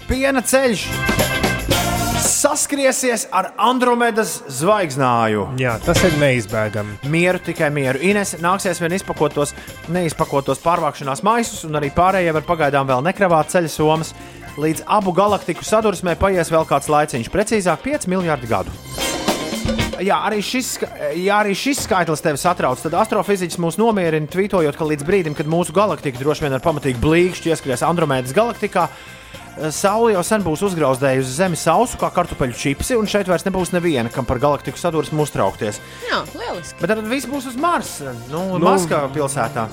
piena 0.07 0.39
ceļš 0.39 0.85
saskriesies 2.23 3.25
ar 3.35 3.49
Andromedas 3.59 4.37
zvaigznāju. 4.61 5.43
Jā, 5.59 5.75
tas 5.83 5.99
ir 6.07 6.15
neizbēgami. 6.21 7.01
Mieru, 7.11 7.43
tikai 7.43 7.67
mieru. 7.73 7.99
Ines 8.07 8.37
nāksies 8.39 8.79
vien 8.79 8.95
izpakotos, 8.95 9.51
neizpakotos 9.91 10.63
pārvākšanās 10.63 11.23
maisus, 11.27 11.65
un 11.67 11.75
arī 11.81 11.91
pārējie 11.91 12.31
var 12.39 12.47
pagaidām 12.47 12.87
vēl 12.87 13.03
nekravāt 13.09 13.51
ceļa 13.51 13.73
somas. 13.75 14.15
Līdz 14.55 14.87
abu 14.87 15.11
galaktiku 15.17 15.67
sadursmē 15.67 16.15
paies 16.15 16.53
vēl 16.53 16.63
kāds 16.69 16.87
laiciņš, 16.95 17.33
precīzāk 17.35 17.83
5 17.83 18.07
miljardi 18.15 18.55
gadu. 18.55 19.06
Jā, 20.03 20.17
arī 20.27 20.41
šis, 20.45 20.75
ja 21.17 21.39
arī 21.41 21.55
šis 21.57 21.79
skaitlis 21.87 22.21
tevi 22.21 22.37
satrauc, 22.37 22.81
tad 22.83 22.93
astrofiziķis 22.99 23.57
mūs 23.61 23.79
nomierina, 23.81 24.29
tvītojot, 24.29 24.77
ka 24.77 24.85
līdz 24.85 25.05
brīdim, 25.07 25.37
kad 25.37 25.49
mūsu 25.49 25.73
galaktika 25.73 26.21
droši 26.21 26.45
vien 26.45 26.55
ar 26.57 26.61
pamatīgi 26.61 27.01
blīkšķi 27.01 27.53
ieskries 27.53 27.85
Andromēdas 27.87 28.35
galaktikā, 28.37 28.87
Saule 29.73 30.13
jau 30.13 30.21
sen 30.23 30.43
būs 30.45 30.61
uzgrauzdējusi 30.67 31.31
Zemi 31.37 31.57
sausu 31.57 31.97
kā 31.97 32.09
kartupeļu 32.13 32.53
čipsi, 32.57 32.95
un 32.99 33.07
šeit 33.09 33.27
vairs 33.29 33.45
nebūs 33.47 33.71
neviena, 33.73 34.09
kam 34.13 34.25
par 34.25 34.37
galaktiku 34.43 34.77
sadursmu 34.77 35.23
uztraukties. 35.25 35.79
Jā, 36.09 36.19
lieliski. 36.37 36.77
Bet 36.81 36.91
tad 36.93 37.01
viss 37.09 37.25
būs 37.29 37.47
uz 37.49 37.57
Marsa, 37.57 38.13
nu, 38.29 38.37
Nu, 38.37 38.59
nu 38.61 38.65
Maskavā 38.69 39.09
pilsētā. 39.15 39.67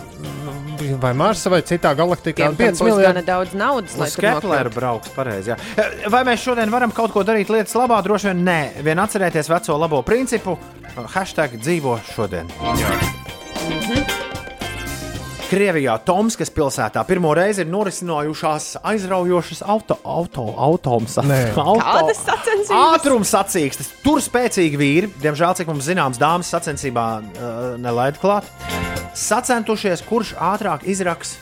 Vai 1.01 1.13
Marsa 1.17 1.51
vai 1.53 1.61
citā 1.63 1.93
galaktikā? 1.97 2.49
Tiem, 2.49 2.57
kam 2.57 2.59
5 2.59 2.81
būs 2.81 2.81
gana 2.81 2.97
miljardi. 2.97 3.27
daudz 3.29 3.55
naudas, 3.57 3.95
lai 4.01 4.09
Keplera 4.11 4.71
brauks 4.75 5.09
pareizi. 5.15 5.53
jā. 5.53 5.59
Eh, 5.77 6.09
Vai 6.13 6.25
mēs 6.25 6.43
šodien 6.45 6.71
varam 6.73 6.91
kaut 6.93 7.13
ko 7.13 7.23
darīt 7.25 7.49
lietas 7.53 7.75
labā? 7.79 8.01
Droši 8.05 8.33
vien 8.33 8.45
nē. 8.45 8.59
Vien 8.85 8.99
atcerēties 8.99 9.49
veco 9.53 9.79
labo 9.79 10.03
principu. 10.03 10.59
Hashtag 11.15 11.57
dzīvo 11.61 11.99
šodien. 12.15 12.49
Krievijā, 15.55 15.95
Tomskas 16.03 16.51
pilsētā, 16.51 17.05
pirmo 17.07 17.31
reizi 17.37 17.63
ir 17.63 17.69
norisinājušās 17.71 18.65
aizraujošas 18.91 19.61
auto, 19.71 19.97
auto. 20.03 20.47
Nē. 21.23 21.39
Kādas 21.55 22.19
sacensības? 22.25 22.73
Ātrums 22.75 23.31
sacīkstas. 23.31 23.93
Tur 24.03 24.19
spēcīgi 24.25 24.81
vīri, 24.81 25.13
diemžēl, 25.23 25.55
cik 25.61 25.71
mums 25.71 25.87
zināms, 25.87 26.19
dāmas 26.19 26.51
sacensībā 26.51 27.05
uh, 27.23 27.63
nelaid 27.79 28.19
klāt. 28.23 28.49
Sacentušies, 29.15 30.03
kurš 30.09 30.35
ātrāk 30.43 30.83
izraks 30.91 31.37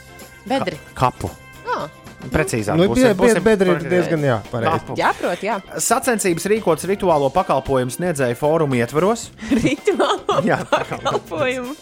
Bedri. 0.44 0.76
kapu. 0.98 1.30
Ah, 1.72 1.89
Precīzāk, 2.22 2.76
Nu, 2.78 2.84
būsim- 2.93 3.16
būsim 3.18 3.43
bedri 3.43 3.72
ir 3.72 3.80
diezgan, 3.90 4.22
jā, 4.22 4.36
pareizi. 4.52 4.76
Kapu. 4.78 4.94
jāprot, 5.01 5.40
jā. 5.43 5.56
Sacensības 5.82 6.44
rīkots 6.52 6.84
rituālo 6.86 7.32
pakalpojumu 7.34 7.90
sniedzēju 7.97 8.36
fórumu 8.39 8.76
ietvaros. 8.78 9.30
Rituālo 9.64 10.39
Jā, 10.47 10.60
pakalpojumu. 10.70 11.74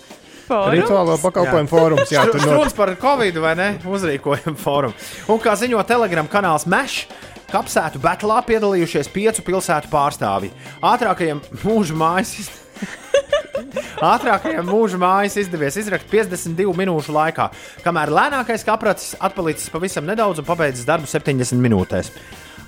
Fórums. 0.50 0.76
Rituālo 0.76 1.16
pakalpojumu 1.22 1.70
fórums. 1.70 2.12
Jā, 2.12 2.26
tur 2.28 2.42
Runas 2.42 2.72
not... 2.74 2.78
par 2.78 2.94
Covid 3.00 3.40
vai 3.42 3.54
ne? 3.58 3.68
Uzrīkojumu 3.86 4.58
fórumu. 4.60 4.96
Un 5.30 5.40
kā 5.42 5.54
ziņo 5.58 5.82
Telegram 5.88 6.28
kanāls 6.30 6.66
Meš. 6.70 7.04
Kapsētu 7.50 7.98
betlā 7.98 8.36
piedalījušies 8.46 9.08
piecu 9.10 9.42
pilsētu 9.42 9.88
pārstāvji. 9.90 10.52
Ātrākajam 10.86 11.40
mūža 11.64 11.96
mājas, 11.98 12.36
iz- 12.44 12.52
Ātrākajam 14.12 14.68
mūža 14.70 15.00
mājas 15.02 15.34
izdevies 15.42 15.76
izrakt 15.80 16.06
52 16.12 16.70
minūšu 16.78 17.12
laikā, 17.16 17.48
kamēr 17.84 18.12
lēnākais 18.14 18.62
kapracis 18.66 19.16
atpalicis 19.18 19.66
pavisam 19.74 20.06
nedaudz 20.06 20.38
un 20.40 20.46
pabeidzis 20.46 20.86
darbu 20.88 21.10
70 21.10 21.58
minūtēs. 21.60 22.12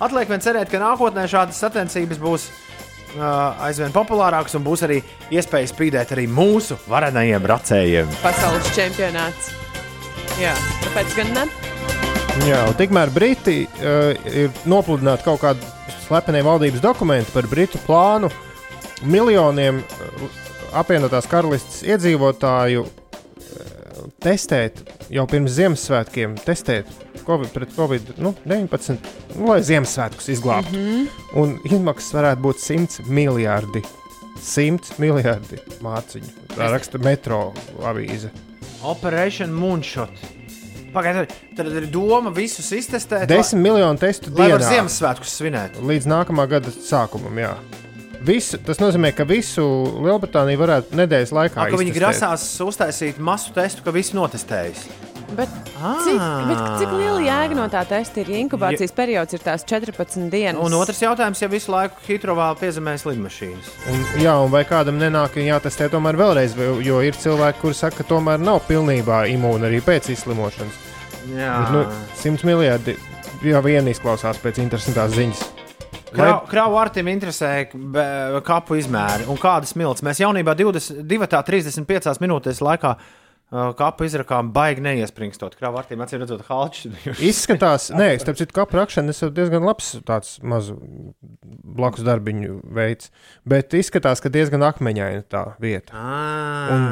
Atliek 0.03 0.27
vien 0.27 0.43
cerēt, 0.43 0.67
ka 0.67 0.81
nākotnē 0.83 1.23
šādas 1.31 1.63
sacensības 1.63 2.19
būs 2.19 2.49
aizvien 3.21 3.93
populārākas 3.93 4.55
un 4.57 4.63
būs 4.65 4.85
arī 4.87 5.01
iespēja 5.33 5.69
spīdēt 5.69 6.13
arī 6.15 6.25
mūsu 6.31 6.77
varenajiem 6.89 7.45
racējiem. 7.51 8.09
Pasaules 8.23 8.71
čempionāts. 8.75 9.51
Jā, 10.41 10.55
tāpēc 10.85 11.13
gan 11.19 11.33
ne. 11.35 11.45
Jā, 12.47 12.63
tikmēr 12.79 13.11
Briti 13.13 13.59
uh, 13.67 14.15
ir 14.25 14.49
nopludināti 14.65 15.27
kaut 15.27 15.43
kādi 15.43 15.67
slepenie 16.07 16.41
valdības 16.45 16.81
dokumenti 16.81 17.29
par 17.35 17.45
Britu 17.51 17.77
plānu 17.85 18.31
miljoniem 19.05 19.83
uh, 19.83 20.39
apvienotās 20.81 21.29
karalistes 21.29 21.83
iedzīvotāju 21.85 22.87
uh, 22.87 24.01
testēt 24.25 24.81
jau 25.13 25.27
pirms 25.29 25.53
Ziemassvētkiem, 25.59 26.33
testēt 26.41 26.89
COVID, 27.27 27.51
pret 27.55 27.73
Covid-19, 27.77 28.97
nu, 29.37 29.47
lai 29.47 29.59
Ziemassvētkus 29.61 30.29
izglābtu. 30.35 30.73
Mm 30.75 30.79
Mhm. 30.79 31.01
-hmm. 31.03 31.41
Un 31.41 31.59
izmaksas 31.63 32.13
varētu 32.13 32.41
būt 32.41 32.59
100 32.59 33.05
miljardi. 33.07 33.81
100 34.43 34.97
miljardi 34.99 35.57
mārciņu. 35.81 36.29
Tā 36.57 36.71
raksta 36.71 36.97
metro 36.97 37.53
avīze. 37.83 38.29
Operation 38.83 39.49
Moonshot. 39.51 40.09
Pagaidiet, 40.93 41.33
tad 41.57 41.67
ir 41.73 41.87
doma 41.89 42.29
visus 42.29 42.71
iztestēt. 42.71 43.27
10 43.29 43.55
miljonu 43.57 43.97
testu 43.99 44.29
lai 44.37 44.51
var 44.51 44.59
dienā. 44.61 44.69
Ziemassvētkus 44.69 45.31
svinēt. 45.41 45.79
Līdz 45.81 46.05
nākamā 46.05 46.47
gada 46.49 46.69
sākumam, 46.69 47.33
jā. 47.39 47.55
Visu, 48.23 48.57
tas 48.57 48.77
nozīmē, 48.79 49.11
ka 49.15 49.23
visu 49.27 49.61
Lielbritāniju 50.05 50.57
varētu 50.61 50.95
nedēļas 50.95 51.31
laikā 51.35 51.65
Kā 51.71 51.77
viņi 51.79 51.93
grasās 51.97 52.45
uztaisīt 52.63 53.17
masu 53.17 53.51
testu, 53.53 53.81
ka 53.83 53.91
visi 53.91 54.15
notestējas. 54.15 54.85
Bet 55.37 55.49
cik, 56.05 56.19
bet 56.47 56.59
cik 56.81 56.91
liela 56.93 57.21
jēga 57.23 57.55
no 57.57 57.65
tā 57.71 57.81
testa 57.89 58.21
ir? 58.21 58.29
Ja 58.33 58.41
inkubācijas 58.43 58.93
periods 58.95 59.33
ir 59.33 59.41
tās 59.43 59.65
14 59.69 60.29
dienas. 60.29 60.59
Un 60.61 60.75
otrs 60.77 61.01
jautājums, 61.01 61.41
ja 61.41 61.49
visu 61.49 61.73
laiku 61.73 62.03
Hitrovā 62.05 62.51
piezemēs 62.59 63.05
lidmašīnas. 63.07 63.71
Un, 63.91 64.03
jā, 64.21 64.35
un 64.43 64.53
vai 64.53 64.61
kādam 64.69 64.99
nenāk 65.01 65.39
jātestē 65.41 65.89
tomēr 65.93 66.19
vēlreiz, 66.19 66.53
jo 66.85 66.99
ir 67.05 67.17
cilvēki, 67.17 67.61
kuri 67.63 67.79
saka, 67.79 68.01
ka 68.01 68.09
tomēr 68.13 68.43
nav 68.43 68.61
pilnībā 68.69 69.23
imūni 69.33 69.69
arī 69.71 69.81
pēc 69.85 70.11
izslimošanas. 70.13 70.77
Jā. 71.33 71.55
Bet, 71.63 71.73
nu, 71.73 71.83
100 72.21 72.47
miljardi 72.51 72.97
jau 73.47 73.63
vien 73.65 73.89
izklausās 73.89 74.39
pēc 74.43 74.61
interesantās 74.63 75.17
ziņas. 75.17 75.43
Krau, 76.13 76.43
kravu 76.45 76.77
artim 76.77 77.07
interesē 77.09 77.65
kapu 78.45 78.77
izmēri 78.77 79.25
un 79.33 79.39
kādas 79.41 79.73
milts. 79.79 80.03
Mēs 80.05 80.21
jaunībā 80.21 80.53
22, 80.59 81.41
35 81.47 82.21
minūtēs 82.21 82.61
laikā 82.61 82.91
uh, 82.93 83.22
kapu 83.77 84.07
izrakām 84.07 84.49
baigi 84.55 84.81
neiespringstot. 84.83 85.55
Kravu 85.59 85.77
artim 85.81 86.01
acīm 86.03 86.23
redzot, 86.23 86.41
halčs. 86.47 86.87
Izskatās, 87.31 87.89
nē, 87.93 88.13
starp 88.21 88.39
citu, 88.39 88.55
kā 88.57 88.65
prakšana 88.69 89.13
ir 89.13 89.33
diezgan 89.35 89.65
labs 89.67 89.93
tāds 90.07 90.35
mazu 90.41 90.77
blakus 91.43 92.05
darbiņu 92.07 92.59
veids, 92.73 93.11
bet 93.49 93.73
izskatās, 93.77 94.23
ka 94.23 94.33
diezgan 94.33 94.65
akmeņaina 94.65 95.25
tā 95.29 95.45
vieta. 95.63 95.97
Un 96.73 96.87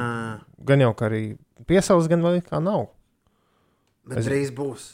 gan 0.68 0.86
jau, 0.86 0.94
ka 0.98 1.10
arī 1.10 1.24
piesaules 1.70 2.10
gan 2.12 2.26
vēl 2.26 2.42
kā 2.46 2.62
nav. 2.64 2.90
Bet 4.12 4.26
drīz 4.26 4.54
būs. 4.54 4.90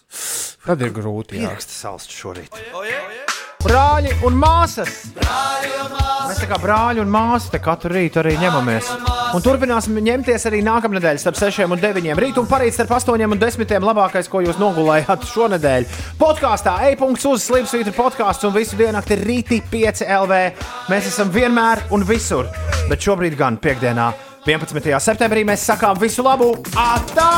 Tad 0.67 0.83
ir 0.83 0.91
grūti. 0.95 1.39
jā. 1.39 1.47
Pieraksta 1.47 1.75
salsts 1.75 2.15
šorīt. 2.15 3.26
Brāļi 3.67 4.13
un 4.23 4.35
māsas! 4.39 4.91
Mēs 5.17 6.37
tā 6.39 6.47
kā 6.47 6.55
brāļi 6.61 7.01
un 7.03 7.09
māsas 7.11 7.51
katru 7.59 7.91
rītu 7.97 8.21
arī 8.21 8.37
ņemamies. 8.39 8.91
Un 9.35 9.43
turpināsim 9.43 9.97
ņemties 10.05 10.47
arī 10.47 10.61
nākamnedēļ 10.63 11.19
starp 11.19 11.35
6 11.39 11.65
un 11.67 11.81
9. 11.81 12.07
Rīt 12.15 12.39
un 12.39 12.47
parīt 12.47 12.77
starp 12.77 12.93
8 12.95 13.25
un 13.27 13.41
10. 13.41 13.73
labākais, 13.89 14.29
ko 14.31 14.39
jūs 14.45 14.61
nogulējāt 14.61 15.27
šonadēļ. 15.33 15.87
Podkāstā 16.21 16.77
e-punkts 16.93 17.27
uz 17.27 17.43
Slimsvītra 17.49 17.91
podkāsts 17.97 18.47
un 18.47 18.55
visu 18.55 18.79
diennakti 18.79 19.19
rīti 19.19 19.59
5 19.73 20.07
LV. 20.21 20.39
Mēs 20.93 21.11
esam 21.11 21.33
vienmēr 21.35 21.89
un 21.91 22.07
visur. 22.07 22.47
Bet 22.87 23.03
šobrīd 23.03 23.35
gan 23.35 23.59
piekdienā, 23.59 24.13
11. 24.47 24.95
septembrī, 25.03 25.43
mēs 25.43 25.67
sakām 25.67 25.99
visu 25.99 26.23
labu! 26.23 26.53
Atā! 26.79 27.31